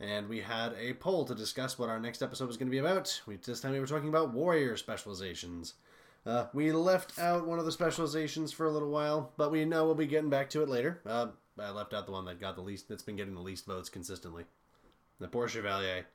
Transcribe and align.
and 0.00 0.28
we 0.28 0.40
had 0.40 0.72
a 0.78 0.94
poll 0.94 1.24
to 1.26 1.34
discuss 1.34 1.78
what 1.78 1.88
our 1.88 2.00
next 2.00 2.22
episode 2.22 2.46
was 2.46 2.56
going 2.56 2.68
to 2.68 2.72
be 2.72 2.78
about. 2.78 3.20
We, 3.26 3.36
this 3.36 3.60
time 3.60 3.72
we 3.72 3.80
were 3.80 3.86
talking 3.86 4.08
about 4.08 4.32
warrior 4.32 4.76
specializations. 4.76 5.74
Uh, 6.26 6.46
we 6.52 6.72
left 6.72 7.18
out 7.18 7.46
one 7.46 7.58
of 7.58 7.64
the 7.64 7.72
specializations 7.72 8.52
for 8.52 8.66
a 8.66 8.70
little 8.70 8.90
while, 8.90 9.32
but 9.36 9.50
we 9.50 9.64
know 9.64 9.84
we'll 9.86 9.94
be 9.94 10.06
getting 10.06 10.30
back 10.30 10.50
to 10.50 10.62
it 10.62 10.68
later. 10.68 11.00
Uh, 11.06 11.28
I 11.58 11.70
left 11.70 11.94
out 11.94 12.06
the 12.06 12.12
one 12.12 12.24
that 12.26 12.40
got 12.40 12.56
the 12.56 12.62
least, 12.62 12.88
that's 12.88 13.02
been 13.02 13.16
getting 13.16 13.34
the 13.34 13.40
least 13.40 13.66
votes 13.66 13.88
consistently. 13.88 14.44
The 15.20 15.28
Poor 15.28 15.48
Chevalier. 15.48 16.06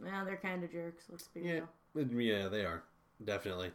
Well, 0.00 0.24
they're 0.24 0.36
kind 0.36 0.62
of 0.62 0.70
jerks. 0.72 1.04
Let's 1.10 1.28
be 1.28 1.40
Yeah, 1.40 1.60
real. 1.94 2.10
yeah, 2.20 2.48
they 2.48 2.64
are 2.64 2.82
definitely. 3.24 3.70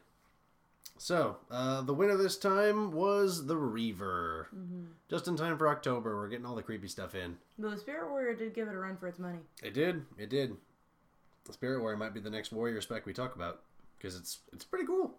So, 0.97 1.37
uh, 1.51 1.81
the 1.81 1.93
winner 1.93 2.15
this 2.15 2.37
time 2.37 2.91
was 2.91 3.45
the 3.47 3.57
Reaver. 3.57 4.47
Just 5.09 5.27
in 5.27 5.35
time 5.35 5.57
for 5.57 5.67
October, 5.67 6.15
we're 6.15 6.29
getting 6.29 6.45
all 6.45 6.55
the 6.55 6.63
creepy 6.63 6.87
stuff 6.87 7.13
in. 7.15 7.37
But 7.59 7.71
the 7.71 7.77
Spirit 7.77 8.09
Warrior 8.09 8.35
did 8.35 8.53
give 8.53 8.67
it 8.67 8.73
a 8.73 8.77
run 8.77 8.95
for 8.97 9.07
its 9.07 9.19
money. 9.19 9.39
It 9.61 9.73
did, 9.73 10.05
it 10.17 10.29
did. 10.29 10.55
The 11.45 11.53
Spirit 11.53 11.81
Warrior 11.81 11.97
might 11.97 12.13
be 12.13 12.19
the 12.21 12.29
next 12.29 12.51
warrior 12.53 12.79
spec 12.79 13.05
we 13.05 13.11
talk 13.11 13.35
about 13.35 13.61
because 13.97 14.15
it's 14.15 14.39
it's 14.53 14.63
pretty 14.63 14.85
cool. 14.85 15.13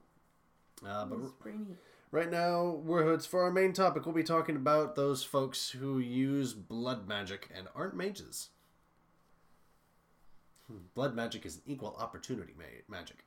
Uh, 0.86 1.04
but 1.04 1.38
pretty 1.40 1.58
neat. 1.58 1.76
right 2.10 2.30
now, 2.30 2.80
we're 2.82 3.18
for 3.18 3.42
our 3.42 3.50
main 3.50 3.72
topic. 3.74 4.06
We'll 4.06 4.14
be 4.14 4.22
talking 4.22 4.56
about 4.56 4.96
those 4.96 5.22
folks 5.22 5.70
who 5.70 5.98
use 5.98 6.54
blood 6.54 7.06
magic 7.06 7.50
and 7.54 7.68
aren't 7.74 7.94
mages. 7.96 8.48
Hmm, 10.66 10.78
Blood 10.94 11.14
magic 11.14 11.44
is 11.44 11.56
an 11.56 11.62
equal 11.66 11.94
opportunity 11.98 12.54
ma- 12.56 12.64
magic. 12.88 13.24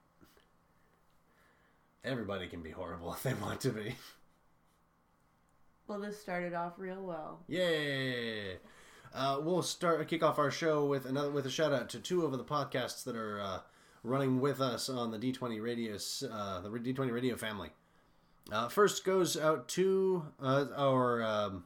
Everybody 2.03 2.47
can 2.47 2.61
be 2.61 2.71
horrible 2.71 3.13
if 3.13 3.23
they 3.23 3.33
want 3.33 3.61
to 3.61 3.69
be. 3.69 3.95
Well, 5.87 5.99
this 5.99 6.19
started 6.19 6.53
off 6.53 6.73
real 6.77 7.01
well. 7.01 7.39
Yay! 7.47 8.57
Uh, 9.13 9.39
we'll 9.41 9.61
start 9.61 10.05
kick 10.07 10.21
off 10.21 10.37
our 10.37 10.51
show 10.51 10.85
with 10.85 11.05
another 11.05 11.31
with 11.31 11.45
a 11.45 11.49
shout 11.49 11.73
out 11.73 11.89
to 11.89 11.99
two 11.99 12.25
of 12.25 12.31
the 12.31 12.43
podcasts 12.43 13.03
that 13.05 13.15
are 13.15 13.39
uh, 13.39 13.59
running 14.03 14.39
with 14.39 14.59
us 14.61 14.89
on 14.89 15.11
the 15.11 15.17
D20 15.17 15.61
Radio 15.61 15.95
uh, 15.95 16.61
the 16.61 16.69
D20 16.69 17.11
Radio 17.11 17.35
family. 17.35 17.69
Uh, 18.51 18.67
first 18.67 19.03
goes 19.03 19.37
out 19.37 19.67
to 19.69 20.25
uh, 20.41 20.65
our 20.75 21.23
um, 21.23 21.63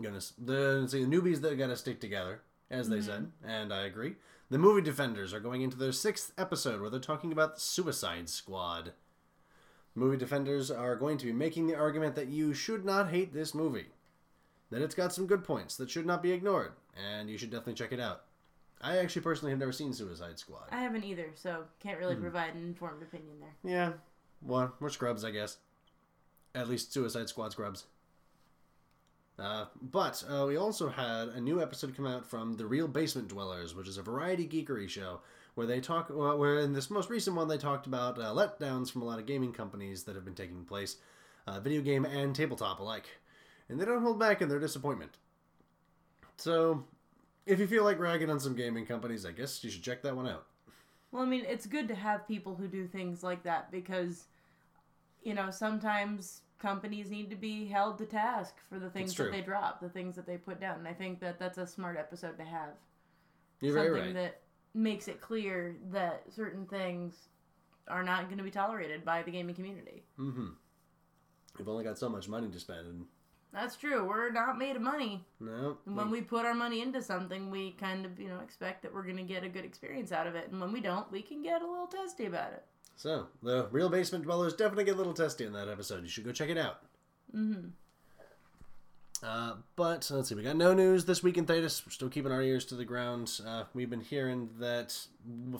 goodness 0.00 0.32
the, 0.38 0.88
the 0.90 0.98
newbies 0.98 1.40
that 1.40 1.56
got 1.58 1.68
to 1.68 1.76
stick 1.76 2.00
together, 2.00 2.42
as 2.70 2.88
they 2.88 3.00
said, 3.00 3.30
and 3.46 3.72
I 3.72 3.84
agree. 3.84 4.14
The 4.50 4.58
movie 4.58 4.82
defenders 4.82 5.32
are 5.32 5.40
going 5.40 5.62
into 5.62 5.78
their 5.78 5.92
sixth 5.92 6.32
episode 6.36 6.80
where 6.80 6.90
they're 6.90 7.00
talking 7.00 7.32
about 7.32 7.54
the 7.54 7.60
Suicide 7.60 8.28
Squad. 8.28 8.92
Movie 9.94 10.16
defenders 10.16 10.70
are 10.70 10.96
going 10.96 11.18
to 11.18 11.26
be 11.26 11.32
making 11.32 11.66
the 11.66 11.76
argument 11.76 12.14
that 12.16 12.28
you 12.28 12.54
should 12.54 12.84
not 12.84 13.10
hate 13.10 13.32
this 13.34 13.54
movie 13.54 13.86
that 14.70 14.80
it's 14.80 14.94
got 14.94 15.12
some 15.12 15.26
good 15.26 15.44
points 15.44 15.76
that 15.76 15.90
should 15.90 16.06
not 16.06 16.22
be 16.22 16.32
ignored, 16.32 16.72
and 16.96 17.28
you 17.28 17.36
should 17.36 17.50
definitely 17.50 17.74
check 17.74 17.92
it 17.92 18.00
out. 18.00 18.22
I 18.80 18.96
actually 18.96 19.20
personally 19.22 19.50
have 19.52 19.58
never 19.60 19.70
seen 19.70 19.92
Suicide 19.92 20.38
Squad. 20.38 20.68
I 20.72 20.80
haven't 20.82 21.04
either, 21.04 21.30
so 21.34 21.64
can't 21.78 21.98
really 21.98 22.14
Hmm. 22.14 22.22
provide 22.22 22.54
an 22.54 22.62
informed 22.62 23.02
opinion 23.02 23.38
there. 23.38 23.54
Yeah, 23.70 23.92
well, 24.40 24.74
we're 24.80 24.88
scrubs, 24.88 25.24
I 25.24 25.30
guess. 25.30 25.58
At 26.54 26.68
least 26.68 26.92
Suicide 26.92 27.28
Squad 27.28 27.52
scrubs. 27.52 27.84
Uh, 29.38 29.66
but 29.80 30.22
uh, 30.28 30.44
we 30.46 30.56
also 30.56 30.88
had 30.88 31.28
a 31.28 31.40
new 31.40 31.60
episode 31.62 31.96
come 31.96 32.06
out 32.06 32.24
from 32.26 32.54
The 32.56 32.66
Real 32.66 32.86
Basement 32.88 33.28
Dwellers, 33.28 33.74
which 33.74 33.88
is 33.88 33.98
a 33.98 34.02
variety 34.02 34.46
geekery 34.48 34.88
show 34.88 35.20
where 35.54 35.66
they 35.66 35.80
talk. 35.80 36.10
Well, 36.10 36.38
where 36.38 36.58
in 36.58 36.72
this 36.72 36.90
most 36.90 37.10
recent 37.10 37.36
one 37.36 37.48
they 37.48 37.58
talked 37.58 37.86
about 37.86 38.18
uh, 38.18 38.32
letdowns 38.32 38.90
from 38.90 39.02
a 39.02 39.04
lot 39.04 39.18
of 39.18 39.26
gaming 39.26 39.52
companies 39.52 40.04
that 40.04 40.14
have 40.14 40.24
been 40.24 40.34
taking 40.34 40.64
place, 40.64 40.96
uh, 41.46 41.60
video 41.60 41.82
game 41.82 42.04
and 42.04 42.34
tabletop 42.34 42.80
alike, 42.80 43.06
and 43.68 43.80
they 43.80 43.84
don't 43.84 44.02
hold 44.02 44.18
back 44.18 44.42
in 44.42 44.48
their 44.48 44.60
disappointment. 44.60 45.12
So, 46.36 46.84
if 47.46 47.60
you 47.60 47.66
feel 47.66 47.84
like 47.84 47.98
ragging 47.98 48.30
on 48.30 48.40
some 48.40 48.54
gaming 48.56 48.86
companies, 48.86 49.26
I 49.26 49.32
guess 49.32 49.62
you 49.62 49.70
should 49.70 49.82
check 49.82 50.02
that 50.02 50.16
one 50.16 50.26
out. 50.26 50.46
Well, 51.12 51.22
I 51.22 51.26
mean, 51.26 51.44
it's 51.46 51.66
good 51.66 51.88
to 51.88 51.94
have 51.94 52.26
people 52.26 52.54
who 52.54 52.66
do 52.66 52.86
things 52.86 53.22
like 53.22 53.42
that 53.42 53.70
because, 53.70 54.24
you 55.22 55.34
know, 55.34 55.50
sometimes 55.50 56.40
companies 56.58 57.10
need 57.10 57.28
to 57.28 57.36
be 57.36 57.66
held 57.66 57.98
to 57.98 58.06
task 58.06 58.54
for 58.68 58.78
the 58.78 58.88
things 58.88 59.14
that 59.16 59.30
they 59.30 59.42
drop, 59.42 59.80
the 59.80 59.90
things 59.90 60.16
that 60.16 60.26
they 60.26 60.38
put 60.38 60.58
down. 60.58 60.78
And 60.78 60.88
I 60.88 60.94
think 60.94 61.20
that 61.20 61.38
that's 61.38 61.58
a 61.58 61.66
smart 61.66 61.98
episode 61.98 62.38
to 62.38 62.44
have. 62.44 62.70
You're 63.60 63.74
Something 63.74 63.92
very 63.92 64.06
right. 64.06 64.14
that 64.14 64.40
makes 64.74 65.08
it 65.08 65.20
clear 65.20 65.76
that 65.90 66.22
certain 66.34 66.66
things 66.66 67.14
are 67.88 68.02
not 68.02 68.26
going 68.26 68.38
to 68.38 68.44
be 68.44 68.50
tolerated 68.50 69.04
by 69.04 69.22
the 69.22 69.30
gaming 69.30 69.54
community. 69.54 70.02
Mm-hmm. 70.18 70.48
We've 71.58 71.68
only 71.68 71.84
got 71.84 71.98
so 71.98 72.08
much 72.08 72.28
money 72.28 72.48
to 72.48 72.58
spend, 72.60 72.86
and 72.86 73.04
That's 73.52 73.76
true. 73.76 74.08
We're 74.08 74.30
not 74.30 74.56
made 74.56 74.76
of 74.76 74.82
money. 74.82 75.26
no. 75.40 75.76
And 75.84 75.96
when 75.96 76.10
we 76.10 76.22
put 76.22 76.46
our 76.46 76.54
money 76.54 76.80
into 76.80 77.02
something, 77.02 77.50
we 77.50 77.72
kind 77.72 78.06
of, 78.06 78.18
you 78.18 78.28
know, 78.28 78.40
expect 78.40 78.82
that 78.82 78.94
we're 78.94 79.02
going 79.02 79.18
to 79.18 79.22
get 79.22 79.44
a 79.44 79.48
good 79.48 79.64
experience 79.64 80.12
out 80.12 80.26
of 80.26 80.34
it. 80.34 80.50
And 80.50 80.60
when 80.60 80.72
we 80.72 80.80
don't, 80.80 81.10
we 81.12 81.20
can 81.20 81.42
get 81.42 81.60
a 81.60 81.66
little 81.66 81.86
testy 81.86 82.24
about 82.26 82.52
it. 82.52 82.64
So, 82.96 83.26
the 83.42 83.68
Real 83.70 83.88
Basement 83.88 84.24
Dwellers 84.24 84.54
definitely 84.54 84.84
get 84.84 84.94
a 84.94 84.98
little 84.98 85.12
testy 85.14 85.44
in 85.44 85.52
that 85.54 85.68
episode. 85.68 86.02
You 86.02 86.08
should 86.08 86.24
go 86.24 86.32
check 86.32 86.48
it 86.50 86.58
out. 86.58 86.82
Mm-hmm. 87.36 87.68
Uh, 89.22 89.54
but 89.76 90.10
let's 90.10 90.28
see, 90.28 90.34
we 90.34 90.42
got 90.42 90.56
no 90.56 90.74
news 90.74 91.04
this 91.04 91.22
week 91.22 91.38
in 91.38 91.46
Thedas. 91.46 91.86
We're 91.86 91.92
still 91.92 92.08
keeping 92.08 92.32
our 92.32 92.42
ears 92.42 92.64
to 92.66 92.74
the 92.74 92.84
ground. 92.84 93.40
Uh, 93.46 93.64
we've 93.72 93.88
been 93.88 94.00
hearing 94.00 94.50
that 94.58 94.96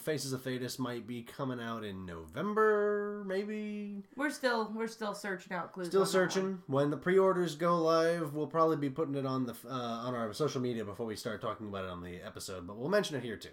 Faces 0.01 0.33
of 0.33 0.43
Thedas 0.43 0.81
might 0.81 1.07
be 1.07 1.23
coming 1.23 1.61
out 1.61 1.85
in 1.85 2.05
November, 2.05 3.23
maybe. 3.25 4.03
We're 4.17 4.31
still 4.31 4.73
we're 4.75 4.89
still 4.89 5.15
searching 5.15 5.53
out 5.53 5.73
clues. 5.73 5.89
Still 5.89 6.01
on 6.03 6.07
that 6.07 6.19
one. 6.19 6.31
searching. 6.31 6.59
When 6.67 6.91
the 6.91 6.97
pre-orders 6.97 7.55
go 7.55 7.79
live, 7.81 8.35
we'll 8.35 8.49
probably 8.49 8.79
be 8.79 8.91
putting 8.91 9.15
it 9.15 9.27
on 9.27 9.47
the 9.47 9.55
uh, 9.65 9.71
on 9.73 10.15
our 10.17 10.33
social 10.33 10.61
media 10.61 10.85
before 10.85 11.07
we 11.07 11.15
start 11.15 11.41
talking 11.41 11.69
about 11.69 11.85
it 11.85 11.91
on 11.91 12.03
the 12.03 12.21
episode. 12.21 12.67
But 12.67 12.77
we'll 12.79 12.91
mention 12.91 13.17
it 13.17 13.23
here 13.23 13.37
too. 13.37 13.51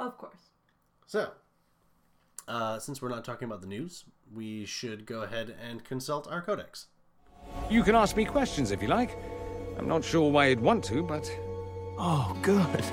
Of 0.00 0.18
course. 0.18 0.50
So, 1.06 1.30
uh, 2.48 2.80
since 2.80 3.00
we're 3.00 3.10
not 3.10 3.24
talking 3.24 3.46
about 3.46 3.60
the 3.60 3.68
news, 3.68 4.04
we 4.34 4.64
should 4.64 5.06
go 5.06 5.22
ahead 5.22 5.54
and 5.64 5.84
consult 5.84 6.26
our 6.26 6.42
codex. 6.42 6.86
You 7.70 7.82
can 7.82 7.94
ask 7.94 8.16
me 8.16 8.24
questions 8.24 8.70
if 8.70 8.82
you 8.82 8.88
like. 8.88 9.16
I'm 9.78 9.88
not 9.88 10.04
sure 10.04 10.30
why 10.30 10.46
you'd 10.48 10.60
want 10.60 10.84
to, 10.84 11.02
but 11.02 11.30
Oh, 11.98 12.36
good. 12.42 12.84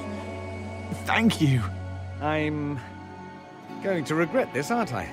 Thank 1.06 1.42
you. 1.42 1.62
I'm 2.22 2.80
going 3.84 4.04
to 4.06 4.16
regret 4.16 4.54
this, 4.54 4.70
aren't 4.72 4.94
I? 4.94 5.10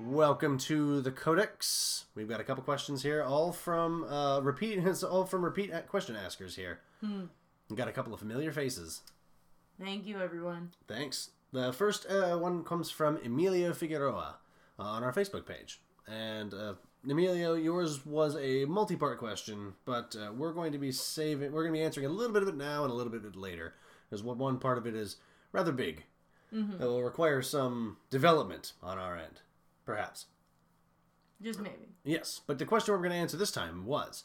Welcome 0.00 0.58
to 0.58 1.00
the 1.00 1.12
Codex. 1.12 2.06
We've 2.14 2.28
got 2.28 2.40
a 2.40 2.44
couple 2.44 2.64
questions 2.64 3.02
here, 3.02 3.22
all 3.22 3.52
from 3.52 4.04
uh, 4.04 4.40
repeat. 4.40 4.78
It's 4.84 5.02
all 5.04 5.24
from 5.24 5.44
repeat 5.44 5.70
a- 5.72 5.82
question 5.82 6.16
askers 6.16 6.56
here. 6.56 6.80
We've 7.02 7.78
got 7.78 7.88
a 7.88 7.92
couple 7.92 8.12
of 8.12 8.18
familiar 8.20 8.52
faces. 8.52 9.02
Thank 9.80 10.06
you, 10.06 10.20
everyone. 10.20 10.72
Thanks. 10.88 11.30
The 11.52 11.72
first 11.72 12.06
uh, 12.06 12.36
one 12.36 12.64
comes 12.64 12.90
from 12.90 13.18
Emilio 13.24 13.72
Figueroa 13.72 14.36
uh, 14.78 14.82
on 14.82 15.04
our 15.04 15.12
Facebook 15.12 15.46
page, 15.46 15.80
and 16.08 16.52
uh, 16.54 16.74
Emilio, 17.08 17.54
yours 17.54 18.06
was 18.06 18.36
a 18.36 18.64
multi-part 18.66 19.18
question, 19.18 19.74
but 19.84 20.14
uh, 20.16 20.32
we're 20.32 20.52
going 20.52 20.72
to 20.72 20.78
be 20.78 20.92
saving. 20.92 21.50
We're 21.52 21.64
going 21.64 21.74
to 21.74 21.78
be 21.78 21.84
answering 21.84 22.06
a 22.06 22.10
little 22.10 22.32
bit 22.32 22.42
of 22.42 22.48
it 22.48 22.56
now 22.56 22.84
and 22.84 22.92
a 22.92 22.94
little 22.94 23.10
bit 23.10 23.24
of 23.24 23.32
it 23.32 23.36
later, 23.36 23.74
because 24.08 24.22
one 24.22 24.38
one 24.38 24.58
part 24.58 24.78
of 24.78 24.86
it 24.86 24.94
is 24.94 25.16
rather 25.50 25.72
big. 25.72 26.04
It 26.80 26.84
will 26.84 27.02
require 27.02 27.40
some 27.42 27.96
development 28.10 28.74
on 28.82 28.98
our 28.98 29.16
end, 29.16 29.40
perhaps. 29.86 30.26
Just 31.42 31.60
maybe. 31.60 31.88
Yes, 32.04 32.40
but 32.46 32.58
the 32.58 32.66
question 32.66 32.92
we're 32.92 32.98
going 32.98 33.10
to 33.10 33.16
answer 33.16 33.38
this 33.38 33.50
time 33.50 33.86
was 33.86 34.24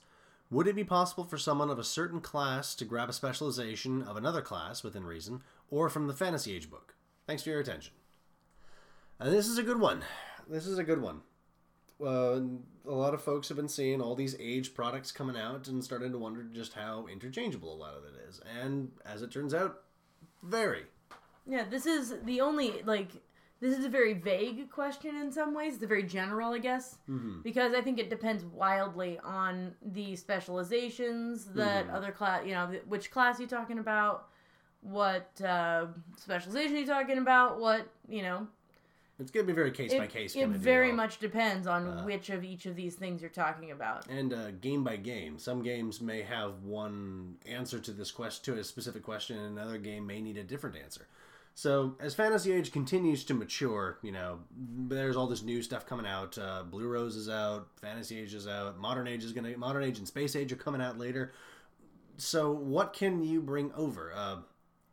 Would 0.51 0.67
it 0.67 0.75
be 0.75 0.83
possible 0.83 1.23
for 1.23 1.37
someone 1.37 1.69
of 1.69 1.79
a 1.79 1.83
certain 1.83 2.21
class 2.21 2.75
to 2.75 2.85
grab 2.85 3.09
a 3.09 3.13
specialization 3.13 4.03
of 4.03 4.17
another 4.17 4.41
class 4.41 4.83
within 4.83 5.03
reason, 5.03 5.41
or 5.71 5.89
from 5.89 6.07
the 6.07 6.13
Fantasy 6.13 6.53
Age 6.53 6.69
book? 6.69 6.95
Thanks 7.25 7.43
for 7.43 7.49
your 7.49 7.61
attention. 7.61 7.93
And 9.19 9.33
this 9.33 9.47
is 9.47 9.57
a 9.57 9.63
good 9.63 9.79
one. 9.79 10.03
This 10.47 10.67
is 10.67 10.77
a 10.77 10.83
good 10.83 11.01
one. 11.01 11.21
Uh, 12.03 12.39
a 12.87 12.91
lot 12.91 13.13
of 13.13 13.21
folks 13.21 13.47
have 13.49 13.57
been 13.57 13.67
seeing 13.67 14.01
all 14.01 14.15
these 14.15 14.35
age 14.39 14.73
products 14.73 15.11
coming 15.11 15.35
out 15.37 15.67
and 15.67 15.83
starting 15.83 16.11
to 16.11 16.17
wonder 16.17 16.43
just 16.43 16.73
how 16.73 17.07
interchangeable 17.11 17.73
a 17.73 17.75
lot 17.75 17.95
of 17.97 18.03
it 18.05 18.13
is. 18.29 18.39
And 18.61 18.91
as 19.05 19.21
it 19.23 19.31
turns 19.31 19.53
out, 19.53 19.81
very. 20.43 20.83
Yeah, 21.49 21.63
this 21.69 21.85
is 21.85 22.15
the 22.25 22.41
only 22.41 22.81
like 22.85 23.09
this 23.59 23.75
is 23.75 23.85
a 23.85 23.89
very 23.89 24.13
vague 24.13 24.69
question 24.69 25.15
in 25.15 25.31
some 25.31 25.55
ways. 25.55 25.75
It's 25.75 25.85
very 25.85 26.03
general, 26.03 26.53
I 26.53 26.59
guess, 26.59 26.97
Mm-hmm. 27.09 27.41
because 27.41 27.73
I 27.73 27.81
think 27.81 27.97
it 27.97 28.09
depends 28.09 28.45
wildly 28.45 29.19
on 29.23 29.73
the 29.83 30.15
specializations 30.15 31.45
that 31.55 31.87
Mm-hmm. 31.87 31.95
other 31.95 32.11
class, 32.11 32.45
you 32.45 32.51
know, 32.51 32.71
which 32.87 33.09
class 33.11 33.39
you're 33.39 33.49
talking 33.49 33.79
about, 33.79 34.27
what 34.81 35.41
uh, 35.41 35.87
specialization 36.17 36.75
you're 36.77 36.85
talking 36.85 37.17
about, 37.17 37.59
what 37.59 37.87
you 38.07 38.21
know. 38.21 38.47
It's 39.19 39.31
gonna 39.31 39.47
be 39.47 39.53
very 39.53 39.71
case 39.71 39.93
by 39.93 40.05
case. 40.05 40.35
it 40.35 40.47
very 40.49 40.87
deal. 40.89 40.95
much 40.95 41.17
depends 41.19 41.65
on 41.65 41.87
Uh, 41.87 42.03
which 42.05 42.29
of 42.29 42.43
each 42.43 42.65
of 42.67 42.75
these 42.75 42.95
things 42.95 43.19
you're 43.21 43.31
talking 43.31 43.71
about. 43.71 44.05
and 44.07 44.31
uh, 44.33 44.51
game 44.51 44.83
by 44.83 44.95
game. 44.95 45.39
Some 45.39 45.63
games 45.63 46.01
may 46.01 46.21
have 46.21 46.61
one 46.63 47.37
answer 47.47 47.79
to 47.79 47.91
this 47.91 48.11
question 48.11 48.53
to 48.53 48.59
a 48.59 48.63
specific 48.63 49.01
question, 49.03 49.37
and 49.39 49.57
another 49.57 49.77
game 49.79 50.05
may 50.05 50.21
need 50.21 50.37
a 50.37 50.43
different 50.43 50.75
answer. 50.77 51.07
So 51.55 51.95
as 51.99 52.13
Fantasy 52.13 52.51
Age 52.51 52.71
continues 52.71 53.23
to 53.25 53.33
mature, 53.33 53.97
you 54.03 54.11
know, 54.11 54.41
there's 54.55 55.15
all 55.15 55.25
this 55.25 55.41
new 55.41 55.63
stuff 55.63 55.87
coming 55.87 56.05
out. 56.05 56.37
Uh, 56.37 56.61
Blue 56.61 56.87
Rose 56.87 57.15
is 57.15 57.27
out, 57.29 57.69
Fantasy 57.81 58.19
Age 58.19 58.35
is 58.35 58.47
out, 58.47 58.77
Modern 58.77 59.07
Age 59.07 59.23
is 59.23 59.33
gonna, 59.33 59.57
Modern 59.57 59.83
Age 59.83 59.97
and 59.97 60.07
Space 60.07 60.35
Age 60.35 60.51
are 60.53 60.55
coming 60.57 60.81
out 60.81 60.99
later. 60.99 61.31
So 62.17 62.51
what 62.51 62.93
can 62.93 63.23
you 63.23 63.41
bring 63.41 63.71
over? 63.73 64.13
Uh, 64.15 64.37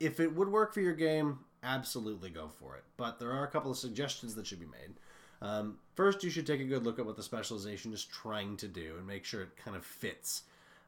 if 0.00 0.20
it 0.20 0.35
would 0.35 0.49
work 0.49 0.73
for 0.73 0.81
your 0.81 0.94
game, 0.94 1.41
absolutely 1.65 2.31
go 2.31 2.49
for 2.49 2.77
it. 2.77 2.85
But 2.97 3.19
there 3.19 3.33
are 3.33 3.45
a 3.45 3.49
couple 3.49 3.71
of 3.71 3.77
suggestions 3.79 4.35
that 4.35 4.47
should 4.47 4.61
be 4.61 4.67
made. 4.67 4.95
Um, 5.43 5.79
first, 5.95 6.23
you 6.23 6.31
should 6.31 6.47
take 6.47 6.61
a 6.61 6.65
good 6.65 6.85
look 6.85 6.99
at 6.99 7.07
what 7.07 7.17
the 7.17 7.23
specialization 7.23 7.93
is 7.93 8.05
trying 8.05 8.57
to 8.59 8.69
do 8.69 8.95
and 8.97 9.07
make 9.07 9.25
sure 9.25 9.43
it 9.43 9.57
kind 9.63 9.77
of 9.77 9.85
fits. 9.85 10.43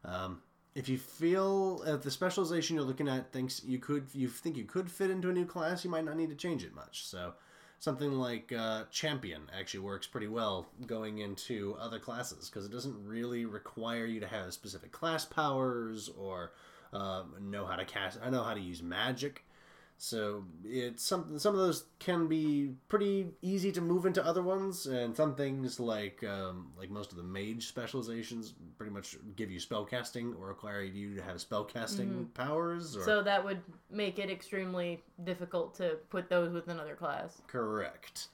Um, 0.05 0.40
if 0.75 0.88
you 0.88 0.99
feel 0.99 1.82
if 1.87 2.02
the 2.02 2.11
specialization 2.11 2.76
you're 2.76 2.84
looking 2.84 3.08
at 3.08 3.32
thinks 3.32 3.64
you 3.64 3.78
could, 3.78 4.06
you 4.12 4.28
think 4.28 4.56
you 4.56 4.64
could 4.64 4.90
fit 4.90 5.11
into 5.11 5.31
a 5.31 5.32
new 5.32 5.46
class, 5.46 5.84
you 5.84 5.90
might 5.90 6.05
not 6.05 6.17
need 6.17 6.28
to 6.28 6.37
change 6.37 6.62
it 6.64 6.75
much. 6.75 7.05
So, 7.06 7.32
something 7.78 8.12
like 8.12 8.52
uh, 8.52 8.84
champion 8.90 9.43
actually 9.58 9.81
works 9.81 10.06
pretty 10.06 10.28
well 10.28 10.67
going 10.87 11.19
into 11.19 11.76
other 11.81 11.99
classes 11.99 12.50
because 12.50 12.67
it 12.67 12.73
doesn't 12.73 12.96
really 13.06 13.46
require 13.46 14.06
you 14.06 14.20
to 14.20 14.26
have 14.26 14.52
specific 14.52 14.93
class 14.93 15.25
powers 15.25 16.11
or 16.19 16.52
uh, 16.93 17.23
know 17.40 17.67
how 17.67 17.76
to 17.76 17.84
cast. 17.84 18.19
I 18.23 18.31
know 18.31 18.43
how 18.43 18.55
to 18.55 18.61
use 18.61 18.82
magic. 18.82 19.44
So 19.98 20.44
it's 20.62 21.02
some 21.02 21.38
some 21.38 21.54
of 21.54 21.60
those 21.60 21.87
can 21.98 22.26
be 22.26 22.75
pretty 22.88 23.28
easy 23.40 23.72
to 23.72 23.81
move 23.81 24.04
into 24.04 24.25
other 24.25 24.43
ones, 24.43 24.87
and 24.87 25.16
some 25.16 25.34
things 25.34 25.81
like 25.81 26.22
um, 26.22 26.72
like 26.78 26.90
most 26.90 27.12
of 27.12 27.16
the 27.16 27.22
mage 27.22 27.66
specializations 27.66 28.54
pretty 28.76 28.93
much 28.93 29.16
give 29.37 29.50
you 29.50 29.58
spellcasting 29.58 30.38
or 30.38 30.48
require 30.48 30.82
you 30.82 31.14
to 31.14 31.22
have 31.22 31.37
spellcasting 31.37 32.32
powers. 32.34 32.94
Or... 32.94 33.04
So 33.04 33.22
that 33.22 33.43
would 33.43 33.62
make 33.90 34.19
it 34.19 34.31
extremely 34.31 35.02
difficult 35.25 35.75
to 35.76 35.96
put 36.10 36.28
those 36.28 36.52
with 36.52 36.69
another 36.69 36.94
class. 36.94 37.40
Correct. 37.46 38.28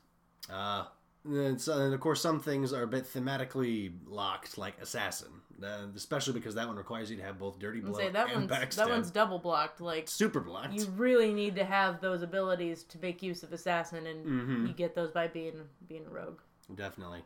Uh, 0.51 0.87
and, 1.25 1.61
so, 1.61 1.79
and 1.79 1.95
of 1.95 2.01
course, 2.01 2.21
some 2.21 2.41
things 2.41 2.73
are 2.73 2.83
a 2.83 2.89
bit 2.89 3.05
thematically 3.05 3.93
locked, 4.07 4.59
like 4.59 4.81
assassin, 4.81 5.29
uh, 5.65 5.87
especially 5.97 6.33
because 6.35 6.55
that 6.55 6.67
one 6.67 6.77
requires 6.77 7.11
you 7.11 7.17
to 7.17 7.23
have 7.23 7.39
both 7.39 7.59
dirty 7.59 7.81
blow 7.81 7.99
say 7.99 8.11
that 8.11 8.29
and 8.31 8.49
one's 8.49 8.51
backstab. 8.51 8.75
that 8.77 8.89
one's 8.91 9.11
double 9.11 9.39
blocked. 9.39 9.81
Like 9.81 10.09
super 10.09 10.41
blocked. 10.41 10.73
you 10.75 10.87
really 10.97 11.33
need 11.33 11.55
to 11.57 11.65
have 11.65 12.01
those 12.01 12.23
abilities 12.23 12.83
to 12.85 12.99
make 12.99 13.23
use 13.23 13.43
of 13.43 13.53
assassin, 13.53 14.07
and 14.07 14.27
Mm-hmm. 14.27 14.67
you 14.67 14.73
get 14.73 14.95
those 14.95 15.11
by 15.11 15.29
being 15.29 15.55
being 15.89 16.07
a 16.07 16.11
rogue. 16.11 16.41
Definitely. 16.75 17.23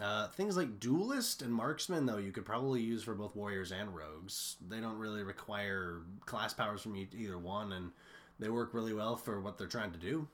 Uh, 0.00 0.26
things 0.28 0.56
like 0.56 0.80
duelist 0.80 1.40
and 1.42 1.54
marksman, 1.54 2.04
though, 2.04 2.16
you 2.18 2.32
could 2.32 2.44
probably 2.44 2.80
use 2.80 3.04
for 3.04 3.14
both 3.14 3.36
warriors 3.36 3.70
and 3.70 3.94
rogues. 3.94 4.56
They 4.68 4.80
don't 4.80 4.98
really 4.98 5.22
require 5.22 6.00
class 6.26 6.52
powers 6.52 6.82
from 6.82 6.96
either 6.96 7.38
one, 7.38 7.72
and 7.72 7.92
they 8.40 8.48
work 8.48 8.74
really 8.74 8.92
well 8.92 9.14
for 9.16 9.40
what 9.40 9.56
they're 9.56 9.68
trying 9.68 9.92
to 9.92 9.98
do. 9.98 10.26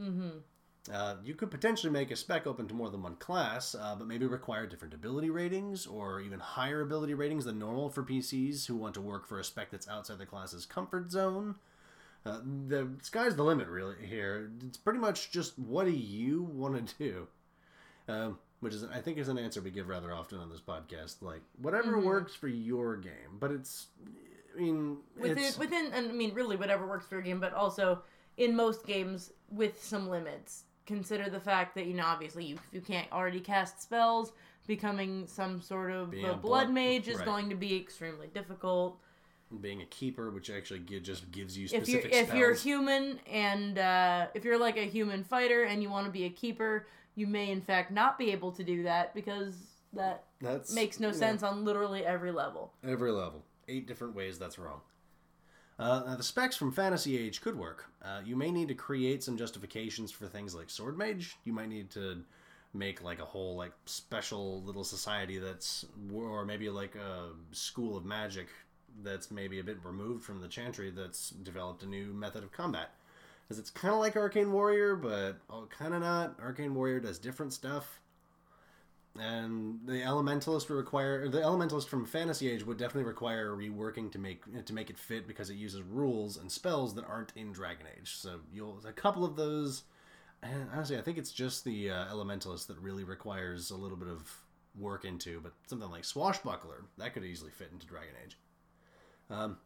Mm-hmm. 0.00 0.38
Uh, 0.92 1.16
you 1.22 1.34
could 1.34 1.50
potentially 1.50 1.92
make 1.92 2.10
a 2.10 2.16
spec 2.16 2.46
open 2.46 2.66
to 2.66 2.74
more 2.74 2.88
than 2.88 3.02
one 3.02 3.16
class, 3.16 3.74
uh, 3.74 3.94
but 3.98 4.06
maybe 4.06 4.26
require 4.26 4.66
different 4.66 4.94
ability 4.94 5.28
ratings 5.28 5.86
or 5.86 6.20
even 6.20 6.40
higher 6.40 6.80
ability 6.80 7.14
ratings 7.14 7.44
than 7.44 7.58
normal 7.58 7.90
for 7.90 8.02
PCs 8.02 8.66
who 8.66 8.76
want 8.76 8.94
to 8.94 9.00
work 9.00 9.26
for 9.26 9.38
a 9.38 9.44
spec 9.44 9.70
that's 9.70 9.88
outside 9.88 10.18
the 10.18 10.26
class's 10.26 10.64
comfort 10.64 11.10
zone. 11.10 11.56
Uh, 12.24 12.40
the 12.68 12.88
sky's 13.02 13.36
the 13.36 13.42
limit, 13.42 13.68
really. 13.68 13.94
Here, 14.04 14.50
it's 14.66 14.78
pretty 14.78 14.98
much 14.98 15.30
just 15.30 15.58
what 15.58 15.84
do 15.84 15.92
you 15.92 16.42
want 16.42 16.86
to 16.88 16.94
do, 16.98 17.28
um, 18.08 18.38
which 18.60 18.74
is 18.74 18.84
I 18.84 19.00
think 19.00 19.18
is 19.18 19.28
an 19.28 19.38
answer 19.38 19.60
we 19.60 19.70
give 19.70 19.88
rather 19.88 20.12
often 20.12 20.38
on 20.38 20.50
this 20.50 20.60
podcast. 20.60 21.22
Like 21.22 21.42
whatever 21.60 21.98
works 22.00 22.34
for 22.34 22.48
your 22.48 22.96
game, 22.96 23.38
but 23.38 23.50
it's, 23.50 23.86
I 24.56 24.60
mean, 24.60 24.98
Within 25.18 25.38
it's, 25.38 25.58
within, 25.58 25.90
and 25.92 26.08
I 26.10 26.12
mean, 26.12 26.34
really, 26.34 26.56
whatever 26.56 26.86
works 26.86 27.06
for 27.06 27.14
your 27.14 27.22
game, 27.22 27.40
but 27.40 27.52
also 27.52 28.02
in 28.36 28.56
most 28.56 28.86
games 28.86 29.32
with 29.50 29.82
some 29.82 30.08
limits. 30.08 30.64
Consider 30.92 31.28
the 31.28 31.38
fact 31.38 31.74
that 31.74 31.84
you 31.84 31.92
know, 31.92 32.06
obviously, 32.06 32.46
you 32.46 32.56
you 32.72 32.80
can't 32.80 33.06
already 33.12 33.40
cast 33.40 33.82
spells. 33.82 34.32
Becoming 34.66 35.26
some 35.26 35.60
sort 35.60 35.90
of 35.90 36.10
Being 36.10 36.24
a 36.24 36.28
a 36.28 36.32
blood 36.32 36.40
blood- 36.40 36.70
mage 36.70 37.08
is 37.08 37.18
right. 37.18 37.26
going 37.26 37.50
to 37.50 37.54
be 37.56 37.76
extremely 37.76 38.26
difficult. 38.28 38.98
being 39.60 39.82
a 39.82 39.86
keeper, 39.86 40.30
which 40.30 40.48
actually 40.50 40.80
gi- 40.80 41.00
just 41.00 41.30
gives 41.30 41.56
you 41.58 41.66
if 41.66 41.72
you're 41.72 42.00
specific 42.00 42.12
if 42.14 42.34
you're 42.34 42.54
human 42.54 43.18
and 43.30 43.78
uh, 43.78 44.26
if 44.34 44.44
you're 44.46 44.58
like 44.58 44.78
a 44.78 44.86
human 44.86 45.24
fighter 45.24 45.64
and 45.64 45.82
you 45.82 45.90
want 45.90 46.06
to 46.06 46.12
be 46.12 46.24
a 46.24 46.30
keeper, 46.30 46.86
you 47.16 47.26
may 47.26 47.50
in 47.50 47.60
fact 47.60 47.90
not 47.90 48.16
be 48.18 48.30
able 48.32 48.50
to 48.52 48.64
do 48.64 48.82
that 48.84 49.14
because 49.14 49.54
that 49.92 50.24
That's 50.40 50.74
makes 50.74 51.00
no 51.00 51.08
you 51.08 51.12
know, 51.12 51.18
sense 51.18 51.42
on 51.42 51.64
literally 51.66 52.04
every 52.04 52.32
level. 52.32 52.72
Every 52.82 53.10
level. 53.12 53.44
Eight 53.68 53.86
different 53.86 54.14
ways 54.14 54.38
that's 54.38 54.58
wrong. 54.58 54.80
Uh, 55.78 56.16
the 56.16 56.22
specs 56.22 56.56
from 56.56 56.72
Fantasy 56.72 57.16
Age 57.16 57.40
could 57.40 57.56
work. 57.56 57.86
Uh, 58.02 58.20
you 58.24 58.34
may 58.34 58.50
need 58.50 58.68
to 58.68 58.74
create 58.74 59.22
some 59.22 59.36
justifications 59.36 60.10
for 60.10 60.26
things 60.26 60.54
like 60.54 60.70
Sword 60.70 60.98
Mage. 60.98 61.36
You 61.44 61.52
might 61.52 61.68
need 61.68 61.90
to 61.90 62.24
make 62.74 63.02
like 63.02 63.20
a 63.20 63.24
whole 63.24 63.56
like 63.56 63.72
special 63.86 64.62
little 64.62 64.84
society 64.84 65.38
that's 65.38 65.86
or 66.12 66.44
maybe 66.44 66.68
like 66.68 66.94
a 66.96 67.28
school 67.52 67.96
of 67.96 68.04
magic 68.04 68.48
that's 69.02 69.30
maybe 69.30 69.58
a 69.58 69.64
bit 69.64 69.78
removed 69.84 70.24
from 70.24 70.40
the 70.40 70.48
chantry 70.48 70.90
that's 70.90 71.30
developed 71.30 71.82
a 71.82 71.86
new 71.86 72.12
method 72.12 72.42
of 72.42 72.52
combat 72.52 72.90
because 73.42 73.58
it's 73.58 73.70
kind 73.70 73.94
of 73.94 74.00
like 74.00 74.16
arcane 74.16 74.52
warrior 74.52 74.96
but 74.96 75.38
kind 75.70 75.94
of 75.94 76.02
not 76.02 76.38
arcane 76.42 76.74
warrior 76.74 77.00
does 77.00 77.18
different 77.18 77.52
stuff 77.52 78.00
and 79.20 79.80
the 79.84 80.00
elementalist 80.00 80.68
would 80.68 80.76
require 80.76 81.28
the 81.28 81.40
elementalist 81.40 81.88
from 81.88 82.04
fantasy 82.04 82.50
age 82.50 82.64
would 82.64 82.78
definitely 82.78 83.04
require 83.04 83.50
reworking 83.50 84.10
to 84.12 84.18
make 84.18 84.42
to 84.66 84.72
make 84.72 84.90
it 84.90 84.98
fit 84.98 85.26
because 85.26 85.50
it 85.50 85.54
uses 85.54 85.82
rules 85.82 86.36
and 86.36 86.50
spells 86.50 86.94
that 86.94 87.04
aren't 87.06 87.32
in 87.36 87.52
dragon 87.52 87.86
age. 87.98 88.16
So 88.16 88.40
you'll 88.52 88.80
a 88.86 88.92
couple 88.92 89.24
of 89.24 89.36
those 89.36 89.84
and 90.42 90.68
honestly 90.72 90.96
i 90.96 91.00
think 91.00 91.18
it's 91.18 91.32
just 91.32 91.64
the 91.64 91.90
uh, 91.90 92.04
elementalist 92.06 92.68
that 92.68 92.78
really 92.78 93.02
requires 93.02 93.70
a 93.70 93.76
little 93.76 93.96
bit 93.96 94.06
of 94.06 94.32
work 94.78 95.04
into 95.04 95.40
but 95.40 95.52
something 95.66 95.90
like 95.90 96.04
swashbuckler 96.04 96.84
that 96.96 97.12
could 97.12 97.24
easily 97.24 97.50
fit 97.50 97.70
into 97.72 97.86
dragon 97.86 98.14
age. 98.24 98.38
Um, 99.30 99.58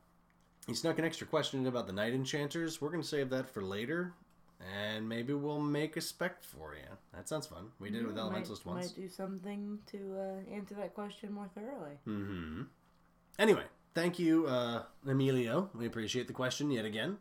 he 0.66 0.74
snuck 0.74 0.98
an 0.98 1.04
extra 1.04 1.26
question 1.26 1.66
about 1.66 1.86
the 1.86 1.92
knight 1.92 2.14
enchanters. 2.14 2.80
We're 2.80 2.90
going 2.90 3.02
to 3.02 3.08
save 3.08 3.30
that 3.30 3.48
for 3.48 3.62
later 3.62 4.14
and 4.84 5.08
maybe 5.08 5.32
we'll 5.32 5.60
make 5.60 5.96
a 5.96 6.00
spec 6.00 6.42
for 6.42 6.74
you. 6.74 6.96
That 7.14 7.28
sounds 7.28 7.46
fun. 7.46 7.68
We 7.78 7.90
did 7.90 8.02
it 8.02 8.06
with 8.06 8.16
might, 8.16 8.22
Elementalist 8.22 8.64
once. 8.64 8.86
Might 8.86 8.96
do 8.96 9.08
something 9.08 9.78
to 9.86 10.16
uh, 10.18 10.54
answer 10.54 10.74
that 10.76 10.94
question 10.94 11.32
more 11.32 11.48
thoroughly. 11.54 11.96
hmm 12.04 12.62
Anyway, 13.38 13.64
thank 13.94 14.18
you, 14.18 14.46
uh, 14.46 14.82
Emilio. 15.06 15.70
We 15.74 15.86
appreciate 15.86 16.26
the 16.26 16.32
question 16.34 16.70
yet 16.70 16.84
again. 16.84 17.16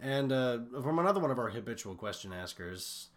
And 0.00 0.32
uh, 0.32 0.58
from 0.82 0.98
another 0.98 1.20
one 1.20 1.30
of 1.30 1.38
our 1.38 1.50
habitual 1.50 1.94
question 1.94 2.32
askers, 2.32 3.08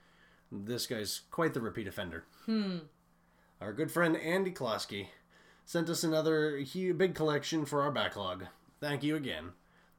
this 0.51 0.85
guy's 0.85 1.21
quite 1.31 1.53
the 1.55 1.61
repeat 1.61 1.87
offender. 1.87 2.25
Hmm. 2.45 2.77
Our 3.59 3.73
good 3.73 3.91
friend 3.91 4.15
Andy 4.15 4.51
Klosky 4.51 5.07
sent 5.65 5.89
us 5.89 6.03
another 6.03 6.57
huge, 6.57 6.97
big 6.97 7.15
collection 7.15 7.65
for 7.65 7.81
our 7.81 7.91
backlog. 7.91 8.45
Thank 8.79 9.03
you 9.03 9.15
again. 9.15 9.53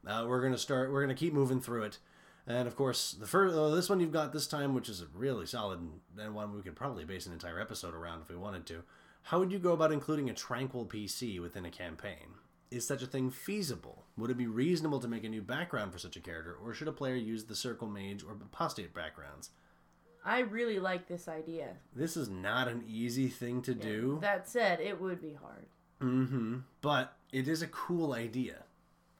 Uh, 0.07 0.25
we're 0.29 0.41
gonna 0.41 0.59
start. 0.59 0.93
We're 0.93 1.01
gonna 1.01 1.15
keep 1.15 1.33
moving 1.33 1.61
through 1.61 1.83
it, 1.85 1.99
and 2.47 2.69
of 2.69 2.77
course, 2.77 3.13
the 3.13 3.27
first 3.27 3.55
uh, 3.55 3.71
this 3.71 3.89
one 3.89 4.01
you've 4.01 4.13
got 4.13 4.33
this 4.33 4.47
time, 4.47 4.75
which 4.75 4.89
is 4.89 5.01
a 5.01 5.07
really 5.15 5.47
solid 5.47 5.81
and 6.19 6.35
one 6.35 6.55
we 6.55 6.63
could 6.63 6.77
probably 6.77 7.05
base 7.05 7.27
an 7.27 7.33
entire 7.33 7.61
episode 7.61 7.95
around 7.95 8.23
if 8.23 8.29
we 8.29 8.37
wanted 8.37 8.67
to. 8.67 8.83
How 9.23 9.41
would 9.41 9.51
you 9.51 9.59
go 9.59 9.73
about 9.73 9.93
including 9.93 10.31
a 10.31 10.35
tranquil 10.35 10.87
PC 10.87 11.41
within 11.41 11.65
a 11.65 11.71
campaign? 11.71 12.35
Is 12.71 12.87
such 12.87 13.03
a 13.03 13.07
thing 13.07 13.31
feasible? 13.31 14.05
Would 14.17 14.31
it 14.31 14.37
be 14.37 14.47
reasonable 14.47 15.01
to 15.01 15.09
make 15.09 15.25
a 15.25 15.29
new 15.29 15.43
background 15.43 15.93
for 15.93 15.99
such 15.99 16.17
a 16.17 16.21
character, 16.21 16.57
or 16.63 16.75
should 16.75 16.89
a 16.89 16.93
player 16.93 17.17
use 17.17 17.45
the 17.45 17.57
circle 17.57 17.89
mage 17.89 18.23
or 18.23 18.33
apostate 18.33 18.95
backgrounds? 18.95 19.51
I 20.25 20.41
really 20.41 20.81
like 20.81 21.07
this 21.07 21.29
idea. 21.29 21.69
This 21.95 22.17
is 22.17 22.29
not 22.29 22.67
an 22.67 22.85
easy 22.89 23.29
thing 23.29 23.63
to 23.63 23.75
do. 23.75 24.19
That 24.21 24.49
said, 24.49 24.81
it 24.81 25.01
would 25.01 25.21
be 25.21 25.35
hard. 25.35 25.67
Mm-hmm. 26.01 26.59
But 26.81 27.17
it 27.33 27.47
is 27.47 27.63
a 27.63 27.69
cool 27.69 28.13
idea. 28.13 28.65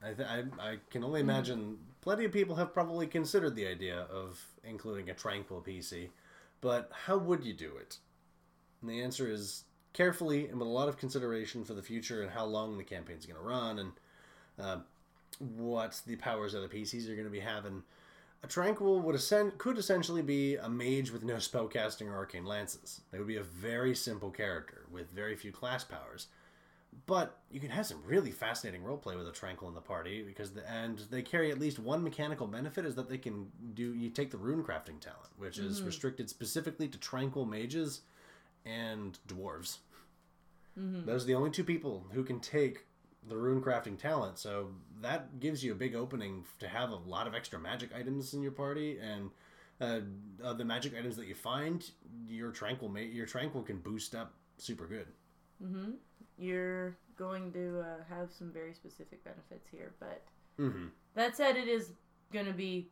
I, 0.03 0.13
th- 0.13 0.27
I, 0.27 0.43
I 0.59 0.77
can 0.89 1.05
only 1.05 1.21
imagine 1.21 1.77
plenty 2.07 2.23
of 2.23 2.31
people 2.31 2.55
have 2.55 2.73
probably 2.73 3.05
considered 3.05 3.53
the 3.53 3.67
idea 3.67 4.07
of 4.09 4.41
including 4.63 5.09
a 5.09 5.13
tranquil 5.13 5.61
PC. 5.61 6.07
But 6.61 6.89
how 7.05 7.17
would 7.17 7.43
you 7.43 7.51
do 7.51 7.75
it? 7.75 7.97
And 8.79 8.89
the 8.89 9.01
answer 9.01 9.29
is 9.29 9.65
carefully 9.91 10.47
and 10.47 10.57
with 10.57 10.69
a 10.69 10.71
lot 10.71 10.87
of 10.87 10.97
consideration 10.97 11.65
for 11.65 11.73
the 11.73 11.81
future 11.81 12.21
and 12.21 12.31
how 12.31 12.45
long 12.45 12.77
the 12.77 12.85
campaign's 12.85 13.25
going 13.25 13.37
to 13.37 13.45
run 13.45 13.79
and 13.79 13.91
uh, 14.57 14.77
what 15.57 16.01
the 16.07 16.15
powers 16.15 16.53
of 16.53 16.61
the 16.61 16.69
PCs 16.69 17.09
are 17.09 17.15
going 17.15 17.25
to 17.25 17.29
be 17.29 17.41
having. 17.41 17.83
A 18.41 18.47
Tranquil 18.47 19.01
would 19.01 19.15
ascend, 19.15 19.57
could 19.57 19.77
essentially 19.77 20.21
be 20.21 20.55
a 20.55 20.69
mage 20.69 21.11
with 21.11 21.25
no 21.25 21.35
spellcasting 21.35 22.07
or 22.07 22.15
arcane 22.15 22.45
lances. 22.45 23.01
They 23.11 23.17
would 23.17 23.27
be 23.27 23.35
a 23.35 23.43
very 23.43 23.93
simple 23.93 24.31
character 24.31 24.85
with 24.89 25.11
very 25.11 25.35
few 25.35 25.51
class 25.51 25.83
powers. 25.83 26.27
But 27.05 27.37
you 27.51 27.59
can 27.59 27.69
have 27.69 27.85
some 27.85 28.01
really 28.05 28.31
fascinating 28.31 28.81
roleplay 28.81 29.15
with 29.15 29.27
a 29.27 29.31
Tranquil 29.31 29.69
in 29.69 29.75
the 29.75 29.81
party 29.81 30.23
because 30.23 30.51
the, 30.51 30.67
and 30.69 30.97
they 31.11 31.21
carry 31.21 31.51
at 31.51 31.59
least 31.59 31.77
one 31.79 32.03
mechanical 32.03 32.47
benefit 32.47 32.85
is 32.85 32.95
that 32.95 33.07
they 33.07 33.17
can 33.19 33.47
do 33.75 33.93
you 33.93 34.09
take 34.09 34.31
the 34.31 34.37
rune 34.37 34.63
crafting 34.63 34.99
talent, 34.99 35.29
which 35.37 35.57
is 35.59 35.81
restricted 35.85 36.29
specifically 36.29 36.87
to 36.87 36.97
Tranquil 36.97 37.45
mages 37.45 38.01
and 38.65 39.19
dwarves. 39.27 39.77
Those 41.05 41.23
are 41.23 41.27
the 41.27 41.35
only 41.35 41.49
two 41.51 41.63
people 41.63 42.05
who 42.13 42.23
can 42.23 42.39
take 42.39 42.85
the 43.27 43.37
rune 43.37 43.61
crafting 43.61 43.97
talent. 43.97 44.37
So 44.39 44.69
that 45.01 45.39
gives 45.39 45.63
you 45.63 45.71
a 45.73 45.75
big 45.75 45.95
opening 45.95 46.45
to 46.59 46.67
have 46.67 46.89
a 46.91 46.95
lot 46.95 47.27
of 47.27 47.35
extra 47.35 47.59
magic 47.59 47.89
items 47.95 48.33
in 48.33 48.41
your 48.41 48.51
party, 48.51 48.97
and 48.99 49.29
uh, 49.79 49.99
uh, 50.43 50.53
the 50.53 50.65
magic 50.65 50.93
items 50.97 51.15
that 51.17 51.27
you 51.27 51.35
find, 51.35 51.89
your 52.27 52.51
tranquil 52.51 52.89
ma- 52.89 52.99
your 52.99 53.25
tranquil 53.25 53.61
can 53.63 53.77
boost 53.77 54.15
up 54.15 54.33
super 54.57 54.87
good. 54.87 55.07
You're 56.37 56.97
going 57.17 57.51
to 57.53 57.79
uh, 57.81 58.03
have 58.09 58.31
some 58.31 58.51
very 58.51 58.73
specific 58.73 59.23
benefits 59.23 59.67
here, 59.71 59.93
but 59.99 60.23
Mm-hmm. 60.59 60.87
that 61.13 61.35
said, 61.37 61.55
it 61.55 61.67
is 61.67 61.91
going 62.33 62.45
to 62.47 62.53
be 62.53 62.89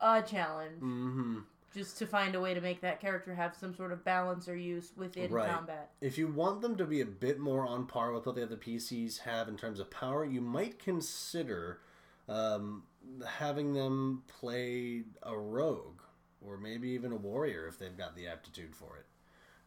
a 0.00 0.22
challenge 0.22 0.82
Mm-hmm. 0.82 1.38
just 1.74 1.98
to 1.98 2.06
find 2.06 2.34
a 2.34 2.40
way 2.40 2.54
to 2.54 2.60
make 2.60 2.80
that 2.80 3.00
character 3.00 3.34
have 3.34 3.54
some 3.54 3.74
sort 3.74 3.92
of 3.92 4.04
balance 4.04 4.48
or 4.48 4.56
use 4.56 4.92
within 4.96 5.30
Right. 5.30 5.48
combat. 5.50 5.90
If 6.00 6.16
you 6.16 6.28
want 6.28 6.62
them 6.62 6.76
to 6.76 6.84
be 6.86 7.00
a 7.00 7.06
bit 7.06 7.38
more 7.38 7.66
on 7.66 7.86
par 7.86 8.12
with 8.12 8.26
what 8.26 8.34
the 8.36 8.42
other 8.42 8.56
PCs 8.56 9.18
have 9.20 9.48
in 9.48 9.56
terms 9.56 9.78
of 9.80 9.90
power, 9.90 10.24
you 10.24 10.40
might 10.40 10.78
consider 10.78 11.80
um, 12.28 12.84
having 13.26 13.74
them 13.74 14.22
play 14.28 15.02
a 15.22 15.36
rogue 15.36 16.00
or 16.40 16.56
maybe 16.56 16.88
even 16.90 17.12
a 17.12 17.16
warrior 17.16 17.66
if 17.66 17.78
they've 17.78 17.98
got 17.98 18.16
the 18.16 18.26
aptitude 18.26 18.74
for 18.74 18.96
it. 18.96 19.04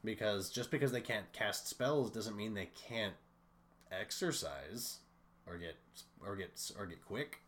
Because 0.03 0.49
just 0.49 0.69
because 0.71 0.91
they 0.91 1.01
can't 1.01 1.31
cast 1.31 1.67
spells 1.67 2.11
doesn't 2.11 2.35
mean 2.35 2.53
they 2.53 2.69
can't 2.89 3.13
exercise 3.91 4.99
or 5.47 5.57
get 5.57 5.75
or 6.25 6.35
get 6.35 6.59
or 6.77 6.85
get 6.85 7.05
quick. 7.05 7.39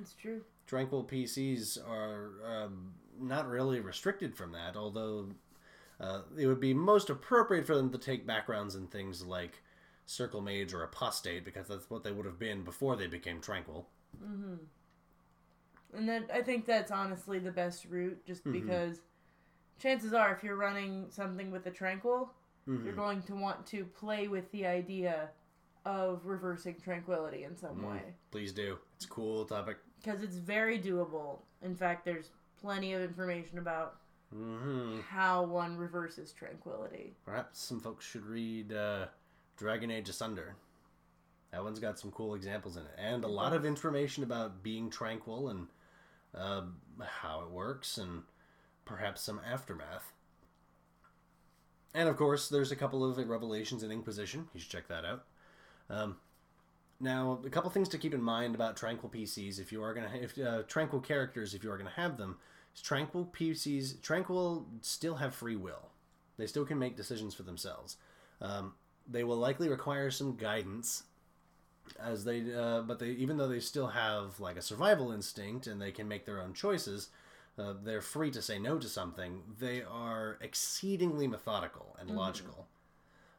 It's 0.00 0.12
true. 0.14 0.42
Tranquil 0.66 1.04
PCs 1.04 1.78
are 1.88 2.30
um, 2.44 2.92
not 3.20 3.48
really 3.48 3.80
restricted 3.80 4.36
from 4.36 4.52
that, 4.52 4.76
although 4.76 5.28
uh, 6.00 6.20
it 6.36 6.46
would 6.46 6.60
be 6.60 6.74
most 6.74 7.08
appropriate 7.10 7.66
for 7.66 7.74
them 7.74 7.90
to 7.90 7.98
take 7.98 8.26
backgrounds 8.26 8.74
in 8.74 8.86
things 8.88 9.24
like 9.24 9.62
Circle 10.06 10.42
Mage 10.42 10.74
or 10.74 10.82
Apostate, 10.82 11.44
because 11.44 11.68
that's 11.68 11.88
what 11.88 12.04
they 12.04 12.12
would 12.12 12.26
have 12.26 12.38
been 12.38 12.62
before 12.62 12.94
they 12.96 13.06
became 13.06 13.40
Tranquil. 13.40 13.86
And 15.96 16.08
then 16.08 16.24
I 16.32 16.42
think 16.42 16.66
that's 16.66 16.90
honestly 16.90 17.38
the 17.38 17.50
best 17.52 17.84
route, 17.86 18.24
just 18.26 18.44
Mm-hmm. 18.44 18.52
because 18.66 19.00
chances 19.78 20.12
are, 20.12 20.32
if 20.34 20.42
you're 20.42 20.56
running 20.56 21.06
something 21.10 21.50
with 21.50 21.66
a 21.66 21.70
tranquil, 21.70 22.30
Mm-hmm. 22.68 22.84
you're 22.84 22.96
going 22.96 23.22
to 23.22 23.34
want 23.36 23.64
to 23.66 23.84
play 23.84 24.26
with 24.26 24.50
the 24.50 24.66
idea 24.66 25.28
of 25.84 26.26
reversing 26.26 26.74
tranquility 26.82 27.44
in 27.44 27.56
some 27.56 27.76
Mm. 27.76 27.88
way 27.92 28.02
Please 28.32 28.52
do. 28.52 28.78
It's 28.96 29.04
a 29.04 29.08
cool 29.08 29.44
topic. 29.44 29.76
because 30.02 30.20
it's 30.24 30.34
very 30.36 30.76
doable. 30.80 31.38
In 31.62 31.76
fact, 31.76 32.04
there's 32.04 32.30
plenty 32.60 32.92
of 32.92 33.02
information 33.02 33.58
about 33.58 34.00
hmm 34.32 34.98
how 35.08 35.44
one 35.44 35.76
reverses 35.76 36.32
tranquility. 36.32 37.14
Perhaps 37.24 37.60
some 37.60 37.78
folks 37.78 38.04
should 38.04 38.26
read 38.26 38.72
uh, 38.72 39.06
Dragon 39.56 39.92
Age 39.92 40.08
Asunder. 40.08 40.56
That 41.52 41.62
one's 41.62 41.78
got 41.78 42.00
some 42.00 42.10
cool 42.10 42.34
examples 42.34 42.76
in 42.76 42.82
it, 42.82 42.94
and 42.98 43.22
a 43.22 43.28
lot 43.28 43.52
of 43.52 43.64
information 43.64 44.24
about 44.24 44.60
being 44.64 44.90
tranquil 44.90 45.50
and 45.50 45.68
uh, 46.34 46.62
how 47.00 47.42
it 47.42 47.50
works, 47.50 47.98
and 47.98 48.24
perhaps 48.86 49.20
some 49.20 49.40
aftermath. 49.46 50.12
And 51.94 52.08
of 52.08 52.16
course, 52.16 52.48
there's 52.48 52.72
a 52.72 52.76
couple 52.76 53.04
of 53.04 53.18
revelations 53.18 53.82
in 53.82 53.90
Inquisition. 53.90 54.48
You 54.54 54.60
should 54.60 54.70
check 54.70 54.88
that 54.88 55.04
out. 55.04 55.24
Um, 55.90 56.16
now, 56.98 57.40
a 57.44 57.50
couple 57.50 57.68
things 57.70 57.88
to 57.90 57.98
keep 57.98 58.14
in 58.14 58.22
mind 58.22 58.54
about 58.54 58.76
tranquil 58.76 59.10
PCs 59.10 59.60
if 59.60 59.70
you 59.70 59.82
are 59.82 59.92
gonna 59.92 60.10
if 60.14 60.38
uh, 60.38 60.62
tranquil 60.62 61.00
characters 61.00 61.52
if 61.52 61.62
you 61.62 61.70
are 61.70 61.76
gonna 61.76 61.90
have 61.90 62.16
them. 62.16 62.38
Tranquil 62.82 63.30
PCs 63.32 64.00
tranquil 64.02 64.66
still 64.80 65.16
have 65.16 65.34
free 65.34 65.56
will. 65.56 65.90
They 66.36 66.46
still 66.46 66.64
can 66.64 66.78
make 66.78 66.96
decisions 66.96 67.34
for 67.34 67.42
themselves. 67.42 67.96
Um, 68.40 68.74
they 69.08 69.24
will 69.24 69.36
likely 69.36 69.68
require 69.68 70.10
some 70.10 70.36
guidance, 70.36 71.04
as 71.98 72.24
they. 72.24 72.54
Uh, 72.54 72.82
but 72.82 72.98
they, 72.98 73.10
even 73.10 73.36
though 73.36 73.48
they 73.48 73.60
still 73.60 73.88
have 73.88 74.38
like 74.40 74.56
a 74.56 74.62
survival 74.62 75.12
instinct 75.12 75.66
and 75.66 75.80
they 75.80 75.92
can 75.92 76.08
make 76.08 76.26
their 76.26 76.42
own 76.42 76.52
choices, 76.52 77.08
uh, 77.58 77.74
they're 77.82 78.02
free 78.02 78.30
to 78.30 78.42
say 78.42 78.58
no 78.58 78.78
to 78.78 78.88
something. 78.88 79.42
They 79.58 79.82
are 79.82 80.38
exceedingly 80.40 81.26
methodical 81.26 81.96
and 81.98 82.10
logical. 82.10 82.66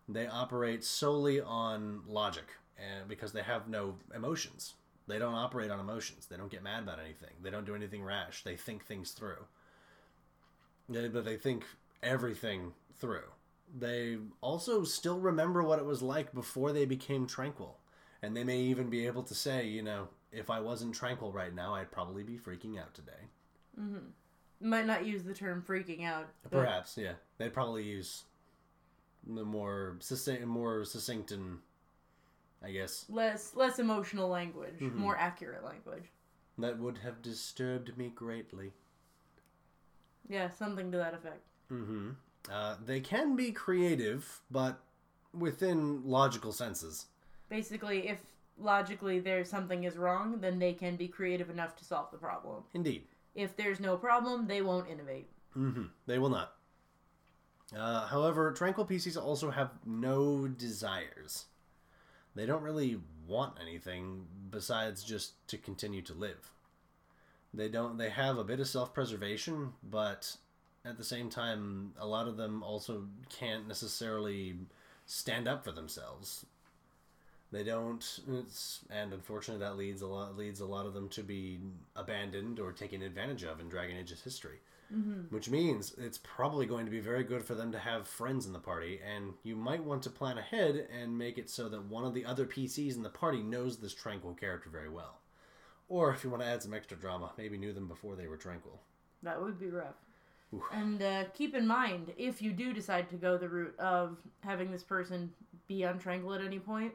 They 0.10 0.26
operate 0.28 0.84
solely 0.84 1.42
on 1.42 2.02
logic, 2.08 2.46
and 2.78 3.08
because 3.08 3.34
they 3.34 3.44
have 3.44 3.68
no 3.68 3.96
emotions. 4.16 4.76
They 5.08 5.20
don't 5.20 5.36
operate 5.36 5.72
on 5.72 5.80
emotions. 5.80 6.26
They 6.26 6.38
don't 6.38 6.52
get 6.52 6.64
mad 6.64 6.84
about 6.84 7.00
anything. 7.00 7.32
They 7.42 7.50
don't 7.50 7.66
do 7.66 7.76
anything 7.76 8.04
rash. 8.04 8.44
They 8.44 8.56
think 8.56 8.86
things 8.86 9.12
through. 9.12 9.46
They, 10.90 11.08
but 11.08 11.26
they 11.26 11.38
think 11.38 11.64
everything 12.04 12.74
through. 13.00 13.30
They 13.78 14.18
also 14.42 14.84
still 14.84 15.20
remember 15.20 15.64
what 15.64 15.80
it 15.80 15.86
was 15.86 16.02
like 16.02 16.34
before 16.34 16.72
they 16.72 16.86
became 16.86 17.28
tranquil. 17.28 17.78
And 18.22 18.36
they 18.36 18.44
may 18.44 18.60
even 18.60 18.90
be 18.90 19.06
able 19.06 19.24
to 19.24 19.36
say, 19.36 19.68
you 19.68 19.84
know, 19.84 20.08
if 20.32 20.50
I 20.50 20.60
wasn't 20.60 20.96
tranquil 20.96 21.32
right 21.32 21.54
now, 21.54 21.76
I'd 21.76 21.92
probably 21.92 22.24
be 22.24 22.38
freaking 22.38 22.80
out 22.80 22.94
today. 22.94 23.30
Might 24.60 24.88
not 24.88 25.06
use 25.06 25.24
the 25.24 25.34
term 25.34 25.64
freaking 25.68 26.04
out. 26.06 26.28
but 26.44 26.52
Perhaps, 26.52 26.98
yeah. 26.98 27.14
They'd 27.38 27.54
probably 27.54 27.84
use 27.84 28.24
the 29.26 29.44
more 29.44 29.98
succinct, 30.00 30.46
more 30.48 30.84
succinct 30.84 31.32
and, 31.32 31.60
I 32.64 32.72
guess, 32.72 33.06
Less 33.10 33.56
less 33.56 33.78
emotional 33.80 34.30
language, 34.30 34.80
Mm-hmm. 34.82 34.98
more 34.98 35.16
accurate 35.18 35.64
language. 35.64 36.06
that 36.58 36.80
would 36.80 36.98
have 37.00 37.22
disturbed 37.22 37.96
me 37.98 38.12
greatly. 38.14 38.72
Yeah, 40.30 40.50
something 40.50 40.92
to 40.92 40.98
that 40.98 41.14
effect. 41.14 41.42
Mm-hmm. 41.72 42.10
Uh, 42.52 42.76
they 42.86 43.00
can 43.00 43.36
be 43.36 43.52
creative, 43.52 44.42
but 44.50 44.80
within 45.38 46.02
logical 46.06 46.52
senses. 46.52 47.06
Basically, 47.50 48.08
if 48.10 48.20
logically 48.58 49.20
there's 49.20 49.50
something 49.50 49.84
is 49.84 49.98
wrong, 49.98 50.40
then 50.42 50.58
they 50.60 50.74
can 50.74 50.96
be 50.96 51.08
creative 51.08 51.50
enough 51.50 51.76
to 51.78 51.86
solve 51.86 52.10
the 52.12 52.18
problem. 52.18 52.64
Indeed. 52.74 53.04
If 53.38 53.56
there's 53.56 53.80
no 53.80 53.98
problem, 53.98 54.48
they 54.48 54.62
won't 54.64 54.90
innovate. 54.90 55.30
hmm 55.54 55.84
They 56.08 56.18
will 56.18 56.30
not. 56.30 56.56
Uh, 57.78 58.08
however, 58.08 58.52
tranquil 58.52 58.86
PCs 58.86 59.22
also 59.22 59.52
have 59.52 59.70
no 59.86 60.48
desires. 60.48 61.46
They 62.34 62.48
don't 62.48 62.64
really 62.64 63.00
want 63.28 63.58
anything 63.62 64.26
besides 64.50 65.04
just 65.04 65.48
to 65.50 65.58
continue 65.58 66.02
to 66.02 66.14
live. 66.14 66.50
They 67.54 67.70
don't. 67.70 67.98
They 67.98 68.10
have 68.10 68.38
a 68.38 68.44
bit 68.44 68.60
of 68.60 68.68
self-preservation, 68.68 69.74
but 69.84 70.36
at 70.84 70.98
the 70.98 71.04
same 71.04 71.30
time, 71.30 71.94
a 72.00 72.08
lot 72.08 72.28
of 72.28 72.38
them 72.38 72.64
also 72.64 73.06
can't 73.30 73.68
necessarily 73.68 74.56
stand 75.06 75.48
up 75.48 75.64
for 75.64 75.72
themselves. 75.72 76.46
They 77.52 77.64
don't, 77.64 78.20
it's, 78.28 78.82
and 78.90 79.14
unfortunately, 79.14 79.66
that 79.66 79.78
leads 79.78 80.02
a 80.02 80.08
lot 80.08 80.38
leads 80.38 80.60
a 80.60 80.66
lot 80.66 80.86
of 80.86 80.94
them 80.94 81.08
to 81.10 81.24
be 81.24 81.60
abandoned 81.96 82.60
or 82.60 82.74
taken 82.74 83.02
advantage 83.02 83.44
of 83.44 83.60
in 83.60 83.70
Dragon 83.70 83.98
Age's 83.98 84.22
history 84.22 84.60
which 85.30 85.50
means 85.50 85.94
it's 85.98 86.20
probably 86.24 86.66
going 86.66 86.86
to 86.86 86.92
be 86.92 87.00
very 87.00 87.24
good 87.24 87.44
for 87.44 87.56
them 87.56 87.72
to 87.74 87.80
have 87.80 88.08
friends 88.08 88.46
in 88.46 88.54
the 88.54 88.60
party 88.60 89.00
and 89.06 89.34
you 89.44 89.56
might 89.56 89.84
want 89.84 90.02
to 90.04 90.10
plan 90.10 90.38
ahead 90.38 90.88
and 90.98 91.18
make 91.18 91.38
it 91.38 91.50
so 91.50 91.68
that 91.68 91.84
one 91.86 92.06
of 92.06 92.14
the 92.14 92.24
other 92.26 92.46
PCs 92.46 92.96
in 92.96 93.04
the 93.04 93.10
party 93.10 93.42
knows 93.42 93.78
this 93.78 93.94
tranquil 93.94 94.34
character 94.34 94.70
very 94.70 94.90
well. 94.90 95.20
Or 95.90 96.14
if 96.14 96.24
you 96.24 96.30
want 96.30 96.42
to 96.42 96.48
add 96.48 96.64
some 96.64 96.74
extra 96.74 96.98
drama, 96.98 97.32
maybe 97.38 97.58
knew 97.58 97.74
them 97.74 97.88
before 97.88 98.16
they 98.16 98.28
were 98.28 98.38
tranquil. 98.38 98.80
That 99.24 99.42
would 99.42 99.60
be 99.60 99.70
rough. 99.70 99.96
And 100.72 101.02
uh, 101.02 101.26
keep 101.34 101.54
in 101.54 101.68
mind, 101.68 102.14
if 102.18 102.42
you 102.42 102.54
do 102.54 102.72
decide 102.72 103.10
to 103.10 103.16
go 103.18 103.38
the 103.38 103.50
route 103.50 103.78
of 103.80 104.18
having 104.40 104.72
this 104.72 104.84
person 104.84 105.32
be 105.68 105.80
untranquil 105.80 106.40
at 106.40 106.46
any 106.46 106.60
point, 106.60 106.94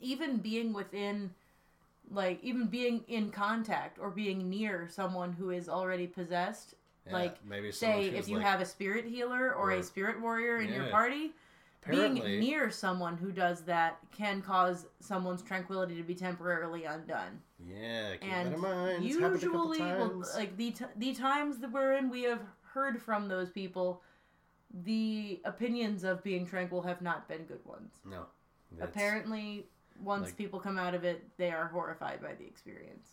even 0.00 0.38
being 0.38 0.72
within, 0.72 1.34
like, 2.10 2.42
even 2.42 2.66
being 2.66 3.04
in 3.08 3.30
contact 3.30 3.98
or 3.98 4.10
being 4.10 4.48
near 4.48 4.88
someone 4.88 5.32
who 5.32 5.50
is 5.50 5.68
already 5.68 6.06
possessed, 6.06 6.74
Yeah, 7.06 7.12
like, 7.12 7.44
maybe 7.44 7.72
say, 7.72 8.06
if 8.08 8.28
you 8.28 8.36
like- 8.36 8.46
have 8.46 8.60
a 8.60 8.66
spirit 8.66 9.04
healer 9.04 9.54
or 9.54 9.70
a 9.72 9.82
spirit 9.82 10.20
warrior 10.20 10.58
in 10.58 10.72
your 10.72 10.88
party, 10.88 11.32
Apparently, 11.82 12.20
being 12.20 12.40
near 12.40 12.70
someone 12.70 13.16
who 13.16 13.32
does 13.32 13.62
that 13.62 13.98
can 14.10 14.42
cause 14.42 14.86
someone's 15.00 15.42
tranquility 15.42 15.96
to 15.96 16.02
be 16.02 16.14
temporarily 16.14 16.84
undone. 16.84 17.40
Yeah, 17.64 18.14
and 18.20 18.48
that 18.48 18.54
in 18.54 18.60
mind. 18.60 19.04
It's 19.04 19.14
happened 19.18 19.42
a 19.42 19.46
couple 19.46 19.68
usually 19.74 19.92
well, 19.92 20.24
like 20.36 20.56
the 20.56 20.72
t- 20.72 20.84
the 20.96 21.14
times 21.14 21.58
that 21.60 21.70
we're 21.72 21.94
in 21.94 22.10
we 22.10 22.24
have 22.24 22.42
heard 22.62 23.00
from 23.00 23.28
those 23.28 23.50
people 23.50 24.02
the 24.84 25.40
opinions 25.44 26.04
of 26.04 26.22
being 26.22 26.44
tranquil 26.46 26.82
have 26.82 27.00
not 27.00 27.26
been 27.26 27.44
good 27.44 27.64
ones. 27.64 28.00
No, 28.04 28.26
apparently 28.80 29.66
once 30.02 30.26
like- 30.26 30.36
people 30.36 30.60
come 30.60 30.78
out 30.78 30.94
of 30.94 31.04
it 31.04 31.36
they 31.36 31.50
are 31.50 31.68
horrified 31.68 32.20
by 32.22 32.34
the 32.34 32.46
experience 32.46 33.08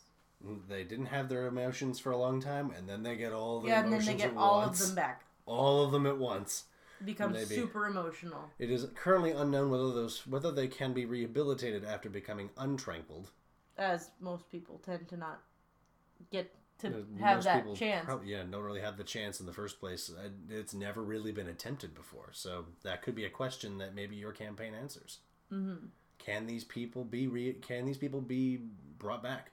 they 0.68 0.84
didn't 0.84 1.08
have 1.08 1.28
their 1.30 1.48
emotions 1.48 2.00
for 2.00 2.12
a 2.12 2.18
long 2.18 2.40
time, 2.40 2.70
and 2.78 2.88
then 2.88 3.02
they 3.02 3.16
get 3.16 3.32
all 3.34 3.62
the 3.62 3.70
yeah, 3.70 3.84
and 3.84 3.92
then 3.92 4.06
they 4.06 4.14
get 4.14 4.36
all 4.38 4.60
once. 4.60 4.80
of 4.82 4.88
them 4.88 4.96
back. 4.96 5.26
All 5.48 5.84
of 5.84 5.92
them 5.92 6.06
at 6.06 6.18
once. 6.20 6.66
Become 7.04 7.36
super 7.46 7.88
emotional. 7.88 8.50
It 8.60 8.70
is 8.70 8.86
currently 8.96 9.32
unknown 9.32 9.72
whether 9.72 9.92
those 9.92 10.28
whether 10.28 10.52
they 10.52 10.68
can 10.68 10.94
be 10.94 11.06
rehabilitated 11.06 11.84
after 11.84 12.10
becoming 12.10 12.52
untranquiled. 12.58 13.32
As 13.78 14.12
most 14.20 14.50
people 14.52 14.80
tend 14.86 15.08
to 15.10 15.18
not 15.18 15.42
get 16.32 16.54
to 16.80 16.88
Uh, 16.90 16.92
have 17.20 17.38
most 17.38 17.46
that 17.46 17.76
chance. 17.76 18.10
yeah, 18.26 18.44
don't 18.44 18.64
really 18.64 18.82
have 18.82 18.98
the 18.98 19.04
chance 19.04 19.40
in 19.40 19.46
the 19.48 19.54
first 19.54 19.80
place. 19.80 20.12
Uh, 20.12 20.30
It's 20.50 20.74
never 20.76 21.02
really 21.02 21.32
been 21.32 21.48
attempted 21.48 21.96
before, 21.96 22.30
so 22.34 22.68
that 22.84 23.02
could 23.02 23.16
be 23.16 23.26
a 23.26 23.30
question 23.32 23.80
that 23.80 23.96
maybe 23.96 24.16
your 24.16 24.32
campaign 24.32 24.76
answers. 24.76 25.20
Mm-hmm. 25.52 25.88
Can 26.26 26.48
these 26.48 26.64
people 26.64 27.04
be 27.04 27.28
re- 27.28 27.54
Can 27.54 27.86
these 27.86 27.98
people 27.98 28.22
be 28.22 28.62
brought 28.98 29.22
back, 29.22 29.52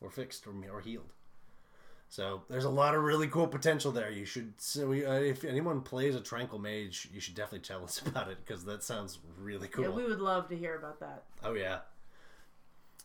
or 0.00 0.10
fixed, 0.10 0.46
or 0.46 0.52
or 0.72 0.80
healed? 0.80 1.12
So 2.08 2.42
there's 2.50 2.64
a 2.64 2.70
lot 2.70 2.96
of 2.96 3.04
really 3.04 3.28
cool 3.28 3.46
potential 3.46 3.92
there. 3.92 4.10
You 4.10 4.24
should, 4.24 4.54
so 4.60 4.88
we, 4.88 5.06
uh, 5.06 5.12
if 5.12 5.44
anyone 5.44 5.80
plays 5.80 6.16
a 6.16 6.20
tranquil 6.20 6.58
mage, 6.58 7.08
you 7.14 7.20
should 7.20 7.36
definitely 7.36 7.60
tell 7.60 7.84
us 7.84 8.00
about 8.06 8.28
it 8.28 8.38
because 8.44 8.64
that 8.64 8.82
sounds 8.82 9.18
really 9.38 9.68
cool. 9.68 9.84
Yeah, 9.84 9.90
we 9.90 10.04
would 10.04 10.20
love 10.20 10.48
to 10.48 10.56
hear 10.56 10.76
about 10.76 10.98
that. 11.00 11.22
Oh 11.44 11.54
yeah. 11.54 11.78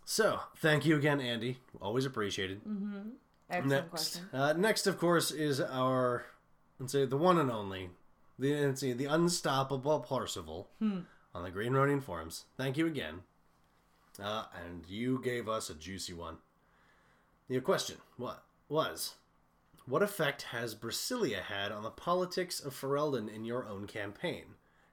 So 0.05 0.39
thank 0.57 0.85
you 0.85 0.95
again, 0.97 1.21
Andy. 1.21 1.57
Always 1.81 2.05
appreciated. 2.05 2.61
Excellent 3.49 3.69
Next, 3.69 3.89
question. 3.89 4.29
uh, 4.33 4.53
next, 4.53 4.87
of 4.87 4.97
course, 4.97 5.29
is 5.31 5.61
our 5.61 6.25
let's 6.79 6.91
say 6.91 7.05
the 7.05 7.17
one 7.17 7.37
and 7.37 7.51
only 7.51 7.91
the 8.39 8.55
let's 8.65 8.81
see, 8.81 8.93
the 8.93 9.05
unstoppable 9.05 9.99
Parsival 9.99 10.67
on 11.35 11.43
the 11.43 11.51
Green 11.51 11.73
Ronin 11.73 12.01
forums. 12.01 12.45
Thank 12.57 12.77
you 12.77 12.87
again, 12.87 13.21
uh, 14.23 14.45
and 14.65 14.85
you 14.87 15.21
gave 15.21 15.49
us 15.49 15.69
a 15.69 15.75
juicy 15.75 16.13
one. 16.13 16.37
Your 17.49 17.61
question 17.61 17.97
what 18.17 18.43
was 18.69 19.15
what 19.85 20.01
effect 20.01 20.43
has 20.43 20.73
Brasilia 20.73 21.41
had 21.41 21.71
on 21.71 21.83
the 21.83 21.91
politics 21.91 22.59
of 22.59 22.73
Ferelden 22.73 23.27
in 23.33 23.45
your 23.45 23.67
own 23.67 23.85
campaign? 23.85 24.45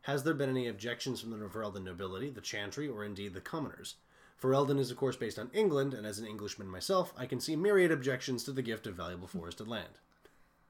Has 0.02 0.24
there 0.24 0.34
been 0.34 0.50
any 0.50 0.66
objections 0.66 1.20
from 1.20 1.30
the 1.30 1.36
Ferelden 1.46 1.84
nobility, 1.84 2.28
the 2.28 2.40
Chantry, 2.40 2.88
or 2.88 3.04
indeed 3.04 3.32
the 3.32 3.40
commoners? 3.40 3.94
Ferelden 4.42 4.78
is, 4.80 4.90
of 4.90 4.96
course, 4.96 5.14
based 5.16 5.38
on 5.38 5.50
England, 5.54 5.94
and 5.94 6.04
as 6.04 6.18
an 6.18 6.26
Englishman 6.26 6.66
myself, 6.66 7.14
I 7.16 7.26
can 7.26 7.38
see 7.38 7.54
myriad 7.54 7.92
objections 7.92 8.42
to 8.44 8.52
the 8.52 8.60
gift 8.60 8.88
of 8.88 8.94
valuable 8.94 9.28
forested 9.28 9.68
land. 9.68 10.00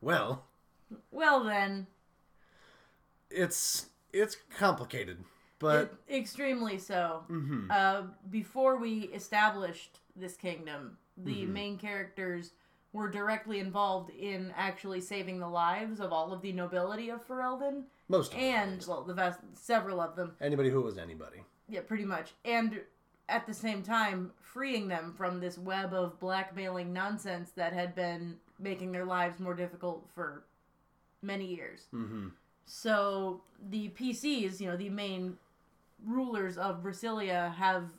Well, 0.03 0.45
Well 1.11 1.43
then, 1.43 1.87
it's 3.31 3.87
it's 4.13 4.37
complicated, 4.57 5.25
but 5.63 5.95
it- 6.09 6.17
extremely 6.19 6.77
so. 6.79 7.25
Mm-hmm. 7.31 7.71
Uh, 7.71 8.03
before 8.31 8.77
we 8.77 9.05
established 9.15 10.01
this 10.17 10.37
kingdom, 10.37 10.99
the 11.17 11.43
Mm-hmm. 11.43 11.53
main 11.53 11.79
characters 11.79 12.53
were 12.93 13.09
directly 13.09 13.59
involved 13.59 14.11
in 14.11 14.53
actually 14.57 15.01
saving 15.01 15.39
the 15.39 15.49
lives 15.49 15.99
of 16.01 16.13
all 16.13 16.33
of 16.33 16.43
the 16.43 16.53
nobility 16.53 17.09
of 17.11 17.27
Ferelden, 17.27 17.85
most 18.09 18.33
of 18.35 18.39
them, 18.39 18.49
and 18.49 18.85
well, 18.87 19.03
the 19.03 19.15
vast 19.15 19.41
several 19.55 19.99
of 20.01 20.15
them. 20.17 20.33
anybody 20.43 20.69
who 20.69 20.83
was 20.83 20.99
anybody. 20.99 21.39
Yeah, 21.69 21.81
pretty 21.81 22.05
much. 22.05 22.35
And 22.45 22.81
at 23.31 23.47
the 23.47 23.55
same 23.55 23.83
time, 23.83 24.33
freeing 24.43 24.89
them 24.89 25.15
from 25.17 25.41
this 25.41 25.57
web 25.57 25.95
of 25.95 26.19
blackmailing 26.21 26.93
nonsense 26.93 27.51
that 27.53 27.73
had 27.73 27.95
been 27.95 28.37
making 28.59 28.93
their 28.93 29.07
lives 29.07 29.41
more 29.41 29.55
difficult 29.55 30.07
for 30.15 30.45
many 31.23 31.47
years. 31.47 31.87
Mm-hmm. 31.95 32.29
So 32.67 33.41
the 33.71 33.89
PCs, 33.91 34.61
you 34.61 34.67
know, 34.67 34.77
the 34.77 34.91
main 34.91 35.37
rulers 36.07 36.59
of 36.59 36.83
Brasilia, 36.83 37.55
have 37.55 37.91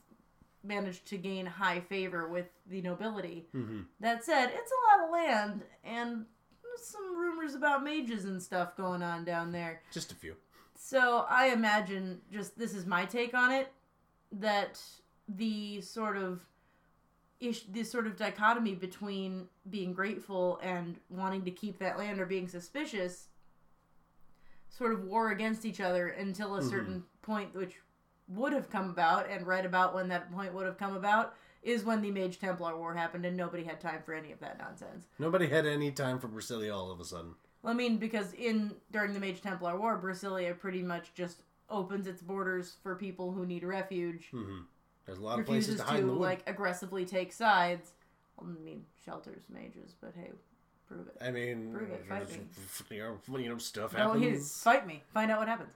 managed 0.64 1.06
to 1.08 1.18
gain 1.18 1.46
high 1.46 1.80
favor 1.82 2.28
with 2.28 2.48
the 2.68 2.82
nobility. 2.82 3.48
Mm-hmm. 3.56 3.82
That 4.00 4.24
said, 4.24 4.52
it's 4.54 4.72
a 4.72 4.98
lot 4.98 5.06
of 5.06 5.12
land 5.12 5.62
and 5.84 6.26
some 6.78 7.18
rumors 7.18 7.54
about 7.54 7.84
mages 7.84 8.26
and 8.26 8.42
stuff 8.42 8.76
going 8.76 9.04
on 9.04 9.26
down 9.26 9.52
there. 9.52 9.82
Just 9.92 10.12
a 10.12 10.16
few. 10.16 10.36
So 10.76 11.26
I 11.30 11.48
imagine 11.48 12.22
just 12.32 12.58
this 12.58 12.74
is 12.74 12.86
my 12.86 13.06
take 13.06 13.34
on 13.34 13.52
it 13.52 13.72
that 14.32 14.82
the 15.28 15.82
sort 15.82 16.18
of 16.18 16.42
ish 17.40 17.64
this 17.64 17.92
sort 17.92 18.08
of 18.08 18.18
dichotomy 18.18 18.76
between 18.76 19.48
being 19.70 19.94
grateful 19.94 20.60
and 20.62 20.98
wanting 21.10 21.46
to 21.46 21.52
keep 21.52 21.80
that 21.80 21.98
land 21.98 22.20
or 22.20 22.26
being 22.26 22.48
suspicious 22.48 23.28
sort 24.70 24.94
of 24.94 25.04
war 25.04 25.30
against 25.32 25.66
each 25.66 25.80
other 25.80 26.08
until 26.08 26.56
a 26.56 26.64
certain 26.64 27.04
point 27.22 27.54
which 27.56 27.76
would 28.28 28.54
have 28.54 28.70
come 28.70 28.90
about 28.90 29.30
and 29.30 29.46
read 29.46 29.66
about 29.66 29.94
when 29.94 30.08
that 30.10 30.32
point 30.32 30.54
would 30.54 30.66
have 30.66 30.78
come 30.78 30.96
about 30.96 31.36
is 31.62 31.84
when 31.84 32.02
the 32.02 32.12
Mage 32.12 32.40
Templar 32.40 32.78
War 32.78 32.94
happened 32.94 33.26
and 33.26 33.38
nobody 33.38 33.64
had 33.64 33.80
time 33.80 34.02
for 34.06 34.14
any 34.14 34.32
of 34.32 34.40
that 34.40 34.58
nonsense. 34.60 35.08
Nobody 35.20 35.48
had 35.48 35.66
any 35.66 35.92
time 35.92 36.20
for 36.20 36.28
Brasilia 36.28 36.74
all 36.76 36.92
of 36.92 37.00
a 37.00 37.06
sudden. 37.06 37.36
Well, 37.62 37.74
I 37.74 37.76
mean, 37.76 37.98
because 37.98 38.34
in 38.34 38.76
during 38.92 39.14
the 39.14 39.20
Mage 39.20 39.42
Templar 39.42 39.78
War, 39.78 39.98
Brasilia 40.02 40.58
pretty 40.58 40.82
much 40.82 41.14
just 41.14 41.44
opens 41.70 42.06
its 42.08 42.22
borders 42.22 42.76
for 42.84 42.96
people 42.96 43.32
who 43.32 43.46
need 43.46 43.64
refuge, 43.64 44.28
mm-hmm. 44.34 44.60
There's 45.06 45.18
a 45.18 45.22
lot 45.22 45.40
of 45.40 45.46
places 45.46 45.78
to 45.78 45.84
hide 45.84 45.96
to 45.98 46.02
in 46.02 46.08
the 46.08 46.14
wood. 46.14 46.22
like 46.22 46.44
aggressively 46.48 47.06
take 47.06 47.34
sides. 47.34 47.92
I 48.40 48.46
mean, 48.46 48.86
shelters 49.06 49.44
mages, 49.50 49.96
but 50.02 50.14
hey, 50.16 50.32
prove 50.88 51.08
it. 51.08 51.18
I 51.22 51.32
mean, 51.32 51.74
Prove 51.74 51.90
it, 51.92 52.06
fight 52.08 52.30
me. 53.30 53.44
you 53.44 53.50
know, 53.50 53.58
stuff 53.58 53.96
No, 53.98 54.14
he- 54.14 54.36
fight 54.36 54.88
me. 54.88 55.04
Find 55.14 55.30
out 55.32 55.40
what 55.40 55.48
happens. 55.48 55.74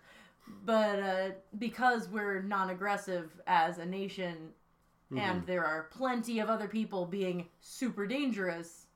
But 0.66 1.00
uh, 1.00 1.30
because 1.58 2.10
we're 2.10 2.42
non-aggressive 2.42 3.32
as 3.48 3.78
a 3.78 3.86
nation, 3.86 4.50
Mm-hmm. 5.10 5.20
and 5.20 5.48
there 5.48 5.64
are 5.64 5.84
plenty 5.84 6.40
of 6.40 6.50
other 6.50 6.68
people 6.68 7.06
being 7.06 7.48
super 7.62 8.06
dangerous, 8.06 8.88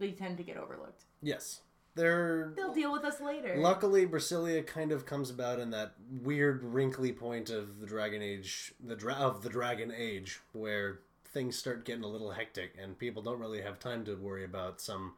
they 0.00 0.10
tend 0.10 0.38
to 0.38 0.42
get 0.42 0.56
overlooked. 0.56 1.04
Yes, 1.22 1.60
they're 1.94 2.52
They'll 2.56 2.72
deal 2.74 2.90
with 2.90 3.04
us 3.04 3.20
later. 3.20 3.54
Luckily, 3.58 4.06
Brasilia 4.06 4.66
kind 4.66 4.90
of 4.90 5.06
comes 5.06 5.30
about 5.30 5.60
in 5.60 5.70
that 5.70 5.94
weird, 6.22 6.64
wrinkly 6.64 7.12
point 7.12 7.48
of 7.50 7.78
the 7.78 7.86
Dragon 7.86 8.22
Age, 8.22 8.74
the 8.84 8.96
dra- 8.96 9.14
of 9.14 9.42
the 9.42 9.50
Dragon 9.50 9.92
Age, 9.96 10.40
where 10.52 10.98
things 11.32 11.56
start 11.56 11.84
getting 11.84 12.02
a 12.02 12.08
little 12.08 12.32
hectic, 12.32 12.74
and 12.82 12.98
people 12.98 13.22
don't 13.22 13.38
really 13.38 13.60
have 13.62 13.78
time 13.78 14.04
to 14.06 14.16
worry 14.16 14.44
about 14.44 14.80
some 14.80 15.12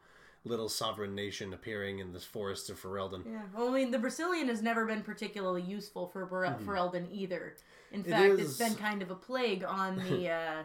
little 0.45 0.67
sovereign 0.69 1.15
nation 1.15 1.53
appearing 1.53 1.99
in 1.99 2.11
the 2.13 2.19
forests 2.19 2.69
of 2.69 2.81
Ferelden. 2.81 3.23
Yeah, 3.25 3.41
well, 3.55 3.69
I 3.69 3.71
mean, 3.71 3.91
the 3.91 3.99
Brecilian 3.99 4.47
has 4.49 4.61
never 4.61 4.85
been 4.85 5.01
particularly 5.01 5.61
useful 5.61 6.07
for 6.07 6.25
Ber- 6.25 6.57
Ferelden 6.65 7.07
either. 7.11 7.55
In 7.91 8.01
It 8.01 8.07
fact, 8.07 8.25
is- 8.33 8.39
it's 8.49 8.57
been 8.57 8.75
kind 8.75 9.01
of 9.01 9.09
a 9.11 9.15
plague 9.15 9.63
on 9.63 9.97
the 9.97 10.29
uh, 10.31 10.63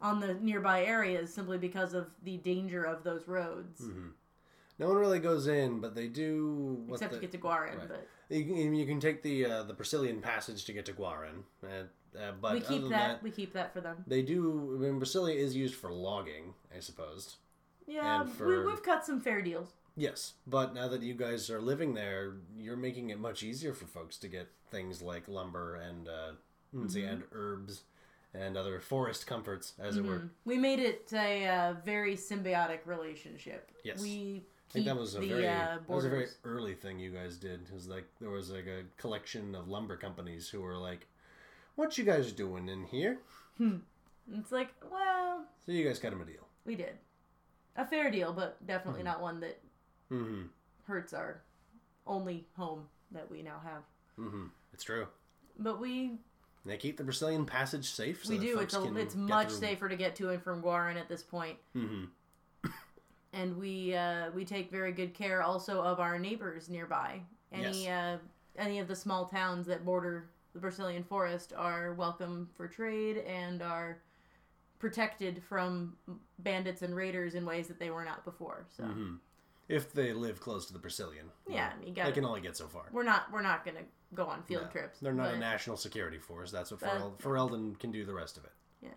on 0.00 0.20
the 0.20 0.34
nearby 0.34 0.84
areas 0.84 1.32
simply 1.32 1.58
because 1.58 1.92
of 1.92 2.06
the 2.22 2.38
danger 2.38 2.84
of 2.84 3.04
those 3.04 3.28
roads. 3.28 3.82
No 4.78 4.88
one 4.88 4.96
really 4.96 5.18
goes 5.18 5.46
in, 5.46 5.80
but 5.80 5.94
they 5.94 6.08
do. 6.08 6.82
What 6.86 6.94
Except 6.94 7.12
the, 7.12 7.18
to 7.18 7.20
get 7.20 7.32
to 7.32 7.38
Gwaren, 7.38 7.78
right. 7.78 7.88
but 7.88 8.08
You 8.34 8.44
can, 8.46 8.74
you 8.74 8.86
can 8.86 8.98
take 8.98 9.22
the 9.22 9.44
uh, 9.44 9.62
the 9.64 9.74
Brecilian 9.74 10.22
passage 10.22 10.64
to 10.64 10.72
get 10.72 10.86
to 10.86 10.92
Gwaren, 10.94 11.42
uh, 11.62 12.18
uh, 12.18 12.32
but 12.40 12.54
we 12.54 12.60
keep 12.60 12.80
than 12.82 12.90
that, 12.92 13.22
We 13.22 13.30
keep 13.30 13.52
that 13.52 13.74
for 13.74 13.82
them. 13.82 14.02
They 14.06 14.22
do. 14.22 14.78
I 14.78 14.82
mean, 14.82 14.98
Brasilia 14.98 15.34
is 15.36 15.54
used 15.54 15.74
for 15.74 15.92
logging, 15.92 16.54
I 16.74 16.80
suppose. 16.80 17.36
Yeah, 17.86 18.22
And 18.22 18.38
we, 18.40 18.64
we've 18.64 18.82
cut 18.82 19.04
some 19.04 19.20
fair 19.20 19.42
deals. 19.42 19.68
Yes, 19.96 20.34
but 20.46 20.74
now 20.74 20.88
that 20.88 21.02
you 21.02 21.14
guys 21.14 21.50
are 21.50 21.60
living 21.60 21.94
there, 21.94 22.34
you're 22.56 22.76
making 22.76 23.10
it 23.10 23.18
much 23.18 23.42
easier 23.42 23.74
for 23.74 23.86
folks 23.86 24.16
to 24.18 24.28
get 24.28 24.48
things 24.70 25.02
like 25.02 25.28
lumber 25.28 25.74
and 25.76 26.08
uh, 26.08 26.32
Mm-hmm. 26.74 27.04
and 27.04 27.22
herbs 27.32 27.82
and 28.32 28.56
other 28.56 28.78
forest 28.78 29.26
comforts, 29.26 29.72
as 29.80 29.96
it 29.96 30.04
were. 30.04 30.30
We 30.44 30.56
made 30.56 30.78
it 30.78 31.10
a 31.12 31.48
uh, 31.48 31.74
very 31.84 32.14
symbiotic 32.14 32.86
relationship. 32.86 33.72
Yes. 33.82 34.00
we 34.00 34.44
I 34.68 34.72
think 34.72 34.86
that 34.86 34.96
was 34.96 35.16
a 35.16 35.18
the 35.18 35.26
very 35.28 35.48
uh, 35.48 35.78
that 35.84 35.88
was 35.88 36.04
a 36.04 36.08
very 36.08 36.28
early 36.44 36.74
thing 36.74 37.00
you 37.00 37.10
guys 37.10 37.38
did. 37.38 37.62
Is 37.74 37.88
like 37.88 38.04
there 38.20 38.30
was 38.30 38.50
like 38.52 38.66
a 38.68 38.84
collection 38.98 39.56
of 39.56 39.66
lumber 39.66 39.96
companies 39.96 40.48
who 40.48 40.60
were 40.60 40.76
like, 40.76 41.08
"What 41.74 41.98
you 41.98 42.04
guys 42.04 42.30
doing 42.30 42.68
in 42.68 42.84
here?" 42.84 43.18
It's 44.32 44.52
like, 44.52 44.68
well, 44.90 45.44
So 45.66 45.72
you 45.72 45.84
guys 45.84 45.98
got 45.98 46.12
him 46.12 46.20
a 46.20 46.24
deal. 46.24 46.46
we 46.64 46.76
did 46.76 46.98
a 47.76 47.84
fair 47.86 48.10
deal, 48.10 48.32
but 48.32 48.64
definitely 48.66 49.00
Mm-hmm. 49.00 49.08
not 49.08 49.22
one 49.22 49.40
that 49.40 49.60
Mm-hmm. 50.10 50.42
hurts 50.86 51.12
our 51.12 51.40
only 52.06 52.44
home 52.56 52.82
that 53.12 53.30
we 53.30 53.42
now 53.42 53.60
have. 53.62 53.82
Mm-hmm. 54.18 54.46
It's 54.72 54.82
true. 54.84 55.06
But 55.58 55.80
we 55.80 56.18
They 56.66 56.76
keep 56.76 56.96
the 56.96 57.04
Brecilian 57.04 57.46
passage 57.46 57.90
safe. 57.90 58.24
So 58.24 58.30
we 58.30 58.38
do. 58.38 58.58
It's 58.58 58.74
a, 58.74 58.96
it's 58.96 59.14
much 59.14 59.48
through. 59.48 59.58
safer 59.58 59.88
to 59.88 59.96
get 59.96 60.16
to 60.16 60.30
and 60.30 60.42
from 60.42 60.62
Gwaren 60.62 60.96
at 60.96 61.08
this 61.08 61.22
point. 61.22 61.56
Mm-hmm. 61.76 62.04
and 63.32 63.56
we 63.56 63.94
uh, 63.94 64.30
we 64.34 64.44
take 64.44 64.70
very 64.70 64.92
good 64.92 65.14
care 65.14 65.42
also 65.42 65.80
of 65.82 66.00
our 66.00 66.18
neighbors 66.18 66.68
nearby. 66.68 67.20
Any 67.52 67.88
uh, 67.88 68.16
any 68.58 68.78
of 68.80 68.88
the 68.88 68.96
small 68.96 69.26
towns 69.26 69.66
that 69.68 69.84
border 69.84 70.28
the 70.52 70.58
Brecilian 70.58 71.04
forest 71.04 71.52
are 71.56 71.94
welcome 71.94 72.48
for 72.56 72.66
trade 72.66 73.18
and 73.18 73.62
are 73.62 73.98
protected 74.80 75.40
from 75.48 75.94
bandits 76.40 76.82
and 76.82 76.96
raiders 76.96 77.34
in 77.36 77.44
ways 77.46 77.68
that 77.68 77.78
they 77.78 77.90
were 77.90 78.04
not 78.04 78.24
before. 78.24 78.66
So 78.76 78.82
Mm-hmm. 78.82 79.14
If 79.68 79.92
they 79.92 80.12
live 80.12 80.40
close 80.40 80.66
to 80.66 80.72
the 80.72 80.80
Brecilian. 80.80 81.26
yeah, 81.48 81.70
you 81.86 81.92
got 81.94 82.06
They 82.06 82.10
can 82.12 82.24
only 82.24 82.40
get 82.40 82.56
so 82.56 82.66
far. 82.66 82.86
we're 82.90 83.04
not 83.04 83.30
we're 83.32 83.42
not 83.42 83.64
gonna 83.64 83.84
go 84.16 84.24
on 84.26 84.42
field 84.42 84.64
No, 84.64 84.68
trips. 84.70 84.98
They're 84.98 85.12
not 85.12 85.32
a 85.34 85.38
national 85.38 85.76
security 85.76 86.18
force. 86.18 86.50
That's 86.50 86.72
what 86.72 86.80
But- 86.80 86.90
Ferel- 86.90 87.16
Ferelden 87.20 87.78
can 87.78 87.92
do 87.92 88.04
the 88.04 88.14
rest 88.14 88.36
of 88.36 88.44
it. 88.44 88.52
Yeah. 88.82 88.88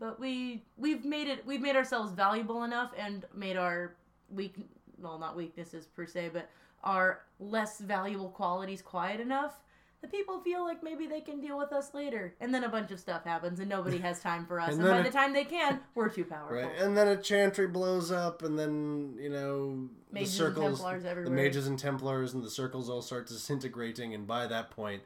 but 0.00 0.18
we 0.18 0.64
we've 0.76 1.04
made 1.04 1.28
it 1.28 1.46
we've 1.46 1.60
made 1.60 1.76
ourselves 1.76 2.10
valuable 2.12 2.64
enough 2.64 2.90
and 2.98 3.24
made 3.34 3.56
our 3.56 3.94
weak 4.30 4.56
well 4.98 5.18
not 5.18 5.36
weaknesses 5.36 5.86
per 5.86 6.06
se 6.06 6.30
but 6.32 6.48
our 6.82 7.20
less 7.38 7.78
valuable 7.78 8.30
qualities 8.30 8.80
quiet 8.82 9.20
enough 9.20 9.60
that 10.02 10.10
people 10.10 10.40
feel 10.40 10.64
like 10.64 10.82
maybe 10.82 11.06
they 11.06 11.20
can 11.20 11.40
deal 11.40 11.56
with 11.56 11.72
us 11.72 11.94
later. 11.94 12.34
And 12.40 12.52
then 12.52 12.64
a 12.64 12.68
bunch 12.68 12.90
of 12.90 12.98
stuff 13.00 13.24
happens 13.24 13.60
and 13.60 13.68
nobody 13.68 13.98
has 13.98 14.20
time 14.20 14.44
for 14.46 14.60
us. 14.60 14.72
And 14.72 14.80
and, 14.80 14.90
by 14.90 14.98
it- 15.00 15.04
the 15.04 15.10
time 15.10 15.32
they 15.32 15.44
can 15.44 15.80
we're 15.94 16.08
too 16.08 16.24
powerful. 16.24 16.56
Right, 16.56 16.76
and 16.78 16.96
then 16.96 17.08
a 17.08 17.16
chantry 17.16 17.68
blows 17.68 18.10
up, 18.10 18.42
and 18.42 18.58
then 18.58 19.16
you 19.18 19.30
know 19.30 19.88
Mages 20.10 20.36
the 20.36 20.46
and 20.46 20.54
circles, 20.54 21.02
the 21.02 21.30
mages 21.30 21.66
and 21.66 21.78
Templars, 21.78 22.34
and 22.34 22.42
the 22.44 22.50
circles 22.50 22.90
all 22.90 23.00
start 23.00 23.28
disintegrating. 23.28 24.12
And 24.12 24.26
by 24.26 24.46
that 24.48 24.70
point, 24.70 25.02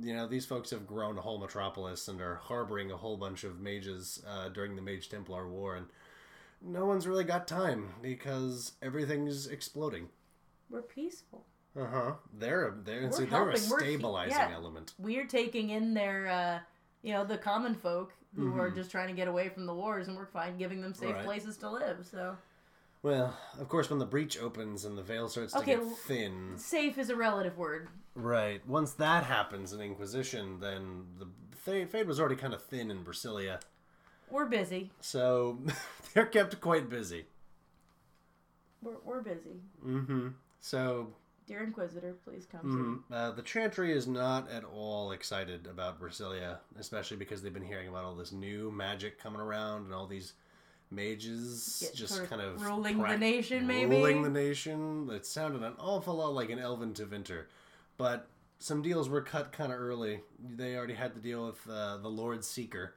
you 0.00 0.14
know 0.14 0.26
these 0.28 0.46
folks 0.46 0.70
have 0.70 0.86
grown 0.86 1.16
a 1.18 1.22
whole 1.22 1.38
metropolis 1.38 2.06
and 2.06 2.20
are 2.20 2.36
harboring 2.36 2.90
a 2.92 2.96
whole 2.96 3.16
bunch 3.16 3.44
of 3.44 3.60
mages 3.60 4.22
uh, 4.28 4.50
during 4.50 4.76
the 4.76 4.82
Mage 4.82 5.08
Templar 5.08 5.48
War, 5.48 5.74
and 5.76 5.86
no 6.60 6.84
one's 6.84 7.06
really 7.06 7.24
got 7.24 7.48
time 7.48 7.94
because 8.02 8.72
everything's 8.82 9.46
exploding. 9.46 10.08
we're 10.70 10.82
peaceful 10.82 11.46
Uh 11.76 11.86
huh. 11.86 12.12
They're 12.38 12.68
a, 12.68 12.74
they're 12.84 13.10
see, 13.12 13.24
they're 13.24 13.48
a 13.48 13.50
helping, 13.52 13.70
we're- 13.70 13.82
stabilizing 13.84 14.36
yeah. 14.38 14.50
element. 14.54 14.94
we're 14.98 15.26
taking 15.26 15.70
in 15.70 15.94
their 15.94 16.28
uh 16.28 16.58
you 17.02 17.12
know 17.12 17.24
the 17.24 17.36
common 17.38 17.74
folk 17.74 18.12
who 18.36 18.58
are 18.58 18.70
just 18.70 18.90
trying 18.90 19.06
to 19.08 19.14
get 19.14 19.28
away 19.28 19.48
from 19.48 19.64
the 19.66 19.74
wars 19.74 20.08
and 20.08 20.16
we're 20.16 20.26
fine 20.26 20.56
giving 20.58 20.80
them 20.80 20.92
safe 20.94 21.08
Mm-hmm. 21.10 21.16
Right. 21.18 21.24
places 21.24 21.56
to 21.58 21.70
live 21.70 22.06
so 22.10 22.36
Well, 23.02 23.36
of 23.60 23.68
course, 23.68 23.90
when 23.90 23.98
the 23.98 24.06
breach 24.06 24.38
opens 24.38 24.84
and 24.84 24.96
the 24.98 25.02
veil 25.02 25.28
starts 25.28 25.52
to 25.52 25.58
Okay, 25.60 25.76
get 25.76 25.84
thin, 26.06 26.52
safe 26.56 26.96
is 26.98 27.10
a 27.10 27.16
relative 27.16 27.56
word 27.58 27.88
Right. 28.16 28.60
Once 28.68 28.92
that 28.94 29.24
happens 29.24 29.72
in 29.72 29.80
Inquisition, 29.80 30.60
then 30.60 31.04
the 31.18 31.26
Th- 31.64 31.88
Fade 31.88 32.06
was 32.06 32.18
already 32.20 32.36
kind 32.36 32.54
of 32.54 32.62
thin 32.62 32.90
in 32.90 33.04
Brasilia, 33.04 33.60
we're 34.30 34.46
busy 34.46 34.90
so 35.00 35.58
they're 36.14 36.26
kept 36.26 36.60
quite 36.60 36.88
busy. 36.88 37.26
we're, 38.82 38.96
we're 39.04 39.20
busy 39.22 39.60
Mm-hmm. 39.86 40.28
So 40.60 41.12
dear 41.46 41.62
inquisitor 41.62 42.16
please 42.24 42.46
come 42.50 43.04
mhm. 43.10 43.14
uh, 43.14 43.30
the 43.32 43.42
Chantry 43.42 43.92
is 43.92 44.06
not 44.06 44.50
at 44.50 44.64
all 44.64 45.12
excited 45.12 45.66
about 45.66 46.00
Brasilia, 46.00 46.58
especially 46.78 47.16
because 47.16 47.42
they've 47.42 47.52
been 47.52 47.62
hearing 47.62 47.88
about 47.88 48.04
all 48.04 48.14
this 48.14 48.32
new 48.32 48.70
magic 48.70 49.18
coming 49.18 49.40
around 49.40 49.84
and 49.84 49.94
all 49.94 50.06
these 50.06 50.34
mages 50.90 51.78
Get 51.80 51.94
just 51.94 52.12
sort 52.14 52.24
of 52.24 52.30
kind 52.30 52.42
of 52.42 52.62
ruling 52.62 52.98
the 53.02 53.18
nation, 53.18 53.66
maybe? 53.66 53.96
ruling 53.96 54.22
the 54.22 54.30
nation. 54.30 55.08
It 55.10 55.26
sounded 55.26 55.62
an 55.62 55.74
awful 55.78 56.14
lot 56.14 56.34
like 56.34 56.50
an 56.50 56.58
Elven 56.58 56.92
Tevinter, 56.94 57.44
but 57.96 58.28
some 58.58 58.82
deals 58.82 59.08
were 59.08 59.20
cut 59.20 59.52
kind 59.52 59.72
of 59.72 59.78
early. 59.78 60.20
They 60.56 60.76
already 60.76 60.94
had 60.94 61.14
to 61.14 61.20
deal 61.20 61.46
with 61.46 61.68
uh, 61.68 61.98
the 61.98 62.08
Lord 62.08 62.44
Seeker, 62.44 62.94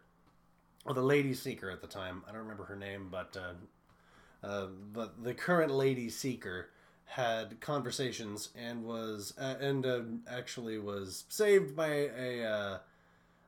or 0.85 0.93
the 0.93 1.01
Lady 1.01 1.33
Seeker 1.33 1.69
at 1.69 1.81
the 1.81 1.87
time. 1.87 2.23
I 2.27 2.31
don't 2.31 2.41
remember 2.41 2.65
her 2.65 2.75
name, 2.75 3.09
but 3.11 3.35
uh, 3.35 4.47
uh, 4.47 4.67
but 4.93 5.23
the 5.23 5.33
current 5.33 5.71
Lady 5.71 6.09
Seeker 6.09 6.69
had 7.07 7.59
conversations 7.61 8.49
and 8.55 8.83
was 8.83 9.33
uh, 9.39 9.55
and 9.59 9.85
uh, 9.85 10.01
actually 10.29 10.77
was 10.77 11.25
saved 11.29 11.75
by 11.75 12.09
a. 12.17 12.43
Uh, 12.43 12.77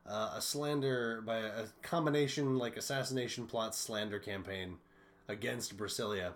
uh, 0.08 0.32
a 0.36 0.40
slander 0.40 1.22
by 1.24 1.36
a 1.36 1.66
combination 1.82 2.58
like 2.58 2.76
assassination 2.76 3.46
plot 3.46 3.74
slander 3.76 4.18
campaign 4.18 4.76
against 5.28 5.76
Brasilia 5.76 6.32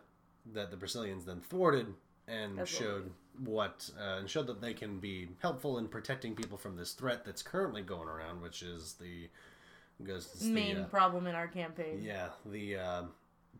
that 0.53 0.71
the 0.71 0.77
Brazilians 0.77 1.25
then 1.25 1.41
thwarted 1.41 1.87
and 2.29 2.59
That's 2.59 2.71
showed 2.71 3.11
what 3.39 3.91
uh, 3.99 4.19
and 4.19 4.31
showed 4.31 4.47
that 4.47 4.61
they 4.61 4.75
can 4.75 4.99
be 4.99 5.29
helpful 5.41 5.79
in 5.79 5.89
protecting 5.89 6.35
people 6.35 6.57
from 6.57 6.77
this 6.77 6.93
threat 6.93 7.25
that's 7.25 7.43
currently 7.43 7.83
going 7.83 8.09
around, 8.09 8.43
which 8.43 8.63
is 8.63 8.95
the 9.01 9.29
it's 10.07 10.41
the, 10.41 10.51
main 10.51 10.79
uh, 10.79 10.85
problem 10.87 11.27
in 11.29 11.37
our 11.37 11.47
campaign 11.47 12.01
yeah 12.03 12.29
the 12.47 12.77
uh, 12.77 13.03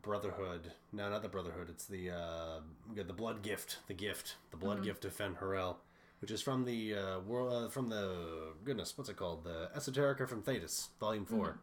Brotherhood. 0.01 0.71
No, 0.93 1.09
not 1.09 1.21
the 1.21 1.29
Brotherhood. 1.29 1.69
It's 1.69 1.85
the 1.85 2.11
uh, 2.11 2.59
the 2.95 3.13
Blood 3.13 3.41
Gift. 3.41 3.79
The 3.87 3.93
gift. 3.93 4.35
The 4.51 4.57
Blood 4.57 4.77
Mm-hmm. 4.77 4.85
Gift 4.85 5.05
of 5.05 5.13
Fen 5.13 5.35
Harel, 5.39 5.77
which 6.19 6.31
is 6.31 6.41
from 6.41 6.65
the 6.65 6.95
uh, 6.95 7.19
world 7.21 7.53
uh, 7.53 7.69
from 7.69 7.89
the 7.89 8.53
goodness. 8.63 8.97
What's 8.97 9.09
it 9.09 9.17
called? 9.17 9.43
The 9.43 9.69
Esoterica 9.75 10.27
from 10.27 10.41
Thedas, 10.43 10.89
Volume 10.99 11.25
4 11.25 11.37
Mm-hmm. 11.37 11.57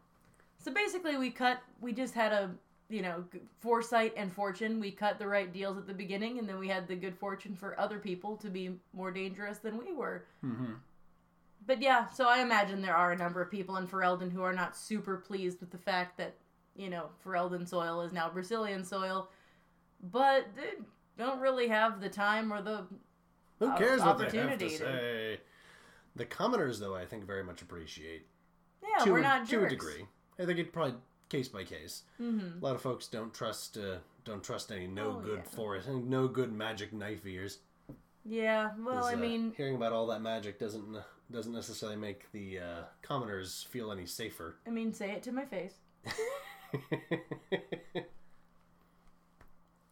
So 0.59 0.73
basically, 0.73 1.17
we 1.17 1.31
cut. 1.31 1.59
We 1.81 1.93
just 1.93 2.15
had 2.15 2.33
a 2.33 2.51
you 2.89 3.03
know 3.03 3.25
foresight 3.61 4.13
and 4.17 4.33
fortune. 4.33 4.79
We 4.81 4.91
cut 4.93 5.19
the 5.19 5.27
right 5.27 5.53
deals 5.53 5.77
at 5.79 5.87
the 5.87 5.95
beginning, 5.95 6.39
and 6.39 6.49
then 6.49 6.59
we 6.59 6.69
had 6.69 6.87
the 6.89 6.95
good 6.97 7.17
fortune 7.17 7.57
for 7.57 7.79
other 7.81 7.99
people 7.99 8.37
to 8.39 8.49
be 8.49 8.71
more 8.93 9.11
dangerous 9.11 9.59
than 9.59 9.77
we 9.79 9.93
were. 9.93 10.25
Mm-hmm. 10.45 10.75
But 11.67 11.81
yeah, 11.81 12.09
so 12.11 12.29
I 12.29 12.41
imagine 12.43 12.83
there 12.83 12.97
are 12.97 13.13
a 13.13 13.17
number 13.17 13.41
of 13.41 13.51
people 13.51 13.77
in 13.77 13.87
Ferelden 13.87 14.33
who 14.33 14.43
are 14.43 14.53
not 14.53 14.77
super 14.77 15.17
pleased 15.17 15.61
with 15.61 15.71
the 15.71 15.79
fact 15.79 16.19
that 16.19 16.35
you 16.77 16.91
know 16.91 17.07
Ferelden 17.25 17.69
soil 17.69 18.03
is 18.03 18.13
now 18.13 18.31
Brazilian 18.31 18.85
soil, 18.85 19.31
but 20.03 20.47
they 20.57 20.83
don't 21.19 21.41
really 21.41 21.69
have 21.69 22.01
the 22.01 22.09
time 22.09 22.53
or 22.53 22.63
the 22.63 22.87
Who 23.59 23.71
uh, 23.71 23.77
cares 23.77 24.01
what 24.01 24.19
they 24.19 24.25
have 24.25 24.33
to 24.33 24.39
opportunity 24.41 24.71
to- 24.71 24.77
say? 24.77 25.41
The 26.15 26.27
commoners, 26.27 26.79
though, 26.79 26.95
I 26.95 27.07
think 27.07 27.25
very 27.25 27.43
much 27.43 27.63
appreciate 27.63 28.27
yeah. 28.83 29.05
to, 29.05 29.13
we're 29.13 29.21
a, 29.21 29.23
not 29.23 29.49
to 29.49 29.65
a 29.65 29.69
degree. 29.69 30.05
I 30.39 30.45
think 30.45 30.59
it 30.59 30.73
probably 30.73 30.97
case 31.29 31.49
by 31.49 31.65
case. 31.65 32.03
Mm-hmm. 32.21 32.59
A 32.63 32.65
lot 32.65 32.75
of 32.75 32.83
folks 32.83 33.07
don't 33.07 33.33
trust 33.33 33.79
uh, 33.79 33.97
don't 34.25 34.43
trust 34.43 34.71
any 34.71 34.87
no 34.87 35.17
Oh, 35.19 35.21
good 35.25 35.43
yeah. 35.45 35.57
forest 35.57 35.89
no 35.89 36.29
good 36.29 36.53
magic 36.53 36.93
knife 36.93 37.27
ears. 37.27 37.59
Yeah, 38.25 38.71
well, 38.79 39.05
I 39.05 39.15
uh, 39.15 39.17
mean, 39.17 39.53
hearing 39.57 39.75
about 39.75 39.93
all 39.93 40.07
that 40.09 40.23
magic 40.23 40.59
doesn't 40.59 40.97
doesn't 41.31 41.53
necessarily 41.53 41.97
make 41.97 42.31
the 42.33 42.59
uh, 42.59 42.83
commoners 43.01 43.67
feel 43.71 43.91
any 43.91 44.07
safer. 44.07 44.57
I 44.67 44.71
mean, 44.71 44.93
say 44.93 45.11
it 45.13 45.23
to 45.25 45.33
my 45.33 45.45
face. 45.45 45.75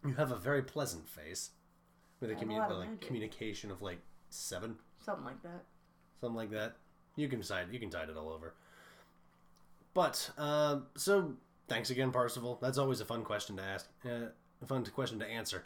you 0.07 0.15
have 0.17 0.31
a 0.33 0.37
very 0.37 0.63
pleasant 0.63 1.09
face 1.09 1.51
with 2.21 2.31
a, 2.31 2.35
have 2.35 2.43
a 2.43 2.47
commu- 2.47 2.59
like 2.79 2.89
magic. 2.91 3.07
communication 3.07 3.71
of 3.71 3.83
like 3.83 3.99
seven, 4.31 4.77
Something 5.05 5.25
like 5.25 5.43
that. 5.43 5.65
something 6.21 6.37
like 6.37 6.51
that. 6.51 6.77
You 7.17 7.29
can 7.29 7.41
decide. 7.41 7.67
You 7.71 7.79
can 7.81 7.91
tide 7.91 8.09
it 8.09 8.17
all 8.17 8.29
over. 8.31 8.55
But 9.95 10.31
uh, 10.39 10.81
so 10.97 11.33
thanks 11.69 11.91
again, 11.91 12.13
Parsival. 12.13 12.59
That's 12.63 12.79
always 12.79 13.01
a 13.01 13.05
fun 13.05 13.25
question 13.25 13.57
to 13.57 13.63
ask. 13.63 13.89
Uh, 14.05 14.27
a 14.63 14.67
fun 14.67 14.85
question 14.87 15.19
to 15.19 15.27
answer. 15.27 15.65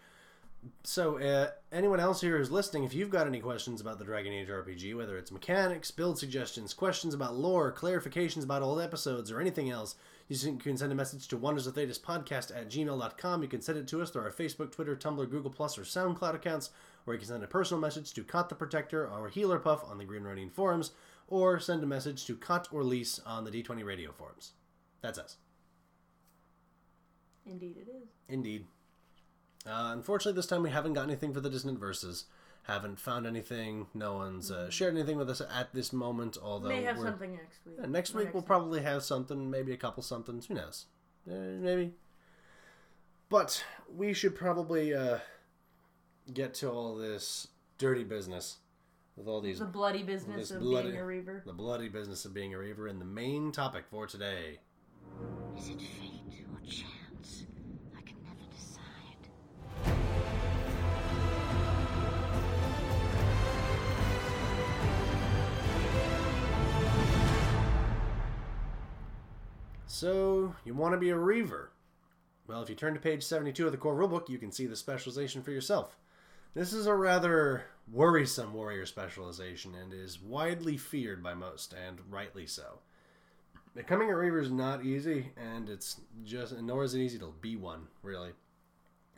So, 0.83 1.18
uh, 1.18 1.50
anyone 1.72 2.00
else 2.00 2.20
here 2.20 2.38
who's 2.38 2.50
listening, 2.50 2.85
if 2.85 2.94
you've 2.94 3.11
got 3.11 3.27
any 3.27 3.40
questions 3.40 3.81
about 3.81 3.98
the 3.98 4.05
Dragon 4.05 4.33
Age 4.33 4.48
RPG, 4.48 4.94
whether 4.94 5.16
it's 5.18 5.31
mechanics, 5.31 5.90
build 5.90 6.18
suggestions, 6.18 6.72
questions 6.72 7.12
about 7.12 7.37
lore, 7.37 7.72
clarifications 7.72 8.44
about 8.44 8.62
old 8.62 8.81
episodes, 8.81 9.31
or 9.31 9.40
anything 9.40 9.70
else, 9.70 9.96
you 10.29 10.57
can- 10.57 10.77
send 10.77 10.92
a 10.92 10.94
message 10.94 11.29
to 11.29 11.37
Wonders 11.37 11.66
of 11.66 11.74
Thedas 11.74 12.00
podcast 12.00 12.55
at 12.55 12.68
gmail.com. 12.70 13.42
You 13.42 13.48
can 13.48 13.61
send 13.61 13.79
it 13.79 13.88
to 13.88 14.00
us 14.00 14.11
through 14.11 14.22
our 14.22 14.31
Facebook, 14.31 14.72
Twitter, 14.72 14.96
Tumblr, 14.96 15.29
Google, 15.31 15.50
Plus, 15.50 15.77
or 15.77 15.83
SoundCloud 15.83 16.35
accounts, 16.35 16.70
or 17.07 17.12
you 17.14 17.18
can 17.18 17.29
send 17.29 17.44
a 17.44 17.48
personal 17.48 17.81
message 17.81 18.12
to 18.14 18.24
Kot 18.24 18.48
the 18.48 18.55
Protector 18.55 19.07
or 19.07 19.29
Healer 19.29 19.59
Puff 19.59 19.85
on 19.85 19.98
the 19.98 20.05
Green 20.05 20.22
Ronin 20.22 20.50
forums, 20.50 20.92
or 21.29 21.61
send 21.61 21.83
a 21.83 21.87
message 21.87 22.24
to 22.27 22.37
Kot 22.37 22.68
or 22.72 22.83
Lisse 22.83 23.18
on 23.20 23.44
the 23.44 23.50
D20 23.50 23.85
Radio 23.85 24.12
forums. 24.12 24.53
That's 25.03 25.18
us. 25.18 25.37
Indeed, 27.46 27.77
it 27.77 27.88
is. 27.90 28.09
Indeed. 28.29 28.66
Uh, 29.66 29.90
unfortunately, 29.92 30.37
this 30.37 30.46
time 30.46 30.62
we 30.62 30.70
haven't 30.70 30.92
got 30.92 31.05
anything 31.05 31.33
for 31.33 31.40
the 31.40 31.48
Dissonant 31.50 31.79
Verses. 31.79 32.27
Haven't 32.64 32.98
found 32.98 33.27
anything. 33.27 33.87
No 33.94 34.14
one's 34.14 34.50
uh, 34.50 34.70
shared 34.70 34.94
anything 34.94 35.16
with 35.18 35.29
us 35.29 35.40
at 35.40 35.72
this 35.74 35.92
moment. 35.92 36.37
Although 36.42 36.68
May 36.68 36.83
have 36.83 36.96
we're- 36.96 37.09
something 37.11 37.33
next 37.33 37.59
week. 37.66 37.74
Yeah, 37.81 37.87
next 37.87 38.14
Or 38.14 38.18
week 38.18 38.33
we'll 38.35 38.42
time. 38.42 38.46
probably 38.46 38.83
have 38.83 39.03
something, 39.03 39.50
maybe 39.50 39.72
a 39.72 39.77
couple 39.77 40.03
somethings. 40.03 40.46
Who 40.46 40.55
knows? 40.55 40.87
Uh, 41.31 41.35
maybe. 41.61 41.92
But 43.29 43.64
we 43.94 44.12
should 44.12 44.35
probably 44.35 44.94
uh, 44.94 45.18
get 46.33 46.55
to 46.55 46.70
all 46.70 46.94
this 46.94 47.48
dirty 47.79 48.05
business 48.05 48.59
with 49.16 49.27
all 49.29 49.40
these 49.40 49.59
the 49.59 49.64
bloody 49.66 50.03
business 50.03 50.37
this 50.48 50.50
of 50.53 50.61
bloody- 50.61 50.88
being 50.90 51.00
a 51.00 51.05
reaver. 51.05 51.42
the 51.46 51.53
bloody 51.53 51.88
business 51.88 52.24
of 52.24 52.33
being 52.35 52.55
a 52.55 52.59
reaver, 52.59 52.87
and 52.87 53.00
the 53.00 53.05
main 53.07 53.53
topic 53.53 53.85
for 53.90 54.07
today. 54.07 54.59
Is 55.59 55.68
it 55.68 55.81
fate 55.81 56.44
or 56.53 56.61
chance? 56.66 56.85
So, 69.94 70.57
you 70.64 70.74
want 70.74 70.92
to 70.94 70.98
be 70.98 71.11
a 71.11 71.16
Reaver? 71.16 71.70
Well, 72.48 72.61
if 72.61 72.68
you 72.68 72.74
turn 72.74 72.94
to 72.94 73.00
page 73.00 73.22
72 73.22 73.64
of 73.64 73.70
the 73.70 73.78
core 73.78 73.94
rulebook, 73.94 74.28
you 74.28 74.38
can 74.38 74.50
see 74.50 74.66
the 74.66 74.74
specialization 74.74 75.40
for 75.40 75.52
yourself. 75.52 75.96
This 76.52 76.72
is 76.72 76.88
a 76.88 76.94
rather 76.96 77.66
worrisome 77.92 78.54
warrior 78.54 78.87
specialization 78.87 79.76
and 79.76 79.94
is 79.94 80.20
widely 80.20 80.76
feared 80.76 81.22
by 81.22 81.35
most, 81.35 81.74
and 81.74 82.00
rightly 82.11 82.44
so. 82.44 82.80
Becoming 83.76 84.11
a 84.11 84.16
Reaver 84.16 84.40
is 84.40 84.50
not 84.50 84.85
easy, 84.85 85.30
and 85.37 85.68
it's 85.68 86.00
just, 86.24 86.61
nor 86.61 86.83
is 86.83 86.96
it 86.96 87.00
easy 87.00 87.20
to 87.20 87.33
be 87.40 87.54
one, 87.54 87.87
really. 88.02 88.30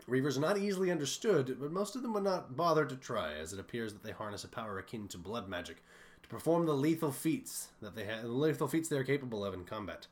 Reavers 0.06 0.36
are 0.36 0.40
not 0.40 0.58
easily 0.58 0.90
understood, 0.90 1.56
but 1.58 1.72
most 1.72 1.96
of 1.96 2.02
them 2.02 2.12
would 2.12 2.22
not 2.22 2.54
bother 2.54 2.84
to 2.84 2.96
try, 2.96 3.32
as 3.32 3.54
it 3.54 3.60
appears 3.60 3.94
that 3.94 4.02
they 4.02 4.12
harness 4.12 4.44
a 4.44 4.48
power 4.48 4.78
akin 4.78 5.08
to 5.08 5.16
blood 5.16 5.48
magic 5.48 5.82
to 6.22 6.28
perform 6.28 6.66
the 6.66 6.74
lethal 6.74 7.12
feats 7.12 7.68
that 7.80 7.96
they 7.96 8.04
have, 8.04 8.24
the 8.24 8.28
lethal 8.28 8.68
feats 8.68 8.90
they 8.90 8.98
are 8.98 9.04
capable 9.04 9.42
of 9.42 9.54
in 9.54 9.64
combat. 9.64 10.06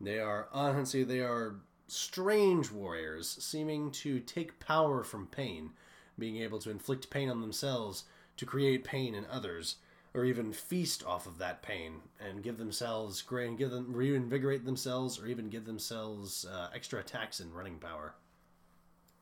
They 0.00 0.18
are 0.18 0.48
honestly 0.52 1.04
they 1.04 1.20
are 1.20 1.56
strange 1.86 2.70
warriors, 2.70 3.36
seeming 3.40 3.90
to 3.90 4.20
take 4.20 4.60
power 4.60 5.02
from 5.02 5.26
pain, 5.26 5.70
being 6.18 6.36
able 6.36 6.58
to 6.60 6.70
inflict 6.70 7.10
pain 7.10 7.28
on 7.30 7.40
themselves 7.40 8.04
to 8.36 8.46
create 8.46 8.84
pain 8.84 9.14
in 9.14 9.24
others, 9.30 9.76
or 10.14 10.24
even 10.24 10.52
feast 10.52 11.04
off 11.04 11.26
of 11.26 11.38
that 11.38 11.62
pain 11.62 11.94
and 12.20 12.42
give 12.42 12.58
themselves 12.58 13.22
great, 13.22 13.58
give 13.58 13.70
them 13.70 13.92
reinvigorate 13.92 14.64
themselves, 14.64 15.18
or 15.18 15.26
even 15.26 15.48
give 15.48 15.64
themselves 15.64 16.44
uh, 16.46 16.68
extra 16.74 17.00
attacks 17.00 17.40
and 17.40 17.54
running 17.54 17.78
power. 17.78 18.14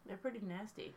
They're 0.07 0.17
pretty 0.19 0.41
nasty. 0.47 0.95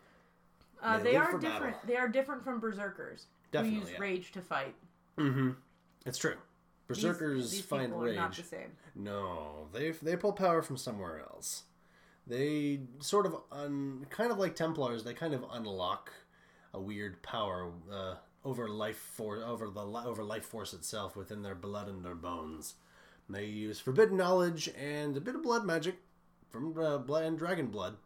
Uh, 0.81 0.97
They 0.97 1.11
they 1.11 1.15
are 1.15 1.37
different. 1.39 1.61
battle. 1.61 1.79
They 1.85 1.95
are 1.97 2.07
different 2.07 2.43
from 2.43 2.59
berserkers 2.59 3.25
Definitely, 3.51 3.79
who 3.79 3.85
use 3.85 3.91
yeah. 3.93 3.99
rage 4.01 4.31
to 4.33 4.41
fight. 4.41 4.75
Mm-hmm. 5.17 5.51
It's 6.05 6.17
true. 6.17 6.35
These- 6.89 7.03
Berserkers 7.03 7.51
these 7.51 7.61
find 7.61 7.87
people 7.91 7.99
rage. 7.99 8.17
Are 8.17 8.21
not 8.21 8.35
the 8.35 8.43
same. 8.43 8.71
No, 8.95 9.67
they 9.73 9.91
they 9.91 10.15
pull 10.15 10.33
power 10.33 10.61
from 10.61 10.75
somewhere 10.77 11.19
else. 11.19 11.63
They 12.27 12.81
sort 12.99 13.25
of 13.25 13.35
un, 13.51 14.05
kind 14.09 14.31
of 14.31 14.37
like 14.37 14.55
Templars. 14.55 15.03
They 15.03 15.13
kind 15.13 15.33
of 15.33 15.45
unlock 15.51 16.11
a 16.73 16.79
weird 16.81 17.21
power 17.23 17.71
uh, 17.91 18.15
over 18.43 18.67
life 18.69 18.97
force 18.97 19.43
over 19.45 19.69
the 19.69 19.81
over 19.81 20.23
life 20.23 20.45
force 20.45 20.73
itself 20.73 21.15
within 21.15 21.41
their 21.43 21.55
blood 21.55 21.87
and 21.87 22.03
their 22.03 22.15
bones. 22.15 22.75
They 23.29 23.45
use 23.45 23.79
forbidden 23.79 24.17
knowledge 24.17 24.69
and 24.77 25.15
a 25.15 25.21
bit 25.21 25.35
of 25.35 25.43
blood 25.43 25.65
magic 25.65 25.97
from 26.49 26.75
uh, 26.79 26.97
blood 26.97 27.23
and 27.25 27.37
dragon 27.37 27.67
blood 27.67 27.97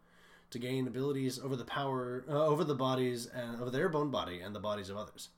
to 0.49 0.59
gain 0.59 0.87
abilities 0.87 1.39
over 1.39 1.55
the 1.55 1.63
power 1.65 2.25
uh, 2.29 2.45
over 2.45 2.63
the 2.65 2.75
bodies 2.75 3.27
and 3.27 3.61
over 3.61 3.69
their 3.71 3.87
bone 3.87 4.11
body 4.11 4.41
and 4.41 4.53
the 4.53 4.59
bodies 4.59 4.89
of 4.89 4.97
others. 4.97 5.29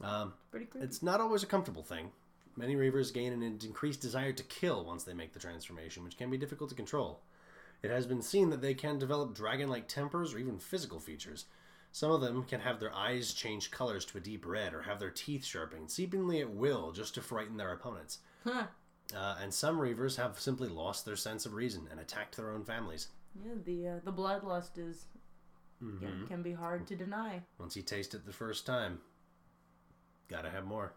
Um, 0.00 0.32
Pretty 0.50 0.66
creepy. 0.66 0.84
it's 0.86 1.02
not 1.02 1.20
always 1.20 1.42
a 1.42 1.46
comfortable 1.46 1.82
thing. 1.82 2.10
Many 2.56 2.76
Reavers 2.76 3.12
gain 3.12 3.32
an 3.32 3.42
increased 3.42 4.00
desire 4.00 4.32
to 4.32 4.42
kill 4.44 4.84
once 4.84 5.04
they 5.04 5.14
make 5.14 5.32
the 5.32 5.40
transformation, 5.40 6.04
which 6.04 6.16
can 6.16 6.30
be 6.30 6.36
difficult 6.38 6.70
to 6.70 6.76
control. 6.76 7.20
It 7.82 7.90
has 7.90 8.06
been 8.06 8.22
seen 8.22 8.50
that 8.50 8.62
they 8.62 8.74
can 8.74 8.98
develop 8.98 9.34
dragon 9.34 9.68
like 9.68 9.88
tempers 9.88 10.32
or 10.32 10.38
even 10.38 10.58
physical 10.58 11.00
features. 11.00 11.46
Some 11.92 12.10
of 12.10 12.20
them 12.20 12.44
can 12.44 12.60
have 12.60 12.80
their 12.80 12.94
eyes 12.94 13.32
change 13.34 13.70
colors 13.70 14.04
to 14.06 14.18
a 14.18 14.20
deep 14.20 14.46
red 14.46 14.72
or 14.74 14.82
have 14.82 14.98
their 14.98 15.10
teeth 15.10 15.44
sharpened, 15.44 15.90
seemingly 15.90 16.40
at 16.40 16.50
will, 16.50 16.92
just 16.92 17.14
to 17.14 17.20
frighten 17.20 17.56
their 17.56 17.72
opponents. 17.72 18.18
Huh. 18.44 18.64
Uh, 19.14 19.36
and 19.40 19.52
some 19.52 19.78
Reavers 19.78 20.16
have 20.16 20.40
simply 20.40 20.68
lost 20.68 21.04
their 21.04 21.14
sense 21.16 21.44
of 21.46 21.54
reason 21.54 21.86
and 21.90 22.00
attacked 22.00 22.36
their 22.36 22.50
own 22.50 22.64
families. 22.64 23.08
Yeah, 23.44 23.52
the 23.64 23.88
uh, 23.88 24.00
the 24.04 24.12
bloodlust 24.12 24.78
is 24.78 25.06
Mm-hmm. 25.82 26.06
can, 26.06 26.26
can 26.28 26.42
be 26.42 26.52
hard 26.52 26.86
to 26.86 26.96
deny. 26.96 27.42
Once 27.58 27.76
you 27.76 27.82
taste 27.82 28.14
it 28.14 28.24
the 28.24 28.32
first 28.32 28.64
time, 28.64 29.00
gotta 30.28 30.50
have 30.50 30.64
more. 30.64 30.94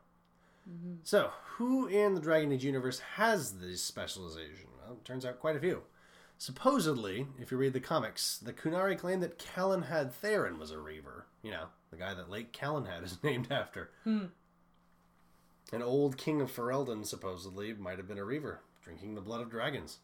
So, 1.04 1.32
who 1.56 1.88
in 1.88 2.14
the 2.14 2.22
Dragon 2.22 2.52
Age 2.52 2.66
universe 2.66 3.00
has 3.16 3.54
this 3.54 3.82
specialization? 3.82 4.68
Well, 4.78 4.98
it 4.98 5.06
turns 5.06 5.26
out 5.26 5.40
quite 5.40 5.56
a 5.56 5.62
few. 5.62 5.84
Supposedly, 6.38 7.26
if 7.40 7.52
you 7.52 7.58
read 7.58 7.74
the 7.74 7.80
comics, 7.80 8.38
the 8.38 8.54
Qunari 8.54 8.98
claim 8.98 9.22
that 9.22 9.40
Calenhad 9.40 10.12
Theirin 10.22 10.60
was 10.60 10.72
a 10.72 10.78
Reaver. 10.78 11.26
You 11.42 11.52
know, 11.52 11.66
the 11.90 11.98
guy 11.98 12.14
that 12.14 12.30
Lake 12.30 12.52
Calenhad 12.52 13.04
is 13.04 13.18
named 13.24 13.48
after. 13.50 13.92
Hmm. 14.04 14.26
An 15.74 15.82
old 15.82 16.18
king 16.18 16.42
of 16.42 16.52
Ferelden 16.52 17.06
supposedly 17.06 17.74
might 17.74 17.98
have 17.98 18.08
been 18.08 18.20
a 18.20 18.24
Reaver, 18.24 18.62
drinking 18.84 19.16
the 19.16 19.22
blood 19.22 19.42
of 19.42 19.50
dragons. 19.50 20.00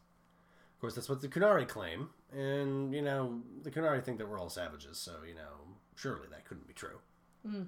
Of 0.75 0.81
course, 0.81 0.95
that's 0.95 1.07
what 1.07 1.21
the 1.21 1.29
Qunari 1.29 1.67
claim, 1.67 2.09
and, 2.33 2.93
you 2.93 3.01
know, 3.01 3.41
the 3.61 3.71
Qunari 3.71 4.03
think 4.03 4.17
that 4.17 4.27
we're 4.27 4.39
all 4.39 4.49
savages, 4.49 4.97
so, 4.97 5.17
you 5.25 5.35
know, 5.35 5.77
surely 5.95 6.27
that 6.31 6.45
couldn't 6.45 6.67
be 6.67 6.73
true. 6.73 6.99
Hmm. 7.47 7.63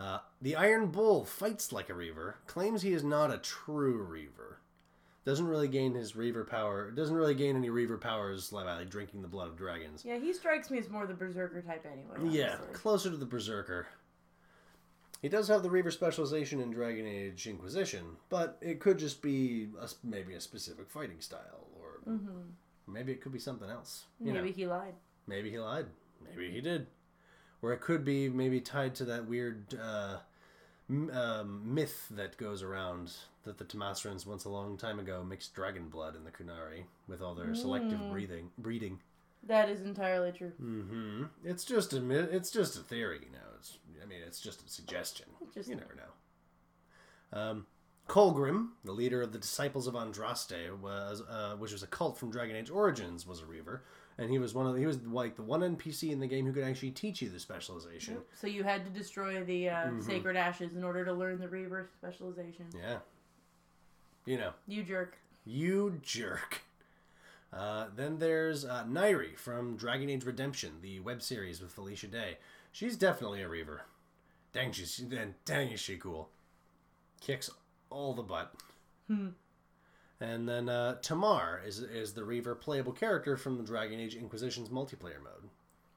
Uh, 0.00 0.18
the 0.40 0.56
Iron 0.56 0.86
Bull 0.86 1.24
fights 1.26 1.72
like 1.72 1.90
a 1.90 1.94
Reaver, 1.94 2.36
claims 2.46 2.80
he 2.80 2.92
is 2.94 3.04
not 3.04 3.30
a 3.30 3.36
true 3.38 4.02
Reaver. 4.02 4.60
Doesn't 5.26 5.46
really 5.46 5.68
gain 5.68 5.92
his 5.94 6.16
Reaver 6.16 6.44
power, 6.44 6.90
doesn't 6.90 7.14
really 7.14 7.34
gain 7.34 7.54
any 7.54 7.68
Reaver 7.68 7.98
powers 7.98 8.50
like, 8.50 8.64
by 8.64 8.82
drinking 8.84 9.20
the 9.20 9.28
blood 9.28 9.48
of 9.48 9.58
dragons. 9.58 10.02
Yeah, 10.02 10.16
he 10.18 10.32
strikes 10.32 10.70
me 10.70 10.78
as 10.78 10.88
more 10.88 11.06
the 11.06 11.12
berserker 11.12 11.60
type 11.60 11.84
anyway. 11.84 12.34
Yeah, 12.34 12.56
closer 12.72 13.10
to 13.10 13.16
the 13.16 13.26
Berserker. 13.26 13.86
He 15.20 15.28
does 15.28 15.48
have 15.48 15.62
the 15.62 15.68
Reaver 15.68 15.90
specialization 15.90 16.60
in 16.60 16.70
Dragon 16.70 17.06
Age 17.06 17.46
Inquisition, 17.46 18.16
but 18.30 18.56
it 18.62 18.80
could 18.80 18.98
just 18.98 19.20
be 19.20 19.68
a, 19.78 19.88
maybe 20.02 20.32
a 20.32 20.40
specific 20.40 20.88
fighting 20.88 21.20
style, 21.20 21.66
or 21.78 22.00
maybe 22.86 23.12
it 23.12 23.20
could 23.20 23.32
be 23.32 23.38
something 23.38 23.68
else. 23.68 24.06
You 24.18 24.32
Maybe 24.32 24.48
know, 24.48 24.54
he 24.54 24.66
lied. 24.66 24.94
maybe 25.26 25.50
he 25.50 25.58
lied. 25.58 25.84
Maybe 26.24 26.50
he 26.50 26.62
did. 26.62 26.86
Or 27.62 27.72
it 27.72 27.80
could 27.80 28.04
be 28.04 28.28
maybe 28.28 28.60
tied 28.60 28.94
to 28.96 29.04
that 29.06 29.26
weird 29.26 29.74
uh, 29.80 30.18
m- 30.88 31.10
um, 31.10 31.74
myth 31.74 32.06
that 32.10 32.36
goes 32.36 32.62
around 32.62 33.12
that 33.44 33.58
the 33.58 33.64
Tamassrans 33.64 34.26
once 34.26 34.44
a 34.44 34.48
long 34.50 34.76
time 34.76 34.98
ago 34.98 35.22
mixed 35.22 35.54
dragon 35.54 35.88
blood 35.88 36.14
in 36.16 36.24
the 36.24 36.30
Qunari 36.30 36.84
with 37.08 37.20
all 37.22 37.34
their 37.34 37.54
selective 37.54 38.08
breathing 38.08 38.50
breeding. 38.58 39.00
That 39.46 39.68
is 39.70 39.80
entirely 39.80 40.32
true. 40.32 40.52
hmm 40.58 41.24
It's 41.44 41.64
just 41.64 41.92
a 41.92 42.34
it's 42.34 42.50
just 42.50 42.76
a 42.76 42.80
theory, 42.80 43.20
you 43.24 43.32
know. 43.32 43.38
It's 43.58 43.78
I 44.02 44.06
mean 44.06 44.20
it's 44.26 44.40
just 44.40 44.64
a 44.66 44.68
suggestion. 44.68 45.26
Just 45.54 45.68
you 45.68 45.76
never 45.76 45.94
know. 45.94 47.38
Um, 47.38 47.66
Kolgrim, 48.08 48.70
the 48.84 48.92
leader 48.92 49.22
of 49.22 49.32
the 49.32 49.38
Disciples 49.38 49.86
of 49.86 49.94
Andraste, 49.94 50.78
was 50.80 51.22
uh, 51.22 51.54
which 51.58 51.72
was 51.72 51.82
a 51.82 51.86
cult 51.86 52.18
from 52.18 52.30
Dragon 52.30 52.56
Age 52.56 52.70
Origins, 52.70 53.26
was 53.26 53.40
a 53.40 53.46
Reaver, 53.46 53.84
and 54.20 54.30
he 54.30 54.38
was 54.38 54.54
one 54.54 54.66
of 54.66 54.74
the, 54.74 54.78
he 54.80 54.86
was 54.86 55.00
like 55.02 55.34
the 55.34 55.42
one 55.42 55.60
NPC 55.62 56.10
in 56.12 56.20
the 56.20 56.26
game 56.28 56.46
who 56.46 56.52
could 56.52 56.62
actually 56.62 56.92
teach 56.92 57.20
you 57.22 57.28
the 57.28 57.40
specialization. 57.40 58.18
So 58.40 58.46
you 58.46 58.62
had 58.62 58.84
to 58.84 58.90
destroy 58.90 59.42
the 59.42 59.68
uh, 59.70 59.74
Mm-hmm. 59.86 60.00
sacred 60.02 60.36
ashes 60.36 60.76
in 60.76 60.84
order 60.84 61.04
to 61.04 61.12
learn 61.12 61.40
the 61.40 61.48
Reaver 61.48 61.88
specialization. 61.98 62.66
Yeah, 62.74 62.98
you 64.26 64.36
know, 64.38 64.52
You 64.68 64.82
jerk. 64.84 65.16
you 65.44 65.98
jerk. 66.02 66.60
Uh, 67.52 67.86
then 67.96 68.18
there's 68.20 68.64
uh, 68.64 68.84
Nairi 68.88 69.36
from 69.36 69.76
Dragon 69.76 70.08
Age 70.08 70.24
Redemption, 70.24 70.74
the 70.82 71.00
web 71.00 71.20
series 71.20 71.60
with 71.60 71.72
Felicia 71.72 72.06
Day. 72.06 72.38
She's 72.70 72.96
definitely 72.96 73.42
a 73.42 73.48
Reaver. 73.48 73.80
Dang, 74.52 74.70
she's 74.70 74.96
then 75.08 75.34
dang 75.44 75.70
is 75.70 75.80
she 75.80 75.96
cool. 75.96 76.28
Kicks 77.20 77.50
all 77.90 78.14
the 78.14 78.22
butt. 78.22 78.54
And 80.20 80.46
then 80.48 80.68
uh, 80.68 80.96
Tamar 81.00 81.62
is 81.66 81.80
is 81.80 82.12
the 82.12 82.24
Reaver 82.24 82.54
playable 82.54 82.92
character 82.92 83.36
from 83.36 83.56
the 83.56 83.64
Dragon 83.64 83.98
Age 84.00 84.14
Inquisition's 84.16 84.68
multiplayer 84.68 85.22
mode. 85.22 85.48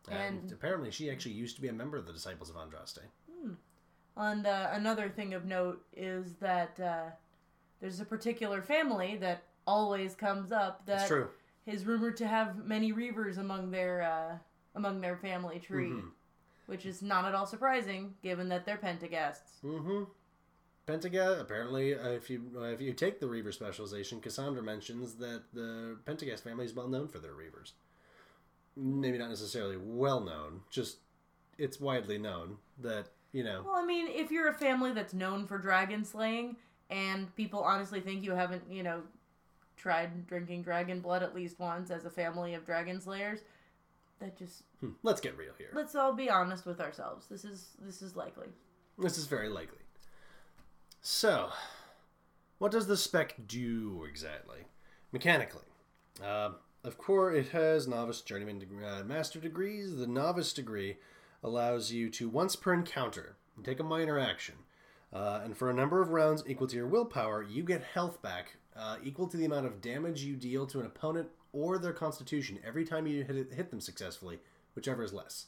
And, 0.10 0.40
And- 0.44 0.52
apparently, 0.52 0.92
she 0.92 1.10
actually 1.10 1.34
used 1.34 1.56
to 1.58 1.62
be 1.62 1.68
a 1.68 1.74
member 1.74 1.98
of 1.98 2.06
the 2.08 2.14
Disciples 2.14 2.50
of 2.50 2.56
Andraste. 2.56 3.00
And 4.16 4.46
uh, 4.46 4.70
another 4.72 5.10
thing 5.10 5.34
of 5.34 5.46
note 5.46 5.84
is 5.98 6.34
that 6.40 6.80
uh, 6.80 7.06
there's 7.82 8.00
a 8.00 8.06
particular 8.06 8.62
family 8.62 9.18
that 9.18 9.42
always 9.66 10.14
comes 10.14 10.52
up 10.52 10.86
that 10.86 11.08
is 11.66 11.86
rumored 11.86 12.18
to 12.18 12.28
have 12.28 12.64
many 12.64 12.94
Reavers 12.94 13.40
among 13.40 13.72
their 13.72 14.04
uh, 14.04 14.38
among 14.76 15.02
their 15.02 15.18
family 15.18 15.60
tree, 15.60 15.90
Mm-hmm. 15.90 16.08
which 16.68 16.86
is 16.86 17.02
not 17.02 17.26
at 17.26 17.34
all 17.34 17.48
surprising 17.48 18.14
given 18.22 18.50
that 18.50 18.66
they're 18.66 18.78
Pentaghasts. 18.78 19.60
Mm-hmm. 19.64 20.04
Pentaghast. 20.86 21.40
Apparently, 21.42 21.96
uh, 21.96 22.10
if 22.10 22.30
you 22.30 22.42
uh, 22.58 22.64
if 22.66 22.82
you 22.82 22.94
take 22.94 23.20
the 23.20 23.28
Reaver 23.28 23.52
specialization, 23.52 24.20
Cassandra 24.20 24.62
mentions 24.62 25.16
that 25.16 25.44
the 25.54 25.98
Pentaghast 26.06 26.44
family 26.44 26.66
is 26.66 26.74
well 26.74 26.88
known 26.88 27.08
for 27.08 27.20
their 27.20 27.32
Reavers. 27.34 27.72
Maybe 28.76 29.18
not 29.18 29.30
necessarily 29.30 29.78
well 29.78 30.20
known, 30.20 30.62
just 30.70 30.98
it's 31.58 31.80
widely 31.80 32.18
known 32.18 32.58
that 32.82 33.08
you 33.32 33.44
know. 33.44 33.62
Well, 33.66 33.76
I 33.76 33.86
mean, 33.86 34.08
if 34.10 34.32
you're 34.32 34.50
a 34.50 34.54
family 34.54 34.92
that's 34.94 35.14
known 35.14 35.46
for 35.46 35.58
dragon 35.58 36.04
slaying, 36.04 36.58
and 36.90 37.34
people 37.36 37.62
honestly 37.62 38.02
think 38.02 38.24
you 38.24 38.32
haven't, 38.32 38.64
you 38.70 38.84
know, 38.84 39.04
tried 39.78 40.28
drinking 40.28 40.64
dragon 40.64 41.00
blood 41.02 41.24
at 41.24 41.34
least 41.36 41.60
once 41.60 41.92
as 41.92 42.04
a 42.06 42.10
family 42.10 42.56
of 42.56 42.66
dragon 42.66 43.00
slayers, 43.00 43.40
that 44.20 44.38
just 44.38 44.64
Hmm, 44.80 44.92
let's 45.04 45.22
get 45.22 45.38
real 45.38 45.54
here. 45.58 45.70
let's 45.74 45.96
all 45.96 46.14
be 46.14 46.30
honest 46.30 46.66
with 46.66 46.82
ourselves. 46.82 47.28
This 47.28 47.46
is 47.46 47.70
this 47.80 48.02
is 48.02 48.16
likely. 48.16 48.48
This 48.98 49.18
is 49.18 49.28
very 49.28 49.50
likely. 49.50 49.78
So, 51.06 51.50
what 52.60 52.72
does 52.72 52.88
the 52.88 52.96
spec 52.96 53.36
do 53.46 54.06
exactly? 54.10 54.60
Mechanically, 55.12 55.66
uh, 56.24 56.52
of 56.86 56.98
course, 56.98 57.36
it 57.38 57.50
has 57.50 57.90
novice, 57.90 58.22
journeyman, 58.22 58.64
uh, 58.82 59.04
master 59.04 59.42
degrees. 59.42 59.98
The 59.98 60.08
novice 60.08 60.54
degree 60.54 60.96
allows 61.44 61.92
you 61.92 62.10
to 62.12 62.30
once 62.30 62.56
per 62.56 62.74
encounter 62.74 63.36
take 63.66 63.82
a 63.82 63.84
minor 63.84 64.18
action, 64.18 64.56
uh, 65.12 65.42
and 65.44 65.58
for 65.58 65.70
a 65.70 65.74
number 65.74 66.02
of 66.02 66.12
rounds 66.12 66.42
equal 66.48 66.68
to 66.68 66.78
your 66.78 66.88
willpower, 66.88 67.44
you 67.44 67.64
get 67.64 67.84
health 67.84 68.22
back 68.22 68.56
uh, 68.74 68.96
equal 69.04 69.28
to 69.28 69.36
the 69.36 69.46
amount 69.46 69.66
of 69.66 69.82
damage 69.82 70.24
you 70.24 70.38
deal 70.38 70.66
to 70.68 70.80
an 70.80 70.86
opponent 70.86 71.28
or 71.52 71.78
their 71.78 71.92
constitution 71.92 72.60
every 72.66 72.86
time 72.86 73.08
you 73.08 73.26
hit, 73.26 73.52
hit 73.52 73.72
them 73.72 73.82
successfully, 73.82 74.40
whichever 74.74 75.04
is 75.04 75.12
less 75.12 75.48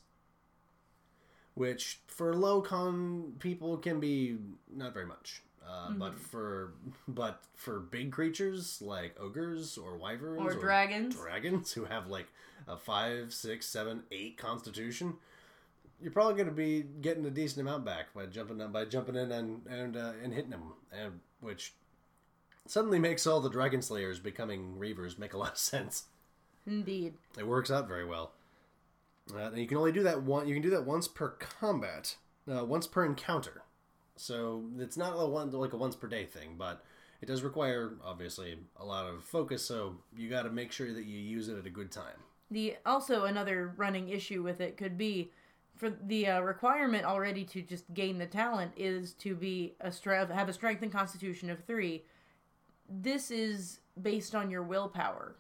which 1.55 1.99
for 2.07 2.35
low 2.35 2.61
con 2.61 3.33
people 3.39 3.77
can 3.77 3.99
be 3.99 4.37
not 4.73 4.93
very 4.93 5.05
much. 5.05 5.41
Uh, 5.67 5.89
But 5.91 6.19
for 6.19 6.73
but 7.07 7.41
for 7.55 7.79
big 7.79 8.11
creatures 8.11 8.81
like 8.83 9.19
ogres 9.19 9.77
or 9.79 9.97
wyverns 9.97 10.41
Or 10.55 10.59
dragons. 10.59 11.15
dragons 11.15 11.73
who 11.73 11.85
have 11.85 12.05
like 12.07 12.27
a 12.67 12.77
five, 12.77 13.33
six, 13.33 13.65
seven, 13.65 14.03
eight 14.11 14.37
constitution, 14.37 15.15
you're 15.99 16.11
probably 16.11 16.35
going 16.35 16.47
to 16.47 16.53
be 16.53 16.83
getting 17.01 17.25
a 17.25 17.31
decent 17.31 17.61
amount 17.67 17.83
back 17.83 18.13
by 18.13 18.27
jumping 18.27 18.59
by 18.71 18.85
jumping 18.85 19.15
in 19.15 19.31
and 19.31 19.65
and 19.67 19.97
uh, 19.97 20.11
and 20.23 20.33
hitting 20.33 20.51
them, 20.51 20.73
and 20.91 21.19
which 21.39 21.73
suddenly 22.67 22.99
makes 22.99 23.25
all 23.25 23.41
the 23.41 23.49
Dragon 23.49 23.81
Slayers 23.81 24.19
becoming 24.19 24.75
Reavers 24.77 25.17
make 25.17 25.33
a 25.33 25.37
lot 25.37 25.53
of 25.53 25.57
sense. 25.57 26.03
Indeed. 26.67 27.13
It 27.39 27.47
works 27.47 27.71
out 27.71 27.87
very 27.87 28.05
well. 28.05 28.31
Uh, 29.33 29.37
and 29.37 29.57
you 29.57 29.67
can 29.67 29.77
only 29.77 29.91
do 29.91 30.03
that 30.03 30.21
one. 30.21 30.47
You 30.47 30.53
can 30.53 30.63
do 30.63 30.69
that 30.71 30.85
once 30.85 31.07
per 31.07 31.29
combat, 31.29 32.15
uh, 32.51 32.63
once 32.65 32.87
per 32.87 33.05
encounter. 33.05 33.63
So 34.15 34.65
it's 34.77 34.97
not 34.97 35.13
a 35.13 35.25
one 35.25 35.51
like 35.51 35.73
a 35.73 35.77
once 35.77 35.95
per 35.95 36.07
day 36.07 36.25
thing, 36.25 36.55
but 36.57 36.83
it 37.21 37.25
does 37.25 37.43
require 37.43 37.93
obviously 38.03 38.57
a 38.77 38.85
lot 38.85 39.07
of 39.07 39.23
focus. 39.23 39.65
So 39.65 39.97
you 40.15 40.29
got 40.29 40.43
to 40.43 40.49
make 40.49 40.71
sure 40.71 40.93
that 40.93 41.05
you 41.05 41.17
use 41.17 41.49
it 41.49 41.57
at 41.57 41.65
a 41.65 41.69
good 41.69 41.91
time. 41.91 42.17
The 42.51 42.75
also 42.85 43.25
another 43.25 43.73
running 43.75 44.09
issue 44.09 44.43
with 44.43 44.61
it 44.61 44.77
could 44.77 44.97
be 44.97 45.31
for 45.75 45.89
the 45.89 46.27
uh, 46.27 46.39
requirement 46.41 47.03
already 47.05 47.43
to 47.43 47.61
just 47.61 47.91
gain 47.93 48.17
the 48.17 48.25
talent 48.25 48.71
is 48.77 49.13
to 49.13 49.35
be 49.35 49.73
a 49.81 49.89
stre- 49.89 50.29
have 50.31 50.47
a 50.47 50.53
strength 50.53 50.81
and 50.83 50.91
constitution 50.91 51.49
of 51.49 51.63
three. 51.65 52.03
This 52.87 53.31
is 53.31 53.79
based 54.01 54.35
on 54.35 54.49
your 54.49 54.63
willpower, 54.63 55.35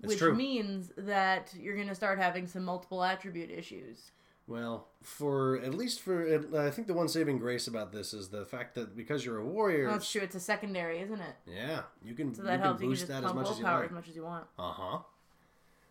It's 0.00 0.08
which 0.08 0.18
true. 0.18 0.34
means 0.34 0.90
that 0.96 1.52
you're 1.58 1.76
going 1.76 1.88
to 1.88 1.94
start 1.94 2.18
having 2.18 2.46
some 2.46 2.64
multiple 2.64 3.02
attribute 3.04 3.50
issues. 3.50 4.10
Well, 4.46 4.88
for 5.02 5.58
at 5.60 5.74
least 5.74 6.00
for 6.00 6.42
I 6.58 6.70
think 6.70 6.88
the 6.88 6.94
one 6.94 7.06
saving 7.08 7.38
grace 7.38 7.68
about 7.68 7.92
this 7.92 8.12
is 8.12 8.28
the 8.30 8.44
fact 8.46 8.74
that 8.74 8.96
because 8.96 9.24
you're 9.24 9.38
a 9.38 9.44
warrior, 9.44 9.88
Oh, 9.90 9.94
it's 9.94 10.10
true. 10.10 10.22
It's 10.22 10.34
a 10.34 10.40
secondary, 10.40 10.98
isn't 11.00 11.20
it? 11.20 11.36
yeah, 11.46 11.82
you 12.02 12.14
can 12.14 12.34
So 12.34 12.42
you 12.42 12.48
that 12.48 12.52
can 12.56 12.60
helps. 12.62 12.80
You 12.80 12.86
can 12.86 12.90
boost 12.90 13.00
just 13.02 13.12
that 13.12 13.24
as 13.24 13.34
much 13.34 13.50
as 13.50 13.58
you 13.58 13.64
like. 13.64 13.84
as 13.84 13.90
much 13.92 14.08
as 14.08 14.16
you 14.16 14.24
want. 14.24 14.46
Uh 14.58 14.72
huh. 14.72 14.98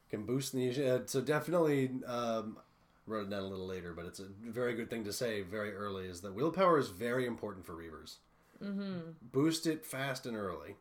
Can 0.10 0.26
boost 0.26 0.52
the 0.54 0.70
uh, 0.90 1.00
so 1.06 1.22
definitely 1.22 1.92
um, 2.06 2.58
wrote 3.06 3.28
it 3.28 3.30
down 3.30 3.44
a 3.44 3.48
little 3.48 3.68
later, 3.68 3.94
but 3.94 4.06
it's 4.06 4.20
a 4.20 4.26
very 4.44 4.74
good 4.74 4.90
thing 4.90 5.04
to 5.06 5.14
say 5.14 5.42
very 5.42 5.72
early 5.74 6.08
is 6.08 6.20
that 6.22 6.34
willpower 6.34 6.78
is 6.80 6.90
very 6.90 7.26
important 7.28 7.66
for 7.66 7.74
Reavers. 7.74 8.16
Mm-hmm. 8.62 9.12
Boost 9.32 9.68
it 9.68 9.86
fast 9.86 10.26
and 10.26 10.36
early. 10.36 10.76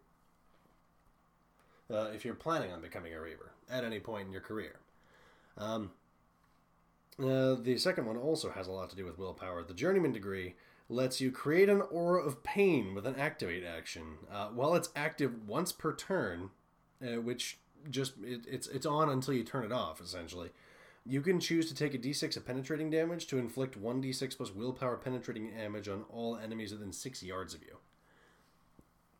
Uh, 1.90 2.08
if 2.14 2.24
you're 2.24 2.34
planning 2.34 2.70
on 2.70 2.80
becoming 2.80 3.14
a 3.14 3.20
Reaver 3.20 3.52
at 3.70 3.84
any 3.84 3.98
point 3.98 4.26
in 4.26 4.32
your 4.32 4.42
career. 4.42 4.76
Um, 5.56 5.90
uh, 7.18 7.54
the 7.54 7.76
second 7.78 8.06
one 8.06 8.16
also 8.16 8.50
has 8.50 8.66
a 8.66 8.72
lot 8.72 8.90
to 8.90 8.96
do 8.96 9.04
with 9.04 9.18
willpower. 9.18 9.64
The 9.64 9.74
Journeyman 9.74 10.12
degree 10.12 10.54
lets 10.88 11.20
you 11.20 11.30
create 11.30 11.68
an 11.68 11.82
aura 11.82 12.22
of 12.22 12.42
pain 12.42 12.94
with 12.94 13.06
an 13.06 13.16
activate 13.16 13.64
action. 13.64 14.18
Uh, 14.32 14.48
while 14.48 14.74
it's 14.74 14.90
active 14.94 15.46
once 15.46 15.72
per 15.72 15.94
turn, 15.94 16.50
uh, 17.02 17.20
which 17.20 17.58
just 17.90 18.14
it, 18.22 18.42
it's 18.46 18.66
it's 18.68 18.86
on 18.86 19.08
until 19.08 19.34
you 19.34 19.42
turn 19.42 19.64
it 19.64 19.72
off. 19.72 20.00
Essentially, 20.00 20.50
you 21.04 21.20
can 21.20 21.40
choose 21.40 21.68
to 21.68 21.74
take 21.74 21.94
a 21.94 21.98
d6 21.98 22.36
of 22.36 22.46
penetrating 22.46 22.90
damage 22.90 23.26
to 23.26 23.38
inflict 23.38 23.76
one 23.76 24.02
d6 24.02 24.36
plus 24.36 24.54
willpower 24.54 24.96
penetrating 24.96 25.50
damage 25.50 25.88
on 25.88 26.04
all 26.10 26.36
enemies 26.36 26.72
within 26.72 26.92
six 26.92 27.22
yards 27.22 27.54
of 27.54 27.62
you. 27.62 27.78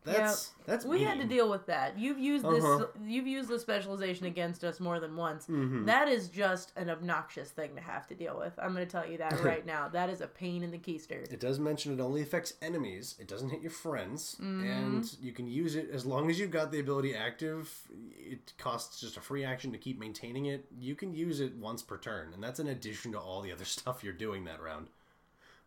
That's 0.05 0.51
that's 0.65 0.85
we 0.85 1.03
had 1.03 1.19
to 1.19 1.25
deal 1.27 1.49
with 1.49 1.65
that. 1.65 1.99
You've 1.99 2.17
used 2.17 2.45
this. 2.45 2.63
Uh-huh. 2.63 2.85
You've 3.05 3.27
used 3.27 3.49
the 3.49 3.59
specialization 3.59 4.25
against 4.27 4.63
us 4.63 4.79
more 4.79 4.99
than 4.99 5.15
once. 5.15 5.45
Mm-hmm. 5.45 5.85
That 5.85 6.07
is 6.07 6.29
just 6.29 6.71
an 6.77 6.89
obnoxious 6.89 7.51
thing 7.51 7.75
to 7.75 7.81
have 7.81 8.07
to 8.07 8.15
deal 8.15 8.37
with. 8.39 8.53
I'm 8.57 8.73
going 8.73 8.85
to 8.87 8.91
tell 8.91 9.05
you 9.07 9.17
that 9.17 9.39
right 9.43 9.65
now. 9.65 9.89
That 9.89 10.09
is 10.09 10.21
a 10.21 10.27
pain 10.27 10.63
in 10.63 10.71
the 10.71 10.77
keister. 10.77 11.31
It 11.31 11.39
does 11.41 11.59
mention 11.59 11.93
it 11.93 12.01
only 12.01 12.21
affects 12.21 12.53
enemies. 12.61 13.15
It 13.19 13.27
doesn't 13.27 13.49
hit 13.49 13.61
your 13.61 13.71
friends, 13.71 14.37
Mm-hmm. 14.41 14.65
and 14.69 15.15
you 15.21 15.33
can 15.33 15.47
use 15.47 15.75
it 15.75 15.89
as 15.91 16.05
long 16.05 16.29
as 16.29 16.39
you've 16.39 16.51
got 16.51 16.71
the 16.71 16.79
ability 16.79 17.13
active. 17.13 17.69
It 18.17 18.53
costs 18.57 19.01
just 19.01 19.17
a 19.17 19.21
free 19.21 19.43
action 19.43 19.71
to 19.73 19.77
keep 19.77 19.99
maintaining 19.99 20.45
it. 20.45 20.65
You 20.79 20.95
can 20.95 21.13
use 21.13 21.39
it 21.41 21.55
once 21.57 21.81
per 21.83 21.97
turn, 21.97 22.33
and 22.33 22.41
that's 22.41 22.59
in 22.61 22.67
addition 22.67 23.11
to 23.11 23.19
all 23.19 23.41
the 23.41 23.51
other 23.51 23.65
stuff 23.77 24.03
you're 24.03 24.13
doing 24.13 24.45
that 24.45 24.61
round, 24.61 24.87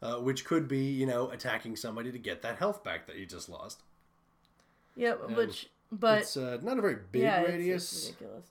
uh, 0.00 0.16
which 0.16 0.44
could 0.46 0.66
be 0.68 0.84
you 0.90 1.06
know 1.06 1.28
attacking 1.30 1.76
somebody 1.76 2.10
to 2.10 2.18
get 2.18 2.40
that 2.42 2.56
health 2.56 2.82
back 2.82 3.06
that 3.06 3.16
you 3.18 3.26
just 3.26 3.48
lost. 3.50 3.82
Yeah, 4.96 5.14
which 5.14 5.68
but 5.90 6.22
it's 6.22 6.36
uh, 6.36 6.58
not 6.62 6.78
a 6.78 6.82
very 6.82 6.98
big 7.10 7.22
yeah, 7.22 7.42
radius, 7.42 7.92
It's, 7.92 8.06
ridiculous. 8.06 8.46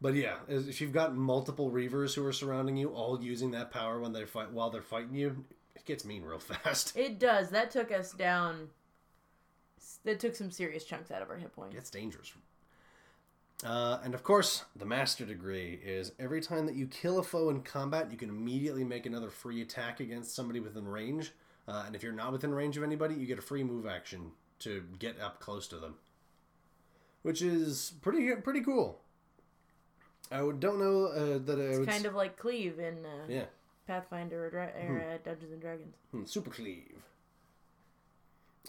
but 0.00 0.14
yeah, 0.14 0.36
if 0.48 0.80
you've 0.80 0.92
got 0.92 1.14
multiple 1.14 1.70
reavers 1.70 2.14
who 2.14 2.24
are 2.26 2.32
surrounding 2.32 2.76
you, 2.76 2.88
all 2.90 3.22
using 3.22 3.52
that 3.52 3.70
power 3.70 4.00
when 4.00 4.12
they 4.12 4.24
fight 4.24 4.50
while 4.52 4.70
they're 4.70 4.82
fighting 4.82 5.14
you, 5.14 5.44
it 5.76 5.84
gets 5.84 6.04
mean 6.04 6.22
real 6.22 6.38
fast. 6.40 6.96
It 6.96 7.18
does. 7.18 7.50
That 7.50 7.70
took 7.70 7.92
us 7.92 8.12
down. 8.12 8.68
That 10.04 10.20
took 10.20 10.34
some 10.34 10.50
serious 10.50 10.84
chunks 10.84 11.10
out 11.10 11.22
of 11.22 11.30
our 11.30 11.36
hit 11.36 11.54
points. 11.54 11.76
It's 11.76 11.90
dangerous. 11.90 12.32
Uh, 13.64 13.98
and 14.04 14.14
of 14.14 14.22
course, 14.22 14.64
the 14.76 14.84
master 14.84 15.24
degree 15.24 15.80
is 15.82 16.12
every 16.18 16.42
time 16.42 16.66
that 16.66 16.74
you 16.74 16.86
kill 16.86 17.18
a 17.18 17.22
foe 17.22 17.48
in 17.48 17.62
combat, 17.62 18.10
you 18.10 18.18
can 18.18 18.28
immediately 18.28 18.84
make 18.84 19.06
another 19.06 19.30
free 19.30 19.62
attack 19.62 20.00
against 20.00 20.34
somebody 20.34 20.60
within 20.60 20.86
range. 20.86 21.32
Uh, 21.66 21.84
and 21.86 21.94
if 21.94 22.02
you're 22.02 22.12
not 22.12 22.32
within 22.32 22.52
range 22.52 22.76
of 22.76 22.82
anybody, 22.82 23.14
you 23.14 23.26
get 23.26 23.38
a 23.38 23.42
free 23.42 23.62
move 23.62 23.86
action 23.86 24.32
to 24.60 24.84
get 24.98 25.20
up 25.20 25.40
close 25.40 25.66
to 25.68 25.76
them, 25.76 25.96
which 27.22 27.42
is 27.42 27.92
pretty 28.02 28.34
pretty 28.36 28.60
cool. 28.62 29.00
I 30.30 30.42
would- 30.42 30.60
don't 30.60 30.78
know 30.78 31.06
uh, 31.06 31.38
that 31.38 31.58
I 31.60 31.78
would 31.78 31.86
It's 31.88 31.92
kind 31.92 32.06
of 32.06 32.14
like 32.14 32.36
Cleave 32.38 32.78
in 32.78 33.04
uh, 33.04 33.26
yeah 33.28 33.44
Pathfinder 33.86 34.46
or, 34.46 34.50
Dra- 34.50 34.72
or 34.88 34.98
uh, 35.00 35.18
Dungeons 35.24 35.52
and 35.52 35.60
Dragons. 35.60 35.94
Hmm, 36.10 36.24
super 36.24 36.50
cleave. 36.50 37.02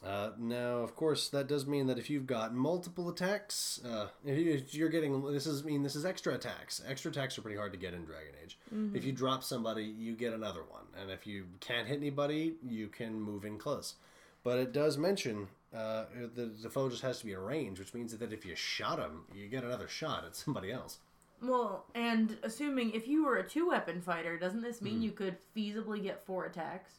Uh, 0.05 0.31
now, 0.37 0.79
of 0.79 0.93
course, 0.95 1.29
that 1.29 1.47
does 1.47 1.65
mean 1.65 1.87
that 1.87 1.97
if 1.97 2.09
you've 2.09 2.27
got 2.27 2.53
multiple 2.53 3.07
attacks, 3.07 3.79
uh, 3.85 4.07
if, 4.25 4.37
you, 4.37 4.51
if 4.51 4.75
you're 4.75 4.89
getting 4.89 5.23
this 5.31 5.47
is 5.47 5.63
mean 5.63 5.83
this 5.83 5.95
is 5.95 6.03
extra 6.05 6.33
attacks. 6.33 6.81
Extra 6.85 7.11
attacks 7.11 7.37
are 7.37 7.41
pretty 7.41 7.55
hard 7.57 7.71
to 7.71 7.77
get 7.77 7.93
in 7.93 8.03
Dragon 8.03 8.33
Age. 8.43 8.57
If 8.93 9.05
you 9.05 9.13
drop 9.13 9.41
somebody, 9.41 9.83
you 9.85 10.13
get 10.13 10.33
another 10.33 10.63
one, 10.69 10.83
and 11.01 11.09
if 11.09 11.25
you 11.25 11.45
can't 11.61 11.87
hit 11.87 11.95
anybody, 11.97 12.55
you 12.61 12.89
can 12.89 13.21
move 13.21 13.45
in 13.45 13.57
close. 13.57 13.95
But 14.43 14.59
it 14.59 14.73
does 14.73 14.97
mention 14.97 15.47
uh, 15.75 16.05
the 16.35 16.45
the 16.61 16.69
foe 16.69 16.89
just 16.89 17.01
has 17.01 17.19
to 17.19 17.25
be 17.25 17.33
in 17.33 17.39
range, 17.39 17.79
which 17.79 17.93
means 17.93 18.17
that 18.17 18.31
if 18.33 18.45
you 18.45 18.55
shot 18.55 18.99
him, 18.99 19.23
you 19.33 19.47
get 19.47 19.63
another 19.63 19.87
shot 19.87 20.23
at 20.25 20.35
somebody 20.35 20.71
else. 20.71 20.99
Well, 21.41 21.85
and 21.93 22.37
assuming 22.43 22.91
if 22.93 23.07
you 23.07 23.25
were 23.25 23.37
a 23.37 23.47
two 23.47 23.67
weapon 23.67 24.01
fighter, 24.01 24.37
doesn't 24.37 24.61
this 24.61 24.79
Hmm. 24.79 24.85
mean 24.85 25.01
you 25.01 25.11
could 25.11 25.37
feasibly 25.55 26.01
get 26.01 26.25
four 26.25 26.45
attacks? 26.45 26.91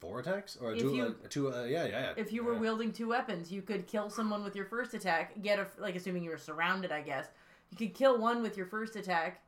Four 0.00 0.20
attacks 0.20 0.56
or 0.60 0.74
two, 0.76 0.94
you- 0.94 1.16
a 1.24 1.28
two 1.28 1.52
uh, 1.52 1.64
yeah 1.64 1.84
yeah 1.86 2.00
yeah. 2.00 2.12
If 2.16 2.32
you 2.32 2.44
were 2.44 2.52
yeah. 2.54 2.60
wielding 2.60 2.92
two 2.92 3.08
weapons, 3.08 3.50
you 3.50 3.62
could 3.62 3.86
kill 3.86 4.10
someone 4.10 4.44
with 4.44 4.54
your 4.54 4.66
first 4.66 4.92
attack, 4.94 5.40
get 5.42 5.58
a 5.58 5.66
like 5.78 5.96
assuming 5.96 6.22
you 6.22 6.30
were 6.30 6.38
surrounded, 6.38 6.92
I 6.92 7.00
guess. 7.00 7.28
You 7.70 7.78
could 7.78 7.94
kill 7.94 8.18
one 8.18 8.42
with 8.42 8.56
your 8.56 8.66
first 8.66 8.94
attack 8.96 9.42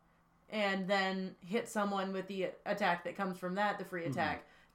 and 0.50 0.88
then 0.88 1.34
hit 1.44 1.68
someone 1.68 2.12
with 2.12 2.26
the 2.28 2.48
attack 2.64 3.04
that 3.04 3.14
comes 3.16 3.38
from 3.38 3.54
that, 3.56 3.78
the 3.78 3.84
free 3.84 4.02
Mm-hmm. 4.02 4.12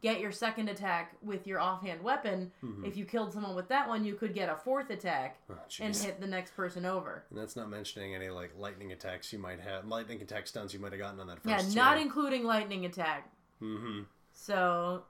Get 0.04 0.20
your 0.20 0.34
second 0.34 0.68
attack 0.68 1.16
with 1.24 1.48
your 1.48 1.62
offhand 1.62 2.02
weapon. 2.04 2.52
Mm-hmm. 2.62 2.84
If 2.84 2.98
you 2.98 3.06
killed 3.06 3.32
someone 3.32 3.56
with 3.56 3.70
that 3.70 3.88
one, 3.88 4.04
you 4.04 4.16
could 4.16 4.34
get 4.34 4.50
a 4.50 4.56
fourth 4.58 4.90
attack 4.90 5.38
Oh, 5.50 5.56
and 5.80 5.96
hit 5.96 6.20
the 6.20 6.28
next 6.28 6.54
person 6.58 6.86
over. 6.86 7.24
And 7.30 7.40
that's 7.40 7.56
not 7.56 7.70
mentioning 7.70 8.14
any 8.14 8.30
like 8.30 8.52
lightning 8.60 8.92
attacks 8.92 9.32
you 9.32 9.40
might 9.40 9.62
have, 9.62 9.88
lightning 9.88 10.22
attack 10.22 10.46
stunts 10.48 10.74
you 10.74 10.82
might 10.82 10.92
have 10.92 11.00
gotten 11.00 11.22
on 11.22 11.28
that 11.28 11.42
first. 11.42 11.70
Yeah, 11.70 11.82
not 11.82 11.98
including 11.98 12.44
lightning 12.44 12.86
attack. 12.86 13.32
hmm 13.60 14.02
So 14.34 15.04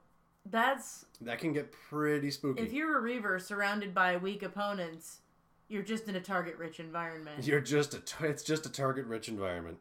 that's 0.48 1.06
That 1.22 1.40
can 1.40 1.52
get 1.52 1.72
pretty 1.72 2.30
spooky. 2.30 2.62
if 2.62 2.72
you're 2.72 2.96
a 2.96 3.00
reaver 3.00 3.40
surrounded 3.40 3.94
by 3.94 4.16
weak 4.16 4.44
opponents, 4.44 5.18
you're 5.66 5.82
just 5.82 6.06
in 6.08 6.14
a 6.14 6.20
target 6.20 6.56
rich 6.56 6.78
environment. 6.78 7.44
You're 7.44 7.60
just 7.60 7.94
a 7.94 7.98
t- 7.98 8.26
it's 8.26 8.44
just 8.44 8.64
a 8.64 8.70
target 8.70 9.06
rich 9.06 9.28
environment. 9.28 9.78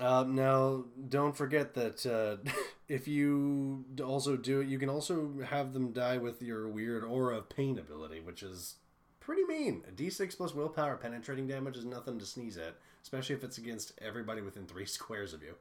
Um, 0.00 0.34
now, 0.34 0.84
don't 1.08 1.36
forget 1.36 1.74
that 1.74 2.06
uh, 2.06 2.50
if 2.88 3.08
you 3.08 3.84
also 4.04 4.36
do 4.36 4.60
it, 4.60 4.68
you 4.68 4.78
can 4.78 4.88
also 4.88 5.30
have 5.48 5.72
them 5.72 5.92
die 5.92 6.18
with 6.18 6.40
your 6.42 6.68
weird 6.68 7.04
aura 7.04 7.38
of 7.38 7.48
pain 7.48 7.78
ability, 7.78 8.20
which 8.20 8.42
is 8.42 8.76
pretty 9.20 9.44
mean. 9.44 9.82
A 9.88 9.92
d6 9.92 10.36
plus 10.36 10.54
willpower 10.54 10.96
penetrating 10.96 11.46
damage 11.48 11.76
is 11.76 11.84
nothing 11.84 12.18
to 12.18 12.26
sneeze 12.26 12.56
at, 12.56 12.76
especially 13.02 13.34
if 13.34 13.42
it's 13.44 13.58
against 13.58 13.92
everybody 14.00 14.40
within 14.40 14.66
three 14.66 14.86
squares 14.98 15.32
of 15.34 15.42
you. 15.42 15.54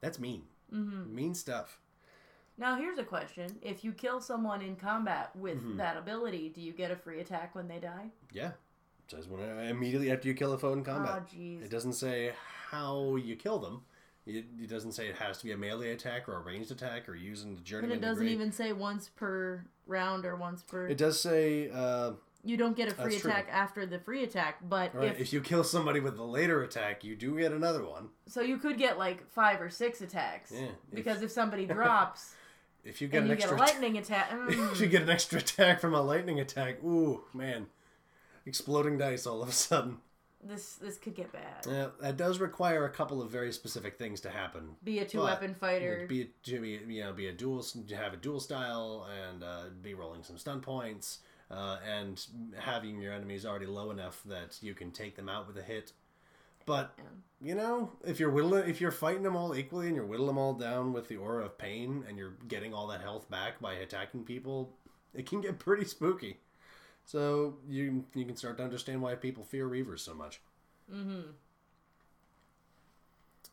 That's 0.00 0.18
mean. 0.18 0.42
Mm-hmm. 0.72 1.14
Mean 1.14 1.34
stuff. 1.34 1.78
Now 2.58 2.76
here's 2.76 2.98
a 2.98 3.04
question: 3.04 3.58
If 3.60 3.84
you 3.84 3.92
kill 3.92 4.20
someone 4.20 4.62
in 4.62 4.76
combat 4.76 5.30
with 5.36 5.58
Mm-hmm. 5.58 5.76
that 5.76 5.96
ability, 5.98 6.48
do 6.54 6.60
you 6.62 6.72
get 6.72 6.90
a 6.90 6.96
free 6.96 7.20
attack 7.20 7.54
when 7.54 7.68
they 7.68 7.78
die? 7.78 8.06
Yeah. 8.32 8.48
It 9.04 9.10
says 9.10 9.28
when 9.28 9.40
immediately 9.68 10.10
after 10.10 10.26
you 10.26 10.34
kill 10.34 10.52
a 10.54 10.58
foe 10.58 10.72
in 10.72 10.82
combat. 10.82 11.22
Oh, 11.22 11.36
jeez. 11.36 11.62
It 11.62 11.70
doesn't 11.70 11.92
say 11.92 12.32
how 12.70 13.16
you 13.16 13.36
kill 13.36 13.58
them. 13.58 13.82
It, 14.26 14.44
it 14.60 14.68
doesn't 14.68 14.92
say 14.92 15.06
it 15.06 15.16
has 15.16 15.38
to 15.38 15.44
be 15.44 15.52
a 15.52 15.56
melee 15.56 15.92
attack 15.92 16.28
or 16.28 16.34
a 16.36 16.40
ranged 16.40 16.72
attack 16.72 17.08
or 17.08 17.14
using 17.14 17.52
the 17.52 17.58
And 17.58 17.64
journeyman 17.64 17.98
it 17.98 18.00
doesn't 18.00 18.26
even 18.26 18.50
say 18.50 18.72
once 18.72 19.08
per 19.08 19.64
round 19.86 20.24
or 20.24 20.34
once 20.34 20.62
per. 20.62 20.88
It 20.88 20.98
does 20.98 21.20
say, 21.20 21.70
uh, 21.72 22.12
you 22.42 22.56
don't 22.56 22.76
get 22.76 22.88
a 22.88 22.94
free 22.94 23.12
That's 23.12 23.22
true. 23.22 23.30
attack 23.30 23.48
after 23.52 23.86
the 23.86 24.00
free 24.00 24.24
attack, 24.24 24.58
but 24.68 24.92
right, 24.94 25.12
if, 25.12 25.20
if 25.20 25.32
you 25.32 25.40
kill 25.40 25.62
somebody 25.62 26.00
with 26.00 26.16
the 26.16 26.24
later 26.24 26.62
attack, 26.64 27.04
you 27.04 27.14
do 27.14 27.38
get 27.38 27.52
another 27.52 27.84
one. 27.84 28.08
so, 28.26 28.40
you 28.40 28.58
could 28.58 28.78
get 28.78 28.98
like 28.98 29.28
five 29.30 29.60
or 29.60 29.70
six 29.70 30.00
attacks. 30.00 30.52
Yeah, 30.52 30.68
Because 30.92 31.22
if 31.22 31.30
somebody 31.30 31.64
drops 31.78 32.34
If 32.84 33.00
you 33.00 33.06
get 33.06 33.18
and 33.22 33.26
an 33.26 33.30
you 33.30 33.36
get 33.36 33.52
extra, 33.52 33.58
a 33.58 33.60
lightning 33.60 33.96
attack, 33.98 34.28
if 34.48 34.80
you 34.80 34.86
mm, 34.86 34.90
get 34.90 35.02
an 35.02 35.10
extra 35.10 35.38
attack 35.38 35.80
from 35.80 35.94
a 35.94 36.00
lightning 36.02 36.40
attack, 36.40 36.82
ooh 36.82 37.22
man, 37.32 37.66
exploding 38.44 38.98
dice 38.98 39.24
all 39.26 39.40
of 39.42 39.48
a 39.48 39.52
sudden. 39.52 39.98
This 40.48 40.74
this 40.76 40.96
could 40.98 41.14
get 41.14 41.32
bad. 41.32 41.66
Yeah, 41.66 41.86
that 42.00 42.16
does 42.16 42.38
require 42.40 42.84
a 42.84 42.90
couple 42.90 43.20
of 43.22 43.30
very 43.30 43.52
specific 43.52 43.98
things 43.98 44.20
to 44.22 44.30
happen. 44.30 44.76
Be 44.84 44.98
a 45.00 45.04
two 45.04 45.20
weapon 45.22 45.54
fighter. 45.54 46.06
Be 46.08 46.30
to 46.44 46.60
be 46.60 46.80
you 46.88 47.04
know 47.04 47.12
be 47.12 47.26
a 47.28 47.32
dual 47.32 47.64
have 47.94 48.12
a 48.12 48.16
dual 48.16 48.40
style 48.40 49.06
and 49.26 49.42
uh, 49.42 49.64
be 49.82 49.94
rolling 49.94 50.22
some 50.22 50.38
stun 50.38 50.60
points. 50.60 51.20
uh, 51.50 51.78
and 51.88 52.24
having 52.58 53.00
your 53.00 53.12
enemies 53.12 53.46
already 53.46 53.66
low 53.66 53.90
enough 53.90 54.22
that 54.26 54.58
you 54.62 54.74
can 54.74 54.90
take 54.90 55.14
them 55.16 55.28
out 55.28 55.46
with 55.46 55.56
a 55.56 55.62
hit. 55.62 55.92
But 56.64 56.96
you 57.40 57.54
know, 57.54 57.92
if 58.04 58.18
you're 58.18 58.30
whittling, 58.30 58.68
if 58.68 58.80
you're 58.80 58.90
fighting 58.90 59.22
them 59.22 59.36
all 59.36 59.54
equally 59.54 59.86
and 59.86 59.94
you're 59.94 60.06
whittling 60.06 60.28
them 60.28 60.38
all 60.38 60.54
down 60.54 60.92
with 60.92 61.06
the 61.08 61.16
aura 61.16 61.44
of 61.44 61.56
pain, 61.58 62.04
and 62.08 62.18
you're 62.18 62.34
getting 62.48 62.74
all 62.74 62.88
that 62.88 63.00
health 63.00 63.30
back 63.30 63.60
by 63.60 63.74
attacking 63.74 64.24
people, 64.24 64.72
it 65.14 65.26
can 65.26 65.40
get 65.40 65.58
pretty 65.60 65.84
spooky. 65.84 66.38
So 67.06 67.54
you 67.68 68.04
you 68.14 68.24
can 68.24 68.36
start 68.36 68.58
to 68.58 68.64
understand 68.64 69.00
why 69.00 69.14
people 69.14 69.44
fear 69.44 69.66
Reavers 69.68 70.00
so 70.00 70.12
much. 70.12 70.40
Mm-hmm. 70.92 71.30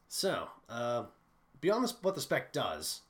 So, 0.08 0.48
uh, 0.70 1.06
beyond 1.62 1.84
this, 1.84 1.96
what 2.02 2.14
the 2.14 2.22
spec 2.22 2.52
does, 2.52 3.02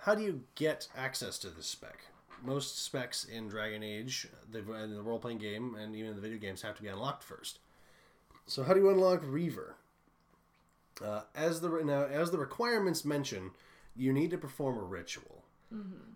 how 0.00 0.14
do 0.14 0.22
you 0.22 0.42
get 0.56 0.88
access 0.96 1.38
to 1.38 1.50
this 1.50 1.66
spec? 1.66 2.06
Most 2.44 2.84
specs 2.84 3.24
in 3.24 3.48
Dragon 3.48 3.82
Age, 3.82 4.26
the, 4.50 4.58
in 4.74 4.94
the 4.94 5.02
role 5.02 5.18
playing 5.18 5.38
game, 5.38 5.76
and 5.76 5.94
even 5.94 6.10
in 6.10 6.16
the 6.16 6.22
video 6.22 6.38
games, 6.38 6.62
have 6.62 6.76
to 6.76 6.82
be 6.82 6.88
unlocked 6.88 7.22
first. 7.22 7.58
So, 8.46 8.62
how 8.62 8.74
do 8.74 8.80
you 8.80 8.90
unlock 8.90 9.20
Reaver? 9.24 9.76
Uh, 11.04 11.22
as 11.34 11.60
the 11.60 11.68
now, 11.84 12.04
as 12.04 12.30
the 12.30 12.38
requirements 12.38 13.04
mention, 13.04 13.52
you 13.96 14.12
need 14.12 14.30
to 14.30 14.38
perform 14.38 14.78
a 14.78 14.82
ritual. 14.82 15.37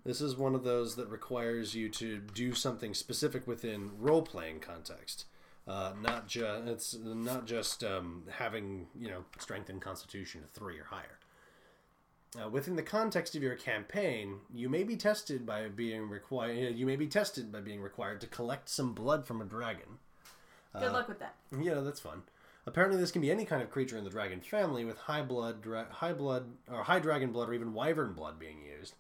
This 0.05 0.21
is 0.21 0.37
one 0.37 0.55
of 0.55 0.65
those 0.65 0.97
that 0.97 1.09
requires 1.09 1.75
you 1.75 1.89
to 1.91 2.19
do 2.19 2.55
something 2.55 2.95
specific 2.95 3.47
within 3.47 3.91
role 3.99 4.23
playing 4.23 4.61
context. 4.61 5.27
Uh, 5.69 5.93
not 6.01 6.27
just 6.27 6.67
it's 6.67 6.97
not 7.05 7.47
just 7.47 7.85
um, 7.85 8.25
having 8.31 8.89
you 8.99 9.09
know 9.09 9.25
strength 9.39 9.69
and 9.69 9.81
constitution 9.81 10.43
three 10.55 10.79
or 10.79 10.85
higher. 10.85 11.19
Uh, 12.43 12.49
within 12.49 12.77
the 12.77 12.83
context 12.83 13.37
of 13.37 13.43
your 13.43 13.55
campaign, 13.55 14.39
you 14.53 14.69
may 14.69 14.83
be 14.83 14.97
tested 14.97 15.45
by 15.45 15.69
being 15.69 16.09
required. 16.09 16.75
You 16.75 16.87
may 16.87 16.97
be 16.97 17.07
tested 17.07 17.53
by 17.53 17.61
being 17.61 17.83
required 17.83 18.23
to 18.23 18.27
collect 18.27 18.71
some 18.71 18.95
blood 18.95 19.27
from 19.27 19.43
a 19.43 19.45
dragon. 19.45 19.99
Good 20.73 20.93
luck 20.93 21.09
with 21.09 21.19
that. 21.19 21.35
Yeah, 21.61 21.81
that's 21.81 22.01
fun. 22.01 22.23
Apparently, 22.67 22.99
this 22.99 23.11
can 23.11 23.21
be 23.21 23.31
any 23.31 23.45
kind 23.45 23.61
of 23.61 23.71
creature 23.71 23.99
in 23.99 24.05
the 24.05 24.11
dragon 24.11 24.41
family, 24.41 24.85
with 24.85 24.97
high 24.97 25.23
blood, 25.23 25.61
dra- 25.61 25.89
high 25.91 26.15
blood, 26.15 26.47
or 26.71 26.85
high 26.85 27.01
dragon 27.01 27.33
blood, 27.33 27.51
or 27.51 27.55
even 27.55 27.75
wyvern 27.75 28.15
blood 28.15 28.39
being 28.39 28.63
used. 28.63 28.95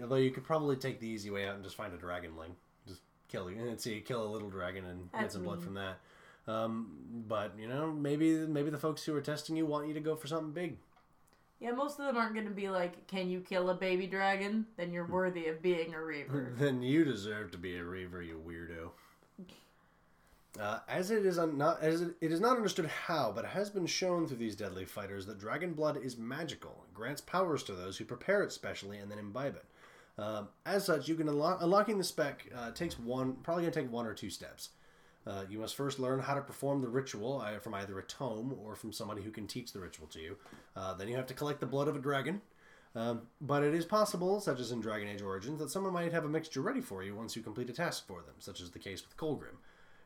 Although 0.00 0.16
you 0.16 0.30
could 0.30 0.44
probably 0.44 0.76
take 0.76 1.00
the 1.00 1.06
easy 1.06 1.30
way 1.30 1.46
out 1.46 1.54
and 1.54 1.64
just 1.64 1.76
find 1.76 1.92
a 1.94 1.96
dragonling, 1.96 2.56
just 2.86 3.00
kill 3.28 3.48
it, 3.48 3.56
and 3.58 3.80
see 3.80 4.00
kill 4.00 4.24
a 4.24 4.30
little 4.30 4.50
dragon 4.50 4.84
and 4.84 5.12
get 5.12 5.20
That's 5.22 5.34
some 5.34 5.44
blood 5.44 5.62
from 5.62 5.74
that. 5.74 5.98
Um, 6.46 7.24
but 7.26 7.52
you 7.58 7.68
know, 7.68 7.92
maybe 7.92 8.38
maybe 8.46 8.70
the 8.70 8.78
folks 8.78 9.04
who 9.04 9.14
are 9.14 9.20
testing 9.20 9.56
you 9.56 9.66
want 9.66 9.88
you 9.88 9.94
to 9.94 10.00
go 10.00 10.16
for 10.16 10.26
something 10.26 10.52
big. 10.52 10.76
Yeah, 11.60 11.70
most 11.70 11.98
of 11.98 12.06
them 12.06 12.16
aren't 12.16 12.34
going 12.34 12.46
to 12.46 12.52
be 12.52 12.68
like, 12.68 13.06
"Can 13.06 13.30
you 13.30 13.40
kill 13.40 13.70
a 13.70 13.74
baby 13.74 14.06
dragon?" 14.06 14.66
Then 14.76 14.92
you're 14.92 15.06
worthy 15.06 15.46
of 15.46 15.62
being 15.62 15.94
a 15.94 16.02
reaver. 16.02 16.52
then 16.58 16.82
you 16.82 17.04
deserve 17.04 17.52
to 17.52 17.58
be 17.58 17.76
a 17.76 17.84
reaver, 17.84 18.20
you 18.20 18.42
weirdo. 18.46 18.90
Uh, 20.60 20.78
as 20.88 21.10
it 21.10 21.26
is 21.26 21.36
un- 21.36 21.58
not 21.58 21.80
as 21.80 22.00
it, 22.00 22.14
it 22.20 22.30
is 22.30 22.40
not 22.40 22.56
understood 22.56 22.86
how, 22.86 23.32
but 23.34 23.44
it 23.44 23.50
has 23.50 23.70
been 23.70 23.86
shown 23.86 24.26
through 24.26 24.36
these 24.36 24.54
deadly 24.54 24.84
fighters 24.84 25.26
that 25.26 25.38
dragon 25.38 25.72
blood 25.72 25.96
is 25.96 26.16
magical. 26.16 26.84
Grants 26.92 27.20
powers 27.22 27.62
to 27.64 27.72
those 27.72 27.96
who 27.96 28.04
prepare 28.04 28.42
it 28.42 28.52
specially 28.52 28.98
and 28.98 29.10
then 29.10 29.18
imbibe 29.18 29.56
it. 29.56 29.64
Um, 30.16 30.48
as 30.64 30.84
such, 30.84 31.08
you 31.08 31.14
can 31.16 31.28
unlock 31.28 31.60
unlocking 31.60 31.98
the 31.98 32.04
spec 32.04 32.48
uh, 32.56 32.70
takes 32.70 32.98
one 32.98 33.34
probably 33.42 33.64
gonna 33.64 33.74
take 33.74 33.90
one 33.90 34.06
or 34.06 34.14
two 34.14 34.30
steps. 34.30 34.70
Uh, 35.26 35.42
you 35.48 35.58
must 35.58 35.74
first 35.74 35.98
learn 35.98 36.20
how 36.20 36.34
to 36.34 36.42
perform 36.42 36.82
the 36.82 36.88
ritual 36.88 37.40
uh, 37.40 37.58
from 37.58 37.74
either 37.74 37.98
a 37.98 38.02
tome 38.02 38.54
or 38.62 38.74
from 38.74 38.92
somebody 38.92 39.22
who 39.22 39.30
can 39.30 39.46
teach 39.46 39.72
the 39.72 39.80
ritual 39.80 40.06
to 40.06 40.20
you. 40.20 40.36
Uh, 40.76 40.92
then 40.94 41.08
you 41.08 41.16
have 41.16 41.26
to 41.26 41.34
collect 41.34 41.60
the 41.60 41.66
blood 41.66 41.88
of 41.88 41.96
a 41.96 41.98
dragon. 41.98 42.42
Um, 42.96 43.22
but 43.40 43.64
it 43.64 43.74
is 43.74 43.84
possible, 43.84 44.40
such 44.40 44.60
as 44.60 44.70
in 44.70 44.80
Dragon 44.80 45.08
Age 45.08 45.22
Origins, 45.22 45.58
that 45.58 45.70
someone 45.70 45.92
might 45.92 46.12
have 46.12 46.24
a 46.24 46.28
mixture 46.28 46.60
ready 46.60 46.80
for 46.80 47.02
you 47.02 47.16
once 47.16 47.34
you 47.34 47.42
complete 47.42 47.68
a 47.68 47.72
task 47.72 48.06
for 48.06 48.22
them, 48.22 48.34
such 48.38 48.60
as 48.60 48.70
the 48.70 48.78
case 48.78 49.02
with 49.02 49.16
Kolgrim. 49.16 49.56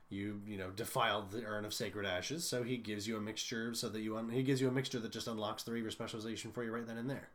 You, 0.09 0.41
you 0.47 0.57
know, 0.57 0.71
defiled 0.71 1.31
the 1.31 1.45
urn 1.45 1.67
of 1.67 1.75
sacred 1.75 2.07
ashes, 2.07 2.45
so 2.45 2.63
he 2.63 2.79
gives 2.79 3.07
you 3.07 3.19
a 3.19 3.21
mixture, 3.21 3.75
so 3.75 3.91
that 3.91 4.01
you 4.01 4.17
un- 4.17 4.31
he 4.31 4.43
gives 4.43 4.63
you 4.63 4.69
a 4.69 4.73
mixture 4.73 4.99
that 5.01 5.13
just 5.13 5.27
unlocks 5.27 5.65
the 5.65 5.73
Reaver 5.73 5.91
specialization 5.91 6.51
for 6.51 6.65
you 6.65 6.73
right 6.73 6.87
then 6.87 6.97
and 6.97 7.11
there. 7.11 7.29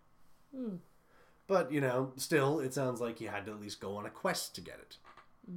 But 1.48 1.72
you 1.72 1.82
know, 1.82 2.14
still, 2.16 2.60
it 2.60 2.74
sounds 2.74 3.02
like 3.02 3.20
you 3.22 3.28
had 3.30 3.46
to 3.48 3.52
at 3.52 3.62
least 3.62 3.80
go 3.80 3.96
on 3.98 4.06
a 4.06 4.10
quest 4.10 4.56
to 4.56 4.62
get 4.62 4.76
it. 4.82 4.98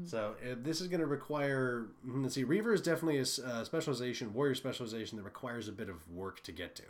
So 0.04 0.34
uh, 0.42 0.56
this 0.60 0.80
is 0.80 0.88
going 0.88 0.98
to 1.00 1.06
require. 1.06 1.86
mm, 2.04 2.24
Let's 2.24 2.34
see, 2.34 2.42
Reaver 2.42 2.72
is 2.74 2.80
definitely 2.82 3.18
a 3.18 3.46
uh, 3.48 3.62
specialization, 3.62 4.34
warrior 4.34 4.56
specialization 4.56 5.16
that 5.16 5.22
requires 5.22 5.68
a 5.68 5.72
bit 5.72 5.88
of 5.88 6.10
work 6.10 6.42
to 6.42 6.50
get 6.52 6.74
to. 6.76 6.82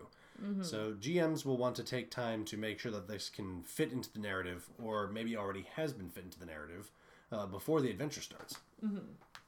So 0.62 0.94
GMs 1.00 1.44
will 1.44 1.58
want 1.58 1.76
to 1.76 1.82
take 1.84 2.10
time 2.10 2.44
to 2.46 2.56
make 2.56 2.78
sure 2.78 2.92
that 2.92 3.06
this 3.08 3.28
can 3.28 3.62
fit 3.64 3.92
into 3.92 4.10
the 4.12 4.18
narrative, 4.18 4.68
or 4.82 5.08
maybe 5.08 5.36
already 5.36 5.66
has 5.76 5.92
been 5.92 6.08
fit 6.08 6.24
into 6.24 6.38
the 6.38 6.46
narrative 6.46 6.90
uh, 7.32 7.44
before 7.46 7.80
the 7.82 7.90
adventure 7.90 8.20
starts. 8.22 8.56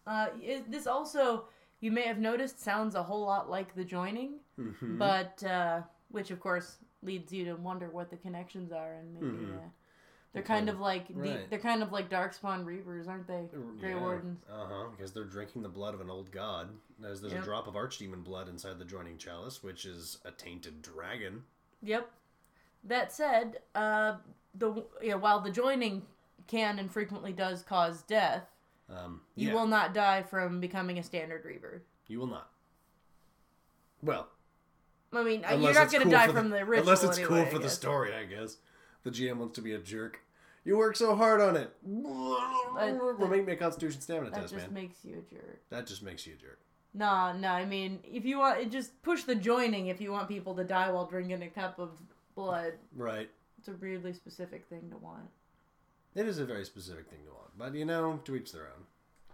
Uh, 0.07 0.27
it, 0.43 0.71
this 0.71 0.87
also, 0.87 1.45
you 1.81 1.91
may 1.91 2.03
have 2.03 2.19
noticed, 2.19 2.61
sounds 2.61 2.95
a 2.95 3.03
whole 3.03 3.25
lot 3.25 3.49
like 3.51 3.75
the 3.75 3.85
joining, 3.85 4.41
Mm-hmm. 4.59 4.99
but 4.99 5.43
uh, 5.45 5.81
which 6.11 6.31
of 6.31 6.41
course 6.41 6.77
leads 7.03 7.33
you 7.33 7.45
to 7.47 7.55
wonder 7.55 7.89
what 7.91 8.11
the 8.11 8.17
connections 8.17 8.73
are, 8.73 8.95
and 8.95 9.15
maybe 9.15 9.53
uh, 9.55 9.59
they're 10.33 10.43
kind 10.43 10.69
of 10.69 10.79
like 10.81 11.09
the, 11.09 11.15
Mm-hmm. 11.15 11.43
They're 11.51 11.59
kind 11.59 11.83
of 11.83 11.91
like 11.93 12.11
darkspawn 12.11 12.65
reavers, 12.65 13.09
aren't 13.09 13.27
they? 13.27 13.49
Grey 13.81 13.95
Wardens. 13.95 14.41
Uh 14.53 14.67
huh. 14.69 14.85
Because 14.97 15.13
they're 15.13 15.25
drinking 15.25 15.63
the 15.63 15.69
blood 15.69 15.95
of 15.95 16.01
an 16.01 16.11
old 16.11 16.31
god. 16.31 16.69
There's, 17.01 17.21
there's 17.21 17.33
Yep. 17.33 17.43
a 17.43 17.45
drop 17.45 17.67
of 17.69 17.75
archdemon 17.75 18.25
blood 18.25 18.49
inside 18.49 18.79
the 18.79 18.85
joining 18.85 19.17
chalice, 19.17 19.63
which 19.63 19.85
is 19.85 20.19
a 20.25 20.31
tainted 20.33 20.83
dragon. 20.83 21.45
Yep. 21.83 22.11
That 22.85 23.13
said, 23.13 23.59
uh, 23.75 24.17
the 24.55 24.85
yeah, 25.03 25.15
while 25.15 25.41
the 25.41 25.51
joining 25.51 26.03
can 26.47 26.79
and 26.79 26.91
frequently 26.91 27.33
does 27.33 27.63
cause 27.63 28.03
death, 28.03 28.45
Um, 28.91 29.21
you 29.35 29.53
will 29.53 29.67
not 29.67 29.95
die 29.95 30.23
from 30.23 30.61
becoming 30.61 30.99
a 30.99 31.03
standard 31.03 31.45
reaver. 31.45 31.83
You 32.07 32.19
will 32.21 32.27
not. 32.27 32.51
Well, 34.03 34.29
I 35.13 35.23
mean, 35.25 35.43
unless 35.47 35.63
you're 35.75 35.75
not 35.75 35.91
going 35.91 36.03
to 36.03 36.05
cool 36.05 36.13
die 36.13 36.29
from 36.29 36.51
the 36.51 36.65
ritual 36.65 36.81
Unless 36.89 37.05
it's 37.05 37.19
anyway, 37.19 37.43
cool 37.45 37.47
for 37.47 37.59
the 37.59 37.71
story, 37.71 38.15
I 38.15 38.25
guess. 38.25 38.57
The 39.05 39.11
GM 39.11 39.37
wants 39.39 39.55
to 39.57 39.63
be 39.63 39.73
a 39.73 39.79
jerk. 39.79 40.21
You 40.65 40.77
work 40.77 40.97
so 40.97 41.15
hard 41.17 41.41
on 41.41 41.57
it. 41.57 41.73
Well, 41.83 43.29
make 43.29 43.47
me 43.47 43.53
a 43.55 43.57
Constitution 43.57 44.01
stamina 44.01 44.31
test, 44.31 44.53
man. 44.53 44.59
That 44.61 44.65
just 44.67 44.73
makes 44.73 45.05
you 45.05 45.13
a 45.27 45.35
jerk. 45.35 45.61
That 45.71 45.87
just 45.87 46.03
makes 46.03 46.27
you 46.27 46.35
a 46.35 46.37
jerk. 46.37 46.59
Nah, 46.95 47.33
no. 47.33 47.49
I 47.49 47.65
mean, 47.65 48.01
if 48.05 48.25
you 48.25 48.39
want, 48.39 48.71
just 48.71 49.01
push 49.03 49.23
the 49.23 49.35
joining. 49.35 49.87
If 49.87 50.01
you 50.01 50.13
want 50.13 50.29
people 50.29 50.55
to 50.57 50.65
die 50.65 50.91
while 50.91 51.07
drinking 51.07 51.43
a 51.43 51.49
cup 51.49 51.79
of 51.79 51.91
blood, 52.35 52.75
Right. 52.95 53.31
it's 53.59 53.69
a 53.69 53.73
weirdly 53.73 54.13
specific 54.13 54.67
thing 54.69 54.91
to 54.91 54.97
want. 54.99 55.29
It 56.15 56.27
is 56.27 56.39
a 56.39 56.45
very 56.45 56.65
specific 56.65 57.09
thing 57.09 57.21
to 57.27 57.33
want, 57.33 57.51
but 57.57 57.75
you 57.75 57.85
know, 57.85 58.21
to 58.25 58.37
each 58.37 58.53
their 58.53 58.63
own. 58.67 58.85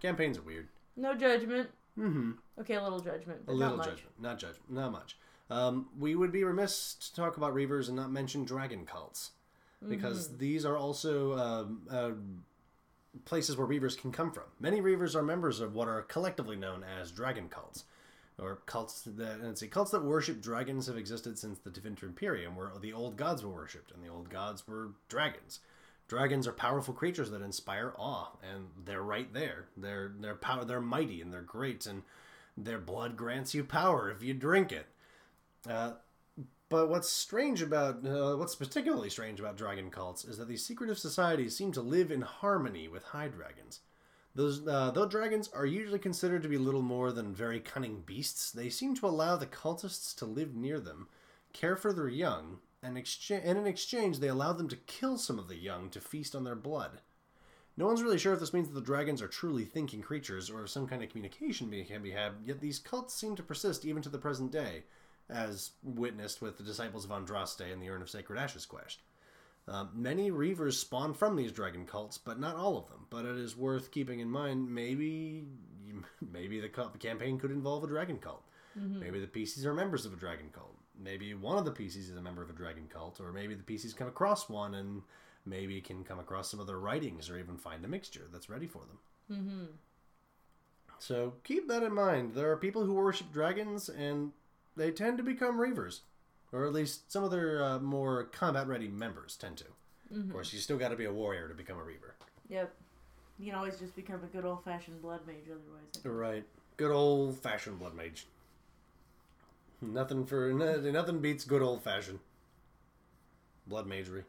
Campaigns 0.01 0.37
are 0.37 0.41
weird. 0.43 0.67
No 0.95 1.15
judgment. 1.15 1.69
Mm-hmm. 1.97 2.31
Okay, 2.59 2.75
a 2.75 2.83
little 2.83 2.99
judgment, 2.99 3.41
A 3.47 3.51
little 3.53 3.69
not 3.69 3.77
much. 3.77 3.87
judgment, 3.87 4.21
not 4.21 4.37
judgment, 4.39 4.69
not 4.71 4.91
much. 4.91 5.17
Um, 5.49 5.87
we 5.97 6.15
would 6.15 6.31
be 6.31 6.43
remiss 6.43 6.95
to 6.95 7.13
talk 7.15 7.37
about 7.37 7.53
reavers 7.53 7.87
and 7.87 7.95
not 7.95 8.11
mention 8.11 8.45
dragon 8.45 8.85
cults, 8.85 9.31
because 9.87 10.29
Mm-hmm. 10.29 10.37
these 10.37 10.65
are 10.65 10.77
also 10.77 11.37
um, 11.37 11.81
uh, 11.89 12.11
places 13.25 13.55
where 13.57 13.67
reavers 13.67 13.97
can 13.97 14.11
come 14.11 14.31
from. 14.31 14.43
Many 14.59 14.81
reavers 14.81 15.15
are 15.15 15.23
members 15.23 15.59
of 15.59 15.73
what 15.73 15.87
are 15.87 16.01
collectively 16.01 16.55
known 16.55 16.83
as 16.83 17.11
dragon 17.11 17.47
cults, 17.49 17.85
or 18.37 18.59
cults 18.65 19.03
that 19.03 19.41
let's 19.43 19.59
see, 19.61 19.67
cults 19.67 19.91
that 19.91 20.03
worship 20.03 20.41
dragons 20.41 20.87
have 20.87 20.97
existed 20.97 21.37
since 21.39 21.59
the 21.59 21.69
Tevinter 21.69 22.03
Imperium, 22.03 22.55
where 22.55 22.71
the 22.81 22.93
old 22.93 23.15
gods 23.15 23.43
were 23.43 23.53
worshipped, 23.53 23.91
and 23.91 24.03
the 24.03 24.09
old 24.09 24.29
gods 24.29 24.67
were 24.67 24.91
dragons. 25.07 25.59
Dragons 26.07 26.45
are 26.47 26.51
powerful 26.53 26.93
creatures 26.93 27.31
that 27.31 27.41
inspire 27.41 27.93
awe, 27.97 28.37
and 28.43 28.67
they're 28.85 29.01
right 29.01 29.33
there. 29.33 29.65
They're 29.77 30.11
they're 30.19 30.35
power. 30.35 30.65
They're 30.65 30.81
mighty 30.81 31.21
and 31.21 31.31
they're 31.33 31.41
great, 31.41 31.85
and 31.85 32.03
their 32.57 32.79
blood 32.79 33.15
grants 33.15 33.53
you 33.55 33.63
power 33.63 34.09
if 34.11 34.21
you 34.21 34.33
drink 34.33 34.71
it. 34.71 34.87
Uh, 35.69 35.93
but 36.69 36.89
what's 36.89 37.09
strange 37.09 37.61
about 37.61 38.05
uh, 38.05 38.35
what's 38.35 38.55
particularly 38.55 39.09
strange 39.09 39.39
about 39.39 39.57
dragon 39.57 39.89
cults 39.89 40.25
is 40.25 40.37
that 40.37 40.47
these 40.47 40.65
secretive 40.65 40.97
societies 40.97 41.55
seem 41.55 41.71
to 41.73 41.81
live 41.81 42.11
in 42.11 42.21
harmony 42.21 42.87
with 42.87 43.03
high 43.03 43.27
dragons. 43.27 43.81
Those 44.33 44.67
uh, 44.67 44.91
though 44.91 45.07
dragons 45.07 45.49
are 45.53 45.65
usually 45.65 45.99
considered 45.99 46.43
to 46.43 46.49
be 46.49 46.57
little 46.57 46.81
more 46.81 47.11
than 47.11 47.33
very 47.33 47.59
cunning 47.59 48.03
beasts, 48.05 48.51
they 48.51 48.69
seem 48.69 48.95
to 48.95 49.07
allow 49.07 49.37
the 49.37 49.45
cultists 49.45 50.15
to 50.17 50.25
live 50.25 50.55
near 50.55 50.79
them, 50.79 51.07
care 51.53 51.77
for 51.77 51.93
their 51.93 52.09
young, 52.09 52.57
and, 52.83 52.97
and 52.97 53.57
in 53.57 53.67
exchange 53.67 54.19
they 54.19 54.27
allow 54.27 54.51
them 54.51 54.67
to 54.67 54.75
kill 54.75 55.17
some 55.17 55.39
of 55.39 55.47
the 55.47 55.55
young 55.55 55.89
to 55.91 56.01
feast 56.01 56.35
on 56.35 56.43
their 56.43 56.55
blood. 56.55 56.99
No 57.77 57.87
one's 57.87 58.03
really 58.03 58.17
sure 58.17 58.33
if 58.33 58.39
this 58.39 58.53
means 58.53 58.69
that 58.69 58.73
the 58.73 58.81
dragons 58.85 59.21
are 59.21 59.27
truly 59.27 59.65
thinking 59.65 60.01
creatures 60.01 60.49
or 60.49 60.63
if 60.63 60.69
some 60.69 60.87
kind 60.87 61.03
of 61.03 61.09
communication 61.09 61.69
can 61.85 62.01
be 62.01 62.11
had, 62.11 62.33
yet 62.45 62.61
these 62.61 62.79
cults 62.79 63.13
seem 63.13 63.35
to 63.35 63.43
persist 63.43 63.85
even 63.85 64.01
to 64.01 64.09
the 64.09 64.17
present 64.17 64.51
day, 64.51 64.83
as 65.29 65.71
witnessed 65.83 66.41
with 66.41 66.57
the 66.57 66.63
disciples 66.63 67.05
of 67.05 67.11
Andraste 67.11 67.71
and 67.71 67.81
the 67.81 67.89
Urn 67.89 68.01
of 68.01 68.09
Sacred 68.09 68.37
Ashes 68.39 68.65
quest. 68.65 69.01
Uh, 69.67 69.85
many 69.93 70.29
Reavers 70.29 70.73
spawn 70.73 71.13
from 71.13 71.35
these 71.35 71.51
dragon 71.51 71.85
cults, 71.85 72.17
but 72.17 72.39
not 72.39 72.55
all 72.55 72.77
of 72.77 72.87
them. 72.87 73.07
But 73.09 73.25
it 73.25 73.37
is 73.37 73.57
worth 73.57 73.91
keeping 73.91 74.19
in 74.19 74.29
mind. 74.29 74.73
Maybe, 74.73 75.45
maybe 76.31 76.59
the, 76.59 76.69
campaign 76.69 77.39
could 77.39 77.51
involve 77.51 77.83
a 77.83 77.87
dragon 77.87 78.17
cult. 78.17 78.43
Maybe 78.99 79.19
the 79.19 79.27
PCs 79.27 79.65
are 79.65 79.73
members 79.73 80.05
of 80.05 80.13
a 80.13 80.17
dragon 80.17 80.49
cult. 80.53 80.75
Maybe 81.01 81.33
one 81.33 81.57
of 81.57 81.65
the 81.65 81.71
PCs 81.71 82.09
is 82.09 82.15
a 82.15 82.21
member 82.21 82.43
of 82.43 82.49
a 82.49 82.53
dragon 82.53 82.87
cult, 82.91 83.19
or 83.19 83.31
maybe 83.31 83.55
the 83.55 83.63
PCs 83.63 83.95
come 83.95 84.07
across 84.07 84.49
one 84.49 84.75
and 84.75 85.01
maybe 85.45 85.81
can 85.81 86.03
come 86.03 86.19
across 86.19 86.49
some 86.51 86.59
of 86.59 86.67
their 86.67 86.79
writings, 86.79 87.29
or 87.29 87.37
even 87.39 87.57
find 87.57 87.83
a 87.85 87.87
mixture 87.87 88.27
that's 88.31 88.49
ready 88.49 88.67
for 88.67 88.79
them. 88.85 88.97
So 90.99 91.33
keep 91.43 91.67
that 91.67 91.83
in 91.83 91.93
mind. 91.93 92.33
There 92.33 92.51
are 92.51 92.57
people 92.57 92.85
who 92.85 92.93
worship 92.93 93.31
dragons, 93.31 93.89
and 93.89 94.31
they 94.75 94.91
tend 94.91 95.17
to 95.17 95.23
become 95.23 95.57
reavers, 95.57 96.01
or 96.51 96.65
at 96.65 96.73
least 96.73 97.11
some 97.11 97.23
of 97.23 97.31
their 97.31 97.63
uh, 97.63 97.79
more 97.79 98.25
combat-ready 98.25 98.87
members 98.87 99.35
tend 99.35 99.57
to. 99.57 99.65
Of 100.15 100.31
course, 100.31 100.53
you 100.53 100.59
still 100.59 100.77
got 100.77 100.89
to 100.89 100.95
be 100.95 101.05
a 101.05 101.11
warrior 101.11 101.47
to 101.47 101.55
become 101.55 101.77
a 101.77 101.83
reaver. 101.83 102.15
Yep. 102.47 102.73
You 103.39 103.47
can 103.47 103.55
always 103.55 103.77
just 103.77 103.95
become 103.95 104.23
a 104.23 104.27
good 104.27 104.45
old 104.45 104.63
fashioned 104.63 105.01
blood 105.01 105.21
mage 105.27 105.45
otherwise. 105.45 106.05
Right. 106.05 106.45
Good 106.77 106.91
old-fashioned 106.91 107.79
blood 107.79 107.95
mage. 107.95 108.27
Nothing 109.81 110.25
for 110.25 110.53
nothing 110.53 111.19
beats 111.19 111.43
good 111.43 111.61
old-fashioned 111.61 112.19
blood 113.67 113.87
magery. 113.87 114.23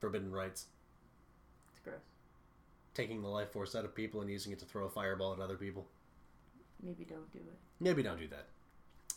Forbidden 0.00 0.32
rites. 0.32 0.66
It's 1.70 1.80
gross. 1.84 2.00
Taking 2.94 3.22
the 3.22 3.28
life 3.28 3.52
force 3.52 3.74
out 3.74 3.84
of 3.84 3.94
people 3.94 4.20
and 4.20 4.28
using 4.28 4.52
it 4.52 4.58
to 4.58 4.64
throw 4.66 4.84
a 4.84 4.90
fireball 4.90 5.32
at 5.32 5.40
other 5.40 5.56
people. 5.56 5.86
Maybe 6.82 7.04
don't 7.04 7.32
do 7.32 7.38
it. 7.38 7.58
Maybe 7.80 8.02
don't 8.02 8.18
do 8.18 8.28
that. 8.28 8.46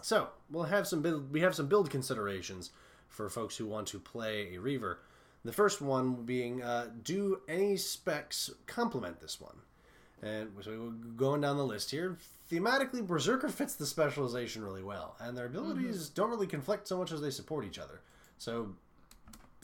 So 0.01 0.29
we'll 0.49 0.63
have 0.63 0.87
some 0.87 1.01
build. 1.01 1.31
We 1.31 1.41
have 1.41 1.55
some 1.55 1.67
build 1.67 1.89
considerations 1.89 2.71
for 3.07 3.29
folks 3.29 3.55
who 3.57 3.65
want 3.65 3.87
to 3.87 3.99
play 3.99 4.55
a 4.55 4.59
Reaver. 4.59 4.99
The 5.43 5.53
first 5.53 5.79
one 5.79 6.23
being, 6.25 6.63
uh, 6.63 6.87
do 7.03 7.41
any 7.47 7.77
specs 7.77 8.49
complement 8.65 9.21
this 9.21 9.39
one? 9.39 9.55
And 10.23 10.49
so 10.61 10.71
we're 10.71 11.11
going 11.15 11.41
down 11.41 11.57
the 11.57 11.65
list 11.65 11.91
here. 11.91 12.17
Thematically, 12.51 13.05
Berserker 13.05 13.49
fits 13.49 13.75
the 13.75 13.85
specialization 13.85 14.63
really 14.63 14.81
well, 14.83 15.15
and 15.19 15.37
their 15.37 15.45
abilities 15.45 16.09
don't 16.09 16.29
really 16.29 16.47
conflict 16.47 16.87
so 16.87 16.97
much 16.97 17.11
as 17.11 17.21
they 17.21 17.29
support 17.29 17.63
each 17.65 17.77
other. 17.79 18.01
So, 18.37 18.69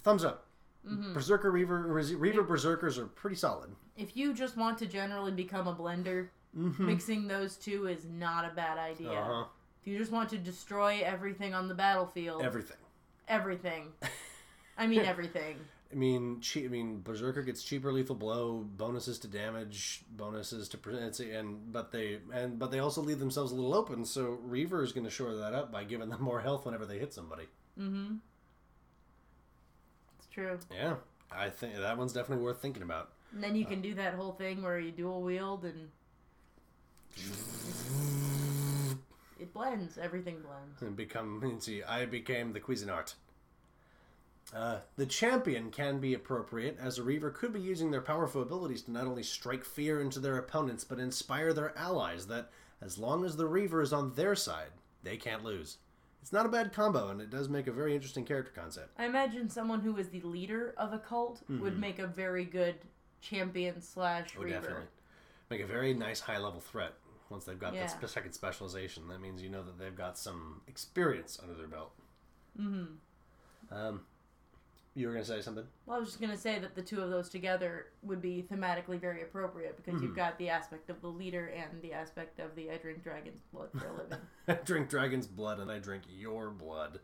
thumbs 0.04 0.24
up. 0.24 0.46
Berserker 0.84 1.52
Reaver 1.52 1.82
Reaver 1.82 2.44
Berserkers 2.44 2.98
are 2.98 3.06
pretty 3.06 3.36
solid. 3.36 3.70
If 3.98 4.18
you 4.18 4.34
just 4.34 4.58
want 4.58 4.80
to 4.80 4.88
generally 4.88 5.32
become 5.32 5.68
a 5.68 5.76
blender, 5.76 6.30
mixing 6.54 7.28
those 7.28 7.56
two 7.56 7.88
is 7.88 8.06
not 8.06 8.46
a 8.46 8.54
bad 8.56 8.78
idea. 8.80 9.12
Uh-huh. 9.12 9.46
If 9.82 9.88
you 9.92 9.98
just 9.98 10.12
want 10.12 10.30
to 10.30 10.38
destroy 10.38 11.02
everything 11.04 11.54
on 11.54 11.68
the 11.68 11.74
battlefield, 11.74 12.44
Everything. 12.44 12.78
everything. 13.28 13.88
I 14.78 14.88
mean 14.88 15.02
everything. 15.06 15.58
I 15.92 15.96
mean, 15.96 16.40
che- 16.40 16.64
I 16.64 16.68
mean, 16.70 17.02
Berserker 17.02 17.42
gets 17.42 17.64
cheaper 17.64 17.92
lethal 17.92 18.16
blow, 18.16 18.66
bonuses 18.78 19.20
to 19.20 19.28
damage, 19.28 20.04
bonuses 20.16 20.70
to 20.70 20.78
presence, 20.78 21.20
and 21.20 21.74
but 21.74 21.92
they 21.92 22.20
and 22.34 22.58
but 22.58 22.72
they 22.72 22.80
also 22.80 23.02
leave 23.02 23.20
themselves 23.20 23.52
a 23.52 23.56
little 23.56 23.74
open. 23.74 24.06
So 24.06 24.38
Reaver 24.44 24.84
is 24.84 24.94
going 24.94 25.04
to 25.04 25.10
shore 25.10 25.34
that 25.36 25.54
up 25.54 25.72
by 25.72 25.84
giving 25.84 26.08
them 26.10 26.22
more 26.24 26.40
health 26.42 26.66
whenever 26.66 26.86
they 26.86 26.98
hit 27.00 27.14
somebody. 27.14 27.44
Mm-hmm. 27.80 28.16
It's 30.20 30.28
true. 30.34 30.60
Yeah, 30.74 30.96
I 31.32 31.50
think 31.50 31.76
that 31.76 31.98
one's 31.98 32.14
definitely 32.14 32.46
worth 32.46 32.62
thinking 32.62 32.84
about. 32.84 33.10
And 33.34 33.44
then 33.44 33.56
you 33.56 33.66
can 33.66 33.82
do 33.82 33.94
that 33.96 34.14
whole 34.14 34.34
thing 34.34 34.62
where 34.62 34.80
you 34.80 34.92
dual 34.92 35.22
wield 35.22 35.66
and 35.66 35.90
it 39.42 39.54
blends. 39.54 39.98
Everything 39.98 40.38
blends. 40.42 40.82
and 40.82 40.96
become 40.96 41.42
see 41.60 41.84
i 41.84 42.06
became 42.06 42.54
the 42.54 42.60
cuisinart 42.60 43.16
uh, 44.56 44.80
the 44.98 45.06
champion 45.06 45.72
can 45.72 46.00
be 46.00 46.14
appropriate 46.14 46.78
as 46.82 46.98
a 46.98 47.04
reaver 47.04 47.30
could 47.30 47.54
be 47.54 47.62
using 47.62 47.90
their 47.92 48.02
powerful 48.02 48.42
abilities 48.42 48.82
to 48.82 48.92
not 48.92 49.06
only 49.06 49.24
strike 49.24 49.64
fear 49.64 50.02
into 50.02 50.20
their 50.20 50.38
opponents 50.38 50.84
but 50.84 51.00
inspire 51.00 51.54
their 51.54 51.78
allies 51.78 52.28
that 52.28 52.50
as 52.82 52.98
long 52.98 53.24
as 53.24 53.38
the 53.38 53.46
reaver 53.46 53.82
is 53.82 53.94
on 53.94 54.14
their 54.16 54.36
side 54.36 54.72
they 55.04 55.16
can't 55.16 55.44
lose 55.44 55.78
it's 56.22 56.34
not 56.34 56.46
a 56.46 56.50
bad 56.50 56.74
combo 56.74 57.10
and 57.10 57.22
it 57.22 57.30
does 57.30 57.50
make 57.50 57.68
a 57.68 57.72
very 57.72 57.96
interesting 57.96 58.26
character 58.26 58.52
concept 58.54 58.90
I 58.98 59.06
imagine 59.06 59.50
someone 59.50 59.80
who 59.82 59.96
is 59.98 60.10
the 60.10 60.22
leader 60.22 60.74
of 60.78 60.92
a 60.94 61.00
cult 61.00 61.42
would 61.50 61.80
make 61.80 62.00
a 62.00 62.08
very 62.08 62.46
good 62.46 62.76
champion 63.22 63.82
slash 63.82 64.30
oh 64.38 64.44
reaver. 64.44 64.60
definitely 64.60 64.86
make 65.50 65.62
a 65.62 65.68
very 65.68 65.94
nice 65.94 66.20
high 66.20 66.38
level 66.40 66.60
threat 66.60 66.94
once 67.32 67.46
they've 67.46 67.60
got 67.60 67.74
Yeah. 67.74 67.88
that 67.88 68.10
second 68.10 68.34
specialization 68.34 69.08
that 69.08 69.22
means 69.22 69.42
you 69.42 69.50
know 69.50 69.64
that 69.64 69.80
they've 69.80 69.96
got 69.96 70.18
some 70.18 70.62
experience 70.68 71.40
under 71.42 71.56
their 71.56 71.68
belt 71.68 71.92
mm-hmm. 72.60 72.86
um, 73.74 74.02
you 74.94 75.08
were 75.08 75.14
going 75.14 75.24
to 75.24 75.32
say 75.32 75.42
something 75.42 75.64
Well, 75.86 75.96
I 75.96 76.00
was 76.00 76.10
just 76.10 76.20
gonna 76.20 76.38
say 76.38 76.60
that 76.60 76.76
the 76.76 76.82
two 76.82 77.00
of 77.02 77.10
those 77.10 77.30
together 77.30 77.88
would 78.04 78.22
be 78.22 78.46
thematically 78.52 79.00
very 79.00 79.22
appropriate 79.22 79.78
because 79.78 79.96
Mm-hmm. 79.96 80.08
you've 80.08 80.16
got 80.16 80.38
the 80.38 80.50
aspect 80.50 80.90
of 80.90 81.02
the 81.02 81.08
leader 81.08 81.48
and 81.48 81.82
the 81.82 81.94
aspect 81.94 82.40
of 82.40 82.56
the 82.56 82.70
I 82.70 82.78
drink 82.78 83.02
dragon's 83.04 83.40
blood 83.54 83.70
for 83.72 83.88
a 83.88 83.94
living. 83.94 84.18
I 84.50 84.54
drink 84.66 84.90
dragon's 84.90 85.28
blood 85.28 85.60
and 85.60 85.72
I 85.72 85.80
drink 85.80 86.04
your 86.10 86.50
blood. 86.50 87.00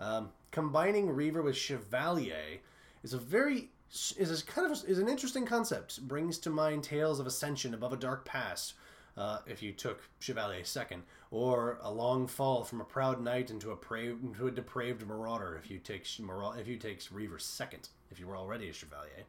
Um, 0.00 0.30
combining 0.50 1.08
Reaver 1.10 1.42
with 1.42 1.56
Chevalier 1.56 2.58
is 3.04 3.12
a 3.12 3.18
very 3.18 3.70
is 4.16 4.42
a 4.42 4.44
kind 4.44 4.70
of 4.70 4.82
is 4.88 4.98
an 4.98 5.08
interesting 5.08 5.46
concept. 5.46 6.00
Brings 6.08 6.38
to 6.38 6.50
mind 6.50 6.82
tales 6.82 7.20
of 7.20 7.26
ascension 7.28 7.74
above 7.74 7.92
a 7.92 7.96
dark 7.96 8.24
past. 8.24 8.74
Uh, 9.16 9.38
if 9.46 9.62
you 9.62 9.72
took 9.72 10.00
Chevalier 10.20 10.64
second, 10.64 11.02
or 11.30 11.78
a 11.82 11.90
long 11.90 12.26
fall 12.26 12.64
from 12.64 12.80
a 12.80 12.84
proud 12.84 13.20
knight 13.22 13.50
into 13.50 13.70
a 13.70 13.76
pra- 13.76 14.00
into 14.00 14.46
a 14.46 14.50
depraved 14.50 15.06
marauder. 15.06 15.60
If 15.62 15.70
you 15.70 15.78
take 15.78 16.06
Mara- 16.18 16.58
if 16.58 16.66
you 16.66 16.78
take 16.78 17.02
Reaver 17.10 17.38
second, 17.38 17.90
if 18.10 18.18
you 18.18 18.26
were 18.26 18.36
already 18.36 18.68
a 18.70 18.72
Chevalier. 18.72 19.24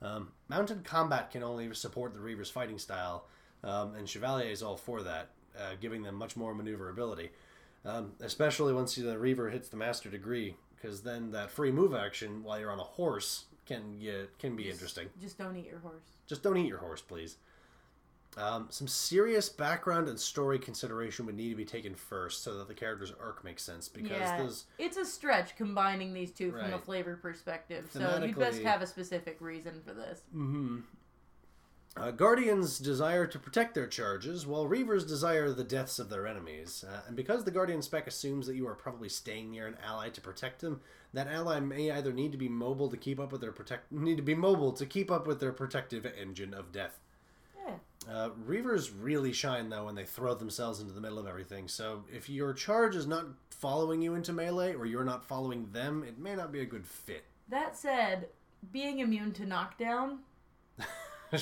Um, 0.00 0.32
mounted 0.48 0.84
combat 0.84 1.30
can 1.30 1.42
only 1.42 1.72
support 1.74 2.14
the 2.14 2.20
Reaver's 2.20 2.50
fighting 2.50 2.78
style, 2.78 3.26
um, 3.64 3.94
and 3.94 4.08
Chevalier 4.08 4.50
is 4.50 4.62
all 4.62 4.76
for 4.76 5.02
that, 5.02 5.30
uh, 5.58 5.74
giving 5.80 6.02
them 6.02 6.14
much 6.16 6.36
more 6.36 6.54
maneuverability. 6.54 7.30
Um, 7.84 8.12
especially 8.20 8.72
once 8.72 8.94
the 8.94 9.18
Reaver 9.18 9.50
hits 9.50 9.68
the 9.68 9.76
Master 9.76 10.08
Degree, 10.10 10.56
because 10.76 11.02
then 11.02 11.32
that 11.32 11.50
free 11.50 11.72
move 11.72 11.94
action 11.94 12.42
while 12.44 12.58
you're 12.60 12.70
on 12.70 12.78
a 12.78 12.84
horse 12.84 13.46
can 13.66 13.98
get 13.98 14.38
can 14.38 14.56
be 14.56 14.70
interesting. 14.70 15.08
just 15.20 15.38
don't 15.38 15.56
eat 15.56 15.66
your 15.66 15.78
horse. 15.80 16.02
Just 16.26 16.42
don't 16.42 16.56
eat 16.56 16.68
your 16.68 16.78
horse, 16.78 17.00
please. 17.00 17.36
Um, 18.36 18.68
some 18.70 18.88
serious 18.88 19.50
background 19.50 20.08
and 20.08 20.18
story 20.18 20.58
consideration 20.58 21.26
would 21.26 21.36
need 21.36 21.50
to 21.50 21.54
be 21.54 21.66
taken 21.66 21.94
first, 21.94 22.42
so 22.42 22.56
that 22.58 22.68
the 22.68 22.74
character's 22.74 23.12
arc 23.20 23.44
makes 23.44 23.62
sense. 23.62 23.88
Because 23.88 24.10
yeah, 24.10 24.38
those 24.38 24.64
it's 24.78 24.96
a 24.96 25.04
stretch 25.04 25.54
combining 25.56 26.14
these 26.14 26.32
two 26.32 26.50
from 26.50 26.72
a 26.72 26.78
flavor 26.78 27.16
perspective. 27.16 27.90
So 27.92 28.24
you 28.24 28.34
best 28.34 28.62
have 28.62 28.80
a 28.80 28.86
specific 28.86 29.36
reason 29.40 29.82
for 29.86 29.92
this. 29.92 30.22
Uh, 31.94 32.10
Guardians 32.10 32.78
desire 32.78 33.26
to 33.26 33.38
protect 33.38 33.74
their 33.74 33.86
charges, 33.86 34.46
while 34.46 34.66
Reavers 34.66 35.06
desire 35.06 35.52
the 35.52 35.62
deaths 35.62 35.98
of 35.98 36.08
their 36.08 36.26
enemies. 36.26 36.86
Uh, 36.88 37.02
and 37.06 37.14
because 37.14 37.44
the 37.44 37.50
Guardian 37.50 37.82
spec 37.82 38.06
assumes 38.06 38.46
that 38.46 38.56
you 38.56 38.66
are 38.66 38.74
probably 38.74 39.10
staying 39.10 39.50
near 39.50 39.66
an 39.66 39.76
ally 39.84 40.08
to 40.08 40.20
protect 40.22 40.62
them, 40.62 40.80
that 41.12 41.28
ally 41.28 41.60
may 41.60 41.90
either 41.90 42.10
need 42.10 42.32
to 42.32 42.38
be 42.38 42.48
mobile 42.48 42.88
to 42.88 42.96
keep 42.96 43.20
up 43.20 43.30
with 43.30 43.42
their 43.42 43.52
protect 43.52 43.92
need 43.92 44.16
to 44.16 44.22
be 44.22 44.34
mobile 44.34 44.72
to 44.72 44.86
keep 44.86 45.10
up 45.10 45.26
with 45.26 45.38
their 45.38 45.52
protective 45.52 46.06
engine 46.18 46.54
of 46.54 46.72
death. 46.72 46.98
Uh, 48.10 48.30
Reavers 48.48 48.90
really 49.00 49.32
shine 49.32 49.68
though 49.68 49.84
when 49.86 49.94
they 49.94 50.04
throw 50.04 50.34
themselves 50.34 50.80
into 50.80 50.92
the 50.92 51.00
middle 51.00 51.18
of 51.18 51.26
everything. 51.26 51.68
So 51.68 52.04
if 52.12 52.28
your 52.28 52.52
charge 52.52 52.96
is 52.96 53.06
not 53.06 53.26
following 53.50 54.02
you 54.02 54.14
into 54.14 54.32
melee, 54.32 54.74
or 54.74 54.86
you're 54.86 55.04
not 55.04 55.24
following 55.24 55.68
them, 55.72 56.02
it 56.06 56.18
may 56.18 56.34
not 56.34 56.50
be 56.52 56.60
a 56.60 56.64
good 56.66 56.86
fit. 56.86 57.24
That 57.48 57.76
said, 57.76 58.28
being 58.72 58.98
immune 59.00 59.32
to 59.34 59.46
knockdown 59.46 60.18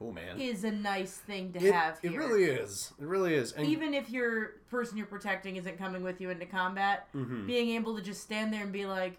oh 0.00 0.12
man, 0.12 0.40
is 0.40 0.64
a 0.64 0.70
nice 0.70 1.16
thing 1.16 1.52
to 1.52 1.58
it, 1.64 1.72
have 1.72 1.98
it 2.02 2.12
really 2.14 2.44
is. 2.44 2.92
It 3.00 3.06
really 3.06 3.34
is. 3.34 3.52
And 3.52 3.66
Even 3.66 3.94
if 3.94 4.10
your 4.10 4.54
person 4.70 4.96
you're 4.98 5.06
protecting 5.06 5.56
isn't 5.56 5.78
coming 5.78 6.02
with 6.02 6.20
you 6.20 6.30
into 6.30 6.46
combat, 6.46 7.08
Mm-hmm. 7.14 7.46
being 7.46 7.70
able 7.70 7.96
to 7.96 8.02
just 8.02 8.22
stand 8.22 8.52
there 8.52 8.62
and 8.62 8.72
be 8.72 8.86
like, 8.86 9.18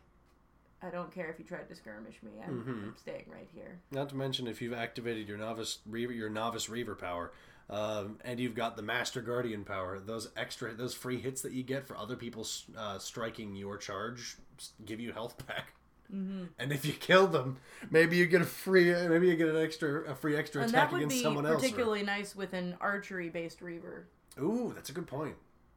I 0.82 0.90
don't 0.90 1.12
care 1.12 1.30
if 1.30 1.40
you 1.40 1.46
tried 1.46 1.68
to 1.70 1.76
skirmish 1.76 2.16
me. 2.24 2.32
I'm, 2.46 2.54
Mm-hmm. 2.62 2.70
I'm 2.70 2.96
staying 2.98 3.26
right 3.32 3.50
here. 3.54 3.80
Not 3.92 4.10
to 4.10 4.16
mention 4.16 4.48
if 4.48 4.62
you've 4.62 4.74
activated 4.74 5.28
your 5.28 5.38
novice 5.38 5.80
reaver, 5.86 6.14
your 6.14 6.30
novice 6.30 6.70
reaver 6.70 6.94
power, 6.96 7.32
um, 7.70 8.20
and 8.24 8.40
you've 8.40 8.54
got 8.56 8.76
the 8.78 8.84
master 8.84 9.22
guardian 9.22 9.64
power. 9.64 10.00
Those 10.00 10.30
extra, 10.38 10.74
those 10.74 10.94
free 10.94 11.20
hits 11.20 11.42
that 11.42 11.52
you 11.54 11.64
get 11.64 11.88
for 11.88 11.98
other 11.98 12.16
people 12.16 12.48
uh, 12.78 13.00
striking 13.00 13.56
your 13.56 13.78
charge 13.78 14.38
give 14.86 15.00
you 15.00 15.12
health 15.14 15.46
back. 15.48 15.74
Mm-hmm. 16.14 16.44
And 16.60 16.72
if 16.72 16.86
you 16.86 16.94
kill 16.94 17.28
them, 17.28 17.58
maybe 17.90 18.16
you 18.16 18.28
get 18.28 18.42
a 18.42 18.46
free, 18.46 18.94
maybe 19.08 19.28
you 19.28 19.36
get 19.36 19.50
an 19.50 19.58
extra, 19.58 20.10
a 20.12 20.16
free 20.16 20.38
extra 20.38 20.62
And 20.62 20.70
attack 20.72 20.90
that 20.90 20.94
would 20.94 20.98
against 21.02 21.18
be 21.18 21.22
someone 21.24 21.46
else. 21.46 21.56
or- 21.56 21.60
particularly 21.60 22.04
nice 22.04 22.36
with 22.36 22.54
an 22.54 22.78
archery 22.80 23.28
based 23.30 23.62
reaver. 23.62 24.08
Ooh, 24.40 24.72
that's 24.76 24.90
a 24.90 24.94
good 24.94 25.08
point. 25.08 25.36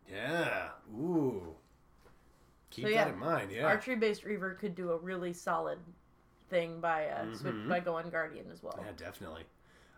Yeah. 0.08 0.68
Ooh. 0.94 1.54
Keep 2.70 2.84
So, 2.84 2.90
that 2.90 3.08
yeah, 3.08 3.12
in 3.12 3.18
mind. 3.18 3.50
Yeah. 3.50 3.66
Archery 3.66 3.96
based 3.96 4.24
reaver 4.24 4.54
could 4.54 4.74
do 4.74 4.92
a 4.92 4.96
really 4.96 5.32
solid 5.32 5.78
thing 6.48 6.80
by 6.80 7.06
uh, 7.06 7.34
switch, 7.34 7.54
by 7.68 7.80
going 7.80 8.10
guardian 8.10 8.46
as 8.52 8.62
well. 8.62 8.74
Mm-hmm. 8.74 8.86
Yeah, 8.86 8.92
definitely. 8.96 9.42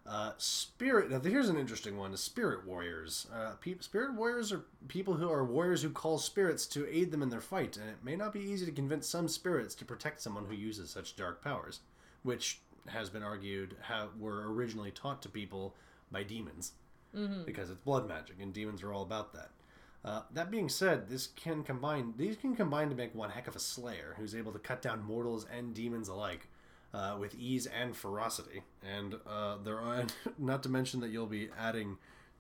Uh, 0.05 0.33
spirit. 0.37 1.11
Now, 1.11 1.21
here's 1.21 1.49
an 1.49 1.57
interesting 1.57 1.97
one: 1.97 2.17
spirit 2.17 2.67
warriors. 2.67 3.29
Uh, 3.33 3.53
pe- 3.61 3.79
spirit 3.79 4.15
warriors 4.15 4.53
are 4.53 4.65
people 4.89 5.15
who 5.15 5.31
are 5.31 5.45
warriors 5.45 5.83
who 5.83 5.91
call 5.91 6.19
spirits 6.19 6.67
to 6.67 6.89
aid 6.93 7.13
them 7.13 7.23
in 7.23 7.29
their 7.29 7.41
fight, 7.41 7.77
and 7.77 7.89
it 7.89 8.03
may 8.03 8.17
not 8.17 8.33
be 8.33 8.41
easy 8.41 8.67
to 8.67 8.73
convince 8.73 9.07
some 9.07 9.29
spirits 9.29 9.75
to 9.77 9.85
protect 9.85 10.21
someone 10.21 10.47
who 10.47 10.55
uses 10.55 10.91
such 10.91 11.15
dark 11.15 11.43
powers, 11.43 11.81
which 12.25 12.61
has 12.89 13.11
been 13.11 13.23
argued 13.23 13.77
were 14.19 14.53
originally 14.53 14.91
taught 14.91 15.23
to 15.23 15.29
people 15.29 15.77
by 16.11 16.25
demons, 16.25 16.73
mm-hmm. 17.17 17.45
because 17.45 17.71
it's 17.71 17.79
blood 17.79 18.09
magic, 18.09 18.37
and 18.41 18.53
demons 18.53 18.83
are 18.83 18.93
all 18.93 19.03
about 19.03 19.33
that. 19.35 19.51
Uh, 20.05 20.23
that 20.33 20.51
being 20.51 20.69
said, 20.69 21.09
this 21.09 21.29
can 21.29 21.63
combine. 21.63 22.15
These 22.17 22.37
can 22.37 22.57
combine 22.57 22.89
to 22.89 22.95
make 22.97 23.15
one 23.15 23.31
heck 23.31 23.47
of 23.47 23.55
a 23.55 23.61
slayer 23.61 24.15
who's 24.19 24.35
able 24.35 24.53
to 24.53 24.59
cut 24.59 24.83
down 24.83 25.03
mortals 25.05 25.47
and 25.57 25.75
demons 25.75 26.09
alike. 26.09 26.49
uh, 26.95 27.17
with 27.19 27.35
ease 27.37 27.67
and 27.67 27.97
ferocity. 27.97 28.63
And 28.87 29.15
uh, 29.27 29.57
there 29.65 29.81
are 29.81 30.05
not 30.39 30.63
to 30.65 30.69
mention 30.69 31.01
that 31.01 31.09
you'll 31.11 31.27
be 31.27 31.49
adding 31.59 31.97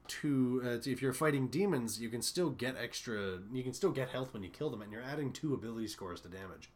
two. 0.08 0.60
Uh, 0.62 0.78
if 0.84 1.00
you're 1.00 1.14
fighting 1.14 1.48
demons, 1.48 2.00
you 2.00 2.10
can 2.10 2.20
still 2.20 2.50
get 2.50 2.76
extra. 2.76 3.38
You 3.52 3.62
can 3.62 3.72
still 3.72 3.92
get 3.92 4.10
health 4.10 4.34
when 4.34 4.42
you 4.42 4.50
kill 4.50 4.68
them, 4.68 4.82
and 4.82 4.92
you're 4.92 5.02
adding 5.02 5.32
two 5.32 5.54
ability 5.54 5.86
scores 5.88 6.20
to 6.22 6.28
damage. 6.28 6.68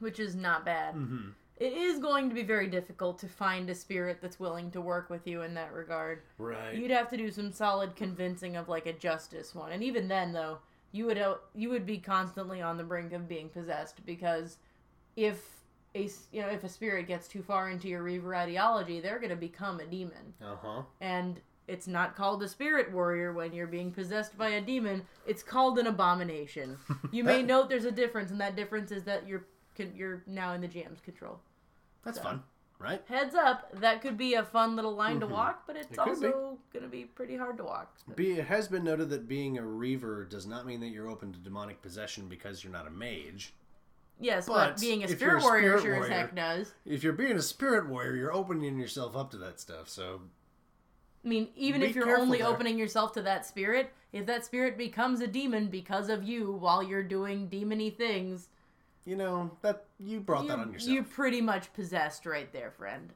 which 0.00 0.18
is 0.20 0.34
not 0.34 0.64
bad. 0.64 0.94
Mm-hmm. 0.94 1.30
It 1.58 1.72
is 1.72 1.98
going 1.98 2.28
to 2.28 2.34
be 2.34 2.44
very 2.44 2.68
difficult 2.68 3.18
to 3.18 3.28
find 3.28 3.68
a 3.68 3.74
spirit 3.74 4.18
that's 4.22 4.38
willing 4.38 4.70
to 4.70 4.80
work 4.80 5.10
with 5.10 5.26
you 5.26 5.42
in 5.42 5.54
that 5.54 5.72
regard. 5.72 6.22
Right. 6.38 6.74
You'd 6.74 6.92
have 6.92 7.10
to 7.10 7.16
do 7.16 7.30
some 7.32 7.52
solid 7.52 7.96
convincing 7.96 8.54
of 8.56 8.68
like 8.68 8.86
a 8.86 8.92
justice 8.92 9.54
one, 9.54 9.72
and 9.72 9.82
even 9.82 10.06
then, 10.08 10.32
though, 10.32 10.58
you 10.92 11.04
would 11.06 11.18
uh, 11.18 11.34
you 11.54 11.68
would 11.70 11.84
be 11.84 11.98
constantly 11.98 12.62
on 12.62 12.76
the 12.76 12.84
brink 12.84 13.12
of 13.12 13.28
being 13.28 13.48
possessed 13.48 14.04
because 14.06 14.58
if 15.16 15.42
a 15.94 16.08
you 16.32 16.40
know 16.42 16.48
if 16.48 16.62
a 16.64 16.68
spirit 16.68 17.06
gets 17.08 17.26
too 17.28 17.42
far 17.42 17.70
into 17.70 17.88
your 17.88 18.02
Reaver 18.02 18.34
ideology, 18.36 19.00
they're 19.00 19.18
going 19.18 19.30
to 19.30 19.36
become 19.36 19.80
a 19.80 19.84
demon, 19.86 20.32
Uh 20.40 20.56
huh. 20.62 20.82
and 21.00 21.40
it's 21.66 21.86
not 21.86 22.16
called 22.16 22.42
a 22.42 22.48
spirit 22.48 22.90
warrior 22.92 23.32
when 23.34 23.52
you're 23.52 23.66
being 23.66 23.90
possessed 23.90 24.38
by 24.38 24.48
a 24.50 24.60
demon. 24.60 25.02
It's 25.26 25.42
called 25.42 25.78
an 25.78 25.86
abomination. 25.88 26.78
You 27.12 27.24
may 27.24 27.42
note 27.42 27.68
there's 27.68 27.84
a 27.84 27.92
difference, 27.92 28.30
and 28.30 28.40
that 28.40 28.54
difference 28.56 28.90
is 28.92 29.02
that 29.04 29.26
you're 29.26 29.44
you're 29.94 30.22
now 30.26 30.54
in 30.54 30.60
the 30.60 30.68
GM's 30.68 31.00
control. 31.00 31.38
That's 32.08 32.18
So. 32.18 32.24
fun, 32.24 32.42
right? 32.78 33.02
Heads 33.08 33.34
up, 33.34 33.70
that 33.80 34.00
could 34.02 34.16
be 34.16 34.34
a 34.34 34.42
fun 34.42 34.76
little 34.76 34.94
line 34.94 35.20
to 35.20 35.26
walk, 35.26 35.64
but 35.66 35.76
it's 35.76 35.86
Mm-hmm. 35.96 36.10
It 36.10 36.14
could 36.14 36.20
be. 36.20 36.26
also 36.28 36.58
going 36.72 36.82
to 36.84 36.88
be 36.90 37.04
pretty 37.04 37.36
hard 37.36 37.56
to 37.58 37.64
walk. 37.64 37.94
Be, 38.16 38.32
it 38.32 38.46
has 38.46 38.68
been 38.68 38.84
noted 38.84 39.10
that 39.10 39.28
being 39.28 39.58
a 39.58 39.62
reaver 39.62 40.24
does 40.24 40.46
not 40.46 40.66
mean 40.66 40.80
that 40.80 40.88
you're 40.88 41.10
open 41.10 41.32
to 41.32 41.38
demonic 41.38 41.82
possession 41.82 42.28
because 42.28 42.62
you're 42.64 42.72
not 42.72 42.86
a 42.86 42.90
mage. 42.90 43.52
Yes, 44.20 44.46
but, 44.46 44.70
But 44.74 44.80
being 44.80 45.04
a 45.04 45.08
spirit 45.08 45.20
you're 45.20 45.38
a 45.38 45.42
warrior 45.42 45.78
spirit 45.78 45.96
sure 45.96 46.04
as 46.06 46.10
heck 46.10 46.34
does. 46.34 46.74
If 46.84 47.04
you're 47.04 47.12
being 47.12 47.36
a 47.36 47.42
spirit 47.42 47.88
warrior, 47.88 48.16
you're 48.16 48.32
opening 48.34 48.76
yourself 48.78 49.14
up 49.16 49.30
to 49.32 49.36
that 49.38 49.60
stuff. 49.60 49.88
So 49.88 50.22
I 51.24 51.28
mean, 51.28 51.48
even 51.56 51.80
Be 51.82 51.88
if 51.88 51.94
you're 51.96 52.16
only 52.18 52.38
there. 52.38 52.46
opening 52.48 52.78
yourself 52.78 53.12
to 53.12 53.22
that 53.22 53.44
spirit, 53.46 53.92
if 54.12 54.26
that 54.26 54.44
spirit 54.44 54.76
becomes 54.78 55.20
a 55.20 55.26
demon 55.28 55.66
because 55.68 56.08
of 56.08 56.24
you 56.24 56.52
while 56.52 56.82
you're 56.82 57.02
doing 57.02 57.48
demony 57.48 57.94
things, 57.94 58.48
you 59.08 59.16
know 59.16 59.50
that 59.62 59.86
you 59.98 60.20
brought 60.20 60.46
that 60.48 60.58
on 60.58 60.68
you, 60.68 60.72
yourself. 60.74 60.92
you're 60.92 61.04
pretty 61.04 61.40
much 61.40 61.72
possessed 61.72 62.26
right 62.26 62.52
there, 62.52 62.70
friend. 62.70 63.14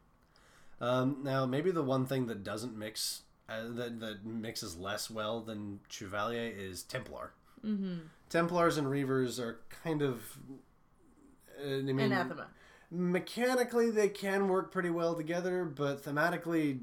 Um, 0.80 1.18
now, 1.22 1.44
maybe 1.44 1.70
the 1.70 1.82
one 1.82 2.06
thing 2.06 2.26
that 2.26 2.42
doesn't 2.42 2.76
mix, 2.76 3.22
uh, 3.48 3.68
that, 3.68 4.00
that 4.00 4.24
mixes 4.24 4.76
less 4.76 5.10
well 5.10 5.42
than 5.42 5.80
Chevalier 5.88 6.50
is 6.50 6.82
Templar. 6.82 7.34
Mm-hmm. 7.64 7.98
Templars 8.30 8.78
and 8.78 8.86
Reavers 8.88 9.38
are 9.38 9.60
kind 9.84 10.00
of. 10.00 10.38
Uh, 11.62 11.68
I 11.68 11.82
mean, 11.82 12.00
Anathema. 12.00 12.46
Mechanically, 12.90 13.90
they 13.90 14.08
can 14.08 14.48
work 14.48 14.72
pretty 14.72 14.90
well 14.90 15.14
together, 15.14 15.64
but 15.64 16.02
thematically, 16.02 16.80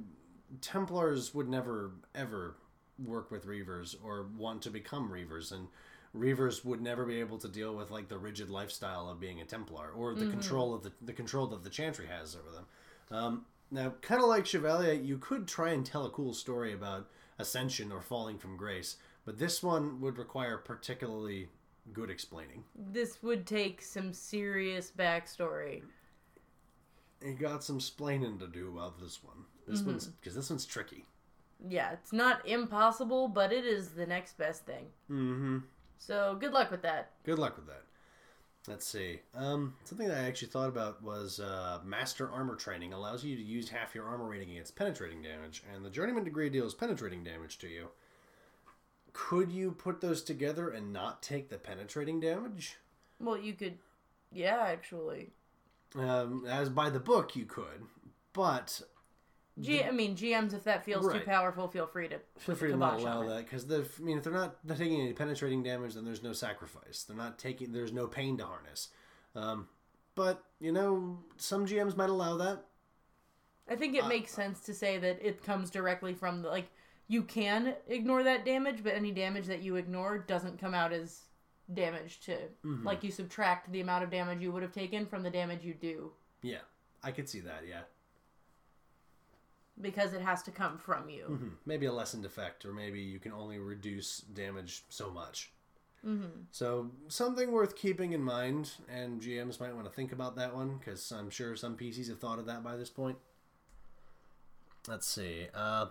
Templars 0.61 1.33
would 1.33 1.49
never, 1.49 1.91
ever 2.13 2.55
work 3.03 3.31
with 3.31 3.45
Reavers 3.45 3.95
or 4.03 4.27
want 4.37 4.61
to 4.63 4.69
become 4.69 5.09
Reavers. 5.09 5.51
And 5.51 5.67
Reavers 6.15 6.65
would 6.65 6.81
never 6.81 7.05
be 7.05 7.19
able 7.19 7.37
to 7.37 7.47
deal 7.47 7.75
with 7.75 7.91
like 7.91 8.07
the 8.07 8.17
rigid 8.17 8.49
lifestyle 8.49 9.09
of 9.09 9.19
being 9.19 9.41
a 9.41 9.45
Templar 9.45 9.91
or 9.91 10.15
the 10.15 10.27
control 10.27 10.73
of 10.73 10.83
the 10.83 10.91
the 11.01 11.13
control 11.13 11.47
that 11.47 11.63
the 11.63 11.69
Chantry 11.69 12.07
has 12.07 12.35
over 12.35 12.51
them. 12.51 12.65
Um, 13.11 13.45
now, 13.71 13.93
kind 14.01 14.21
of 14.21 14.27
like 14.27 14.45
Chevalier, 14.45 14.93
you 14.93 15.17
could 15.19 15.47
try 15.47 15.71
and 15.71 15.85
tell 15.85 16.05
a 16.05 16.09
cool 16.09 16.33
story 16.33 16.73
about 16.73 17.07
ascension 17.37 17.91
or 17.91 18.01
falling 18.01 18.39
from 18.39 18.57
grace, 18.57 18.97
but 19.25 19.37
this 19.37 19.61
one 19.61 20.01
would 20.01 20.17
require 20.17 20.57
particularly 20.57 21.49
good 21.93 22.09
explaining. 22.09 22.63
This 22.91 23.21
would 23.21 23.45
take 23.45 23.81
some 23.81 24.13
serious 24.13 24.91
backstory. 24.97 25.83
You 27.23 27.33
got 27.33 27.63
some 27.63 27.79
splaining 27.79 28.39
to 28.39 28.47
do 28.47 28.69
about 28.69 28.99
this 28.99 29.23
one. 29.23 29.45
This 29.67 29.83
one's 29.83 30.07
because 30.07 30.33
this 30.35 30.49
one's 30.49 30.65
tricky. 30.65 31.05
Yeah, 31.67 31.91
it's 31.91 32.13
not 32.13 32.47
impossible, 32.47 33.27
but 33.27 33.51
it 33.51 33.65
is 33.65 33.89
the 33.89 34.05
next 34.05 34.37
best 34.37 34.65
thing. 34.65 34.85
Mm-hmm. 35.11 35.57
So 35.99 36.35
good 36.39 36.53
luck 36.53 36.71
with 36.71 36.81
that. 36.81 37.11
Good 37.23 37.37
luck 37.37 37.55
with 37.55 37.67
that. 37.67 37.83
Let's 38.67 38.85
see. 38.85 39.19
Um, 39.35 39.75
something 39.83 40.07
that 40.07 40.17
I 40.17 40.27
actually 40.27 40.49
thought 40.49 40.69
about 40.69 41.01
was 41.01 41.39
uh, 41.39 41.79
master 41.83 42.29
armor 42.29 42.55
training 42.55 42.93
allows 42.93 43.23
you 43.23 43.35
to 43.35 43.41
use 43.41 43.69
half 43.69 43.95
your 43.95 44.05
armor 44.05 44.27
rating 44.27 44.51
against 44.51 44.75
penetrating 44.75 45.21
damage, 45.21 45.63
and 45.73 45.83
the 45.83 45.89
journeyman 45.89 46.23
degree 46.23 46.49
deals 46.49 46.73
penetrating 46.73 47.23
damage 47.23 47.57
to 47.59 47.67
you. 47.67 47.89
Could 49.13 49.51
you 49.51 49.71
put 49.71 50.01
those 50.01 50.21
together 50.21 50.69
and 50.69 50.93
not 50.93 51.21
take 51.21 51.49
the 51.49 51.57
penetrating 51.57 52.19
damage? 52.19 52.77
Well, 53.19 53.37
you 53.37 53.53
could, 53.53 53.77
yeah, 54.31 54.59
actually. 54.61 55.29
Um, 55.95 56.45
as 56.47 56.69
by 56.69 56.89
the 56.89 56.99
book, 56.99 57.35
you 57.35 57.45
could, 57.45 57.83
but 58.33 58.81
G- 59.61 59.83
I 59.83 59.91
mean, 59.91 60.15
GMs, 60.15 60.53
if 60.53 60.63
that 60.63 60.83
feels 60.85 61.05
Right. 61.05 61.19
too 61.19 61.25
powerful, 61.25 61.67
feel 61.67 61.87
free 61.87 62.07
to 62.09 62.19
feel 62.37 62.55
free 62.55 62.71
to 62.71 62.77
not 62.77 62.99
allow 62.99 63.27
that 63.27 63.43
because 63.45 63.65
the 63.67 63.87
I 63.97 64.01
mean 64.01 64.17
if 64.17 64.23
they're 64.23 64.33
not 64.33 64.55
taking 64.67 65.01
any 65.01 65.13
penetrating 65.13 65.63
damage, 65.63 65.93
then 65.95 66.05
there's 66.05 66.23
no 66.23 66.33
sacrifice. 66.33 67.03
They're 67.03 67.17
not 67.17 67.37
taking 67.39 67.71
there's 67.71 67.91
no 67.93 68.07
pain 68.07 68.37
to 68.37 68.45
harness. 68.45 68.89
Um, 69.35 69.67
but 70.15 70.43
you 70.59 70.71
know 70.71 71.19
some 71.37 71.65
GMs 71.65 71.95
might 71.97 72.09
allow 72.09 72.37
that. 72.37 72.65
I 73.69 73.75
think 73.75 73.95
it 73.95 74.07
makes 74.07 74.31
sense 74.31 74.61
to 74.61 74.73
say 74.73 74.97
that 74.97 75.19
it 75.21 75.43
comes 75.43 75.69
directly 75.69 76.13
from 76.13 76.41
the 76.41 76.49
like 76.49 76.69
you 77.07 77.23
can 77.23 77.75
ignore 77.87 78.23
that 78.23 78.45
damage, 78.45 78.83
but 78.83 78.93
any 78.93 79.11
damage 79.11 79.47
that 79.47 79.61
you 79.63 79.75
ignore 79.75 80.17
doesn't 80.19 80.59
come 80.59 80.73
out 80.73 80.93
as 80.93 81.21
damage 81.73 82.19
to 82.21 82.35
Mm-hmm. 82.65 82.85
like 82.85 83.03
you 83.03 83.11
subtract 83.11 83.71
the 83.71 83.81
amount 83.81 84.03
of 84.03 84.09
damage 84.09 84.41
you 84.41 84.51
would 84.51 84.63
have 84.63 84.71
taken 84.71 85.05
from 85.05 85.21
the 85.23 85.29
damage 85.29 85.63
you 85.63 85.73
do 85.75 86.11
Yeah, 86.41 86.61
I 87.03 87.11
could 87.11 87.29
see 87.29 87.39
that. 87.41 87.63
Yeah, 87.67 87.81
because 89.81 90.13
it 90.13 90.21
has 90.21 90.43
to 90.43 90.51
come 90.51 90.77
from 90.77 91.09
you. 91.09 91.23
Hmm, 91.25 91.47
maybe 91.65 91.85
a 91.85 91.91
lessened 91.91 92.25
effect, 92.25 92.65
or 92.65 92.73
maybe 92.73 92.99
you 92.99 93.19
can 93.19 93.31
only 93.31 93.59
reduce 93.59 94.19
damage 94.19 94.83
so 94.89 95.09
much. 95.09 95.51
Mm-hmm. 96.05 96.41
So 96.51 96.91
something 97.07 97.51
worth 97.51 97.75
keeping 97.75 98.13
in 98.13 98.21
mind, 98.21 98.71
and 98.93 99.21
GMs 99.21 99.59
might 99.59 99.75
want 99.75 99.85
to 99.85 99.91
think 99.91 100.11
about 100.11 100.35
that 100.37 100.55
one 100.55 100.77
because 100.77 101.11
I'm 101.11 101.29
sure 101.29 101.55
some 101.55 101.75
PCs 101.75 102.09
have 102.09 102.19
thought 102.19 102.39
of 102.39 102.45
that 102.45 102.63
by 102.63 102.77
this 102.77 102.89
point. 102.89 103.17
Let's 104.87 105.07
see. 105.07 105.47
Uh, 105.53 105.87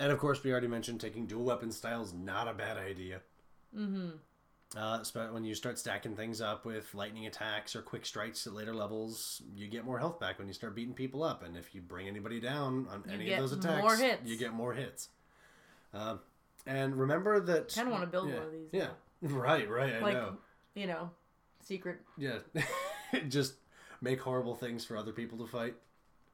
and 0.00 0.12
of 0.12 0.18
course, 0.18 0.42
we 0.42 0.50
already 0.50 0.66
mentioned 0.66 1.00
taking 1.00 1.26
dual 1.26 1.44
weapon 1.44 1.72
styles 1.72 2.12
not 2.12 2.48
a 2.48 2.54
bad 2.54 2.78
idea. 2.78 3.20
Mm-hmm. 3.76 4.10
Uh, 4.76 5.02
when 5.30 5.44
you 5.44 5.54
start 5.54 5.78
stacking 5.78 6.14
things 6.14 6.42
up 6.42 6.66
with 6.66 6.94
lightning 6.94 7.26
attacks 7.26 7.74
or 7.74 7.80
quick 7.80 8.04
strikes 8.04 8.46
at 8.46 8.52
later 8.52 8.74
levels, 8.74 9.40
you 9.56 9.66
get 9.66 9.84
more 9.84 9.98
health 9.98 10.20
back 10.20 10.38
when 10.38 10.46
you 10.46 10.52
start 10.52 10.74
beating 10.74 10.92
people 10.92 11.22
up. 11.22 11.42
And 11.42 11.56
if 11.56 11.74
you 11.74 11.80
bring 11.80 12.06
anybody 12.06 12.38
down 12.38 12.86
on 12.90 13.02
any 13.10 13.26
get 13.26 13.40
of 13.40 13.48
those 13.48 13.58
attacks, 13.58 13.80
more 13.80 13.96
hits. 13.96 14.26
you 14.26 14.36
get 14.36 14.52
more 14.52 14.74
hits. 14.74 15.08
Um, 15.94 16.20
and 16.66 16.94
remember 16.96 17.40
that. 17.40 17.74
You 17.74 17.82
kinda 17.82 17.90
wanna 17.90 18.06
build 18.06 18.28
yeah, 18.28 18.34
one 18.34 18.44
of 18.44 18.52
these 18.52 18.68
Yeah, 18.72 18.88
right, 19.22 19.68
right. 19.70 19.94
I 19.94 20.00
Like 20.00 20.14
know. 20.14 20.36
you 20.74 20.86
know, 20.86 21.10
secret. 21.62 22.00
Yeah, 22.18 22.40
just 23.28 23.54
make 24.02 24.20
horrible 24.20 24.54
things 24.54 24.84
for 24.84 24.98
other 24.98 25.12
people 25.12 25.38
to 25.38 25.46
fight. 25.46 25.76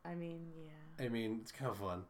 I 0.05 0.17
mean, 0.17 0.41
yeah. 0.65 1.07
I 1.07 1.09
mean, 1.09 1.39
it's 1.41 1.53
kind 1.53 1.71
of 1.71 1.79
fun. 1.79 2.03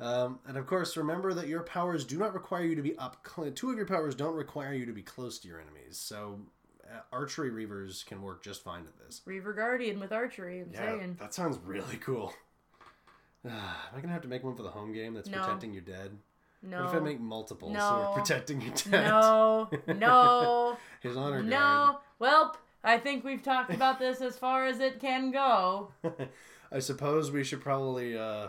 Um, 0.00 0.38
and 0.46 0.56
of 0.56 0.66
course, 0.66 0.96
remember 0.96 1.34
that 1.34 1.46
your 1.48 1.62
powers 1.62 2.04
do 2.04 2.18
not 2.18 2.32
require 2.32 2.64
you 2.64 2.74
to 2.76 2.82
be 2.82 2.96
up. 2.96 3.26
Cl- 3.26 3.50
two 3.52 3.70
of 3.70 3.76
your 3.76 3.86
powers 3.86 4.14
don't 4.14 4.34
require 4.34 4.72
you 4.72 4.86
to 4.86 4.92
be 4.92 5.02
close 5.02 5.38
to 5.40 5.48
your 5.48 5.60
enemies. 5.60 5.98
So, 5.98 6.40
uh, 6.84 7.00
archery 7.12 7.50
reavers 7.50 8.04
can 8.06 8.22
work 8.22 8.42
just 8.42 8.64
fine 8.64 8.80
at 8.86 8.98
this. 9.04 9.20
Reaver 9.26 9.52
Guardian 9.52 10.00
with 10.00 10.10
archery. 10.12 10.60
I'm 10.60 10.70
Yeah, 10.72 10.78
saying. 10.98 11.16
that 11.20 11.34
sounds 11.34 11.58
really 11.64 11.98
cool. 11.98 12.32
am 13.44 13.52
I 13.96 14.00
gonna 14.00 14.12
have 14.12 14.22
to 14.22 14.28
make 14.28 14.42
one 14.44 14.56
for 14.56 14.62
the 14.62 14.70
home 14.70 14.92
game 14.92 15.14
that's 15.14 15.28
No. 15.28 15.40
protecting 15.40 15.72
your 15.72 15.82
dead? 15.82 16.16
No. 16.62 16.84
What 16.84 16.94
if 16.94 17.00
I 17.00 17.04
make 17.04 17.20
multiples 17.20 17.76
so 17.76 18.12
we're 18.14 18.20
protecting 18.20 18.60
your 18.60 18.74
dead? 18.74 19.08
No. 19.08 19.70
No. 19.86 20.76
His 21.02 21.16
honor 21.16 21.36
guard. 21.42 21.46
no. 21.46 21.98
Welp. 22.20 22.54
I 22.82 22.96
think 22.98 23.24
we've 23.24 23.42
talked 23.42 23.72
about 23.74 23.98
this 23.98 24.20
as 24.22 24.36
far 24.38 24.66
as 24.66 24.80
it 24.80 25.00
can 25.00 25.30
go. 25.30 25.92
I 26.72 26.78
suppose 26.78 27.30
we 27.30 27.44
should 27.44 27.60
probably 27.62 28.16
uh 28.16 28.48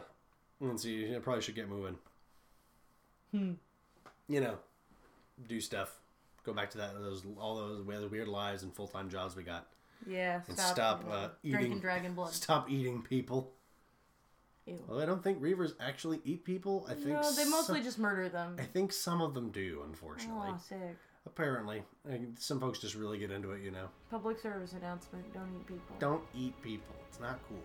let's 0.62 0.84
see, 0.84 1.14
I 1.16 1.20
probably 1.20 1.42
should 1.42 1.56
get 1.56 1.68
moving. 1.70 1.98
Hmm. 3.32 3.52
You 4.28 4.42
know, 4.42 4.56
do 5.48 5.60
stuff. 5.60 5.98
Go 6.44 6.54
back 6.54 6.72
to 6.72 6.78
that 6.80 6.94
those 7.00 7.24
all 7.40 7.58
those 7.58 7.82
weird, 7.84 8.28
lives 8.28 8.64
and 8.64 8.74
full 8.74 8.88
time 8.88 9.10
jobs 9.10 9.36
we 9.36 9.44
got. 9.44 9.68
Yeah. 10.08 10.42
And 10.48 10.58
Stop. 10.58 10.74
stop, 10.76 11.04
you 11.04 11.12
uh, 11.12 11.30
drinking 11.44 11.60
eating 11.72 11.80
dragon 11.80 12.14
blood. 12.14 12.34
Stop 12.34 12.70
eating 12.70 13.02
people. 13.04 13.52
Ew. 14.66 14.80
Well, 14.88 15.00
I 15.02 15.06
don't 15.06 15.24
think 15.24 15.42
reavers 15.42 15.74
actually 15.80 16.22
eat 16.24 16.44
people. 16.44 16.86
I 16.90 16.94
think 16.94 17.10
No, 17.10 17.32
they 17.34 17.46
mostly 17.46 17.78
some, 17.80 17.84
just 17.84 18.00
murder 18.00 18.30
them. 18.30 18.56
I 18.60 18.64
think 18.64 18.92
some 18.94 19.22
of 19.22 19.34
them 19.34 19.50
do, 19.52 19.82
unfortunately. 19.86 20.50
Oh, 20.52 20.60
sick. 20.68 20.98
Apparently, 21.26 21.84
I- 22.10 22.20
some 22.40 22.60
folks 22.60 22.80
just 22.80 22.96
really 22.96 23.20
get 23.20 23.30
into 23.32 23.52
it. 23.52 23.62
You 23.62 23.72
know, 23.72 23.90
Public 24.10 24.40
service 24.40 24.74
announcement. 24.74 25.32
Don't 25.34 25.50
eat 25.60 25.68
people. 25.68 25.96
don't 26.00 26.24
eat 26.36 26.60
people. 26.64 26.96
It's 27.10 27.20
not 27.20 27.40
cool. 27.48 27.60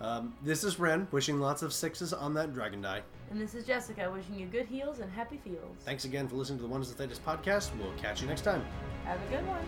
Um, 0.00 0.34
this 0.42 0.62
is 0.64 0.78
Ren 0.78 1.08
wishing 1.10 1.40
lots 1.40 1.62
of 1.62 1.72
sixes 1.72 2.12
on 2.12 2.34
that 2.34 2.54
dragon 2.54 2.80
die. 2.80 3.02
And 3.30 3.40
this 3.40 3.54
is 3.54 3.66
Jessica 3.66 4.10
wishing 4.10 4.38
you 4.38 4.46
good 4.46 4.66
heals 4.66 5.00
and 5.00 5.10
happy 5.10 5.38
fields. 5.42 5.84
Thanks 5.84 6.04
again 6.04 6.28
for 6.28 6.36
listening 6.36 6.58
to 6.58 6.62
the 6.62 6.68
Wonders 6.68 6.90
of 6.90 6.96
Thedas 6.96 7.20
podcast. 7.20 7.70
We'll 7.78 7.92
catch 7.94 8.22
you 8.22 8.28
next 8.28 8.42
time. 8.42 8.64
Have 9.04 9.20
a 9.20 9.30
good 9.30 9.46
one. 9.46 9.64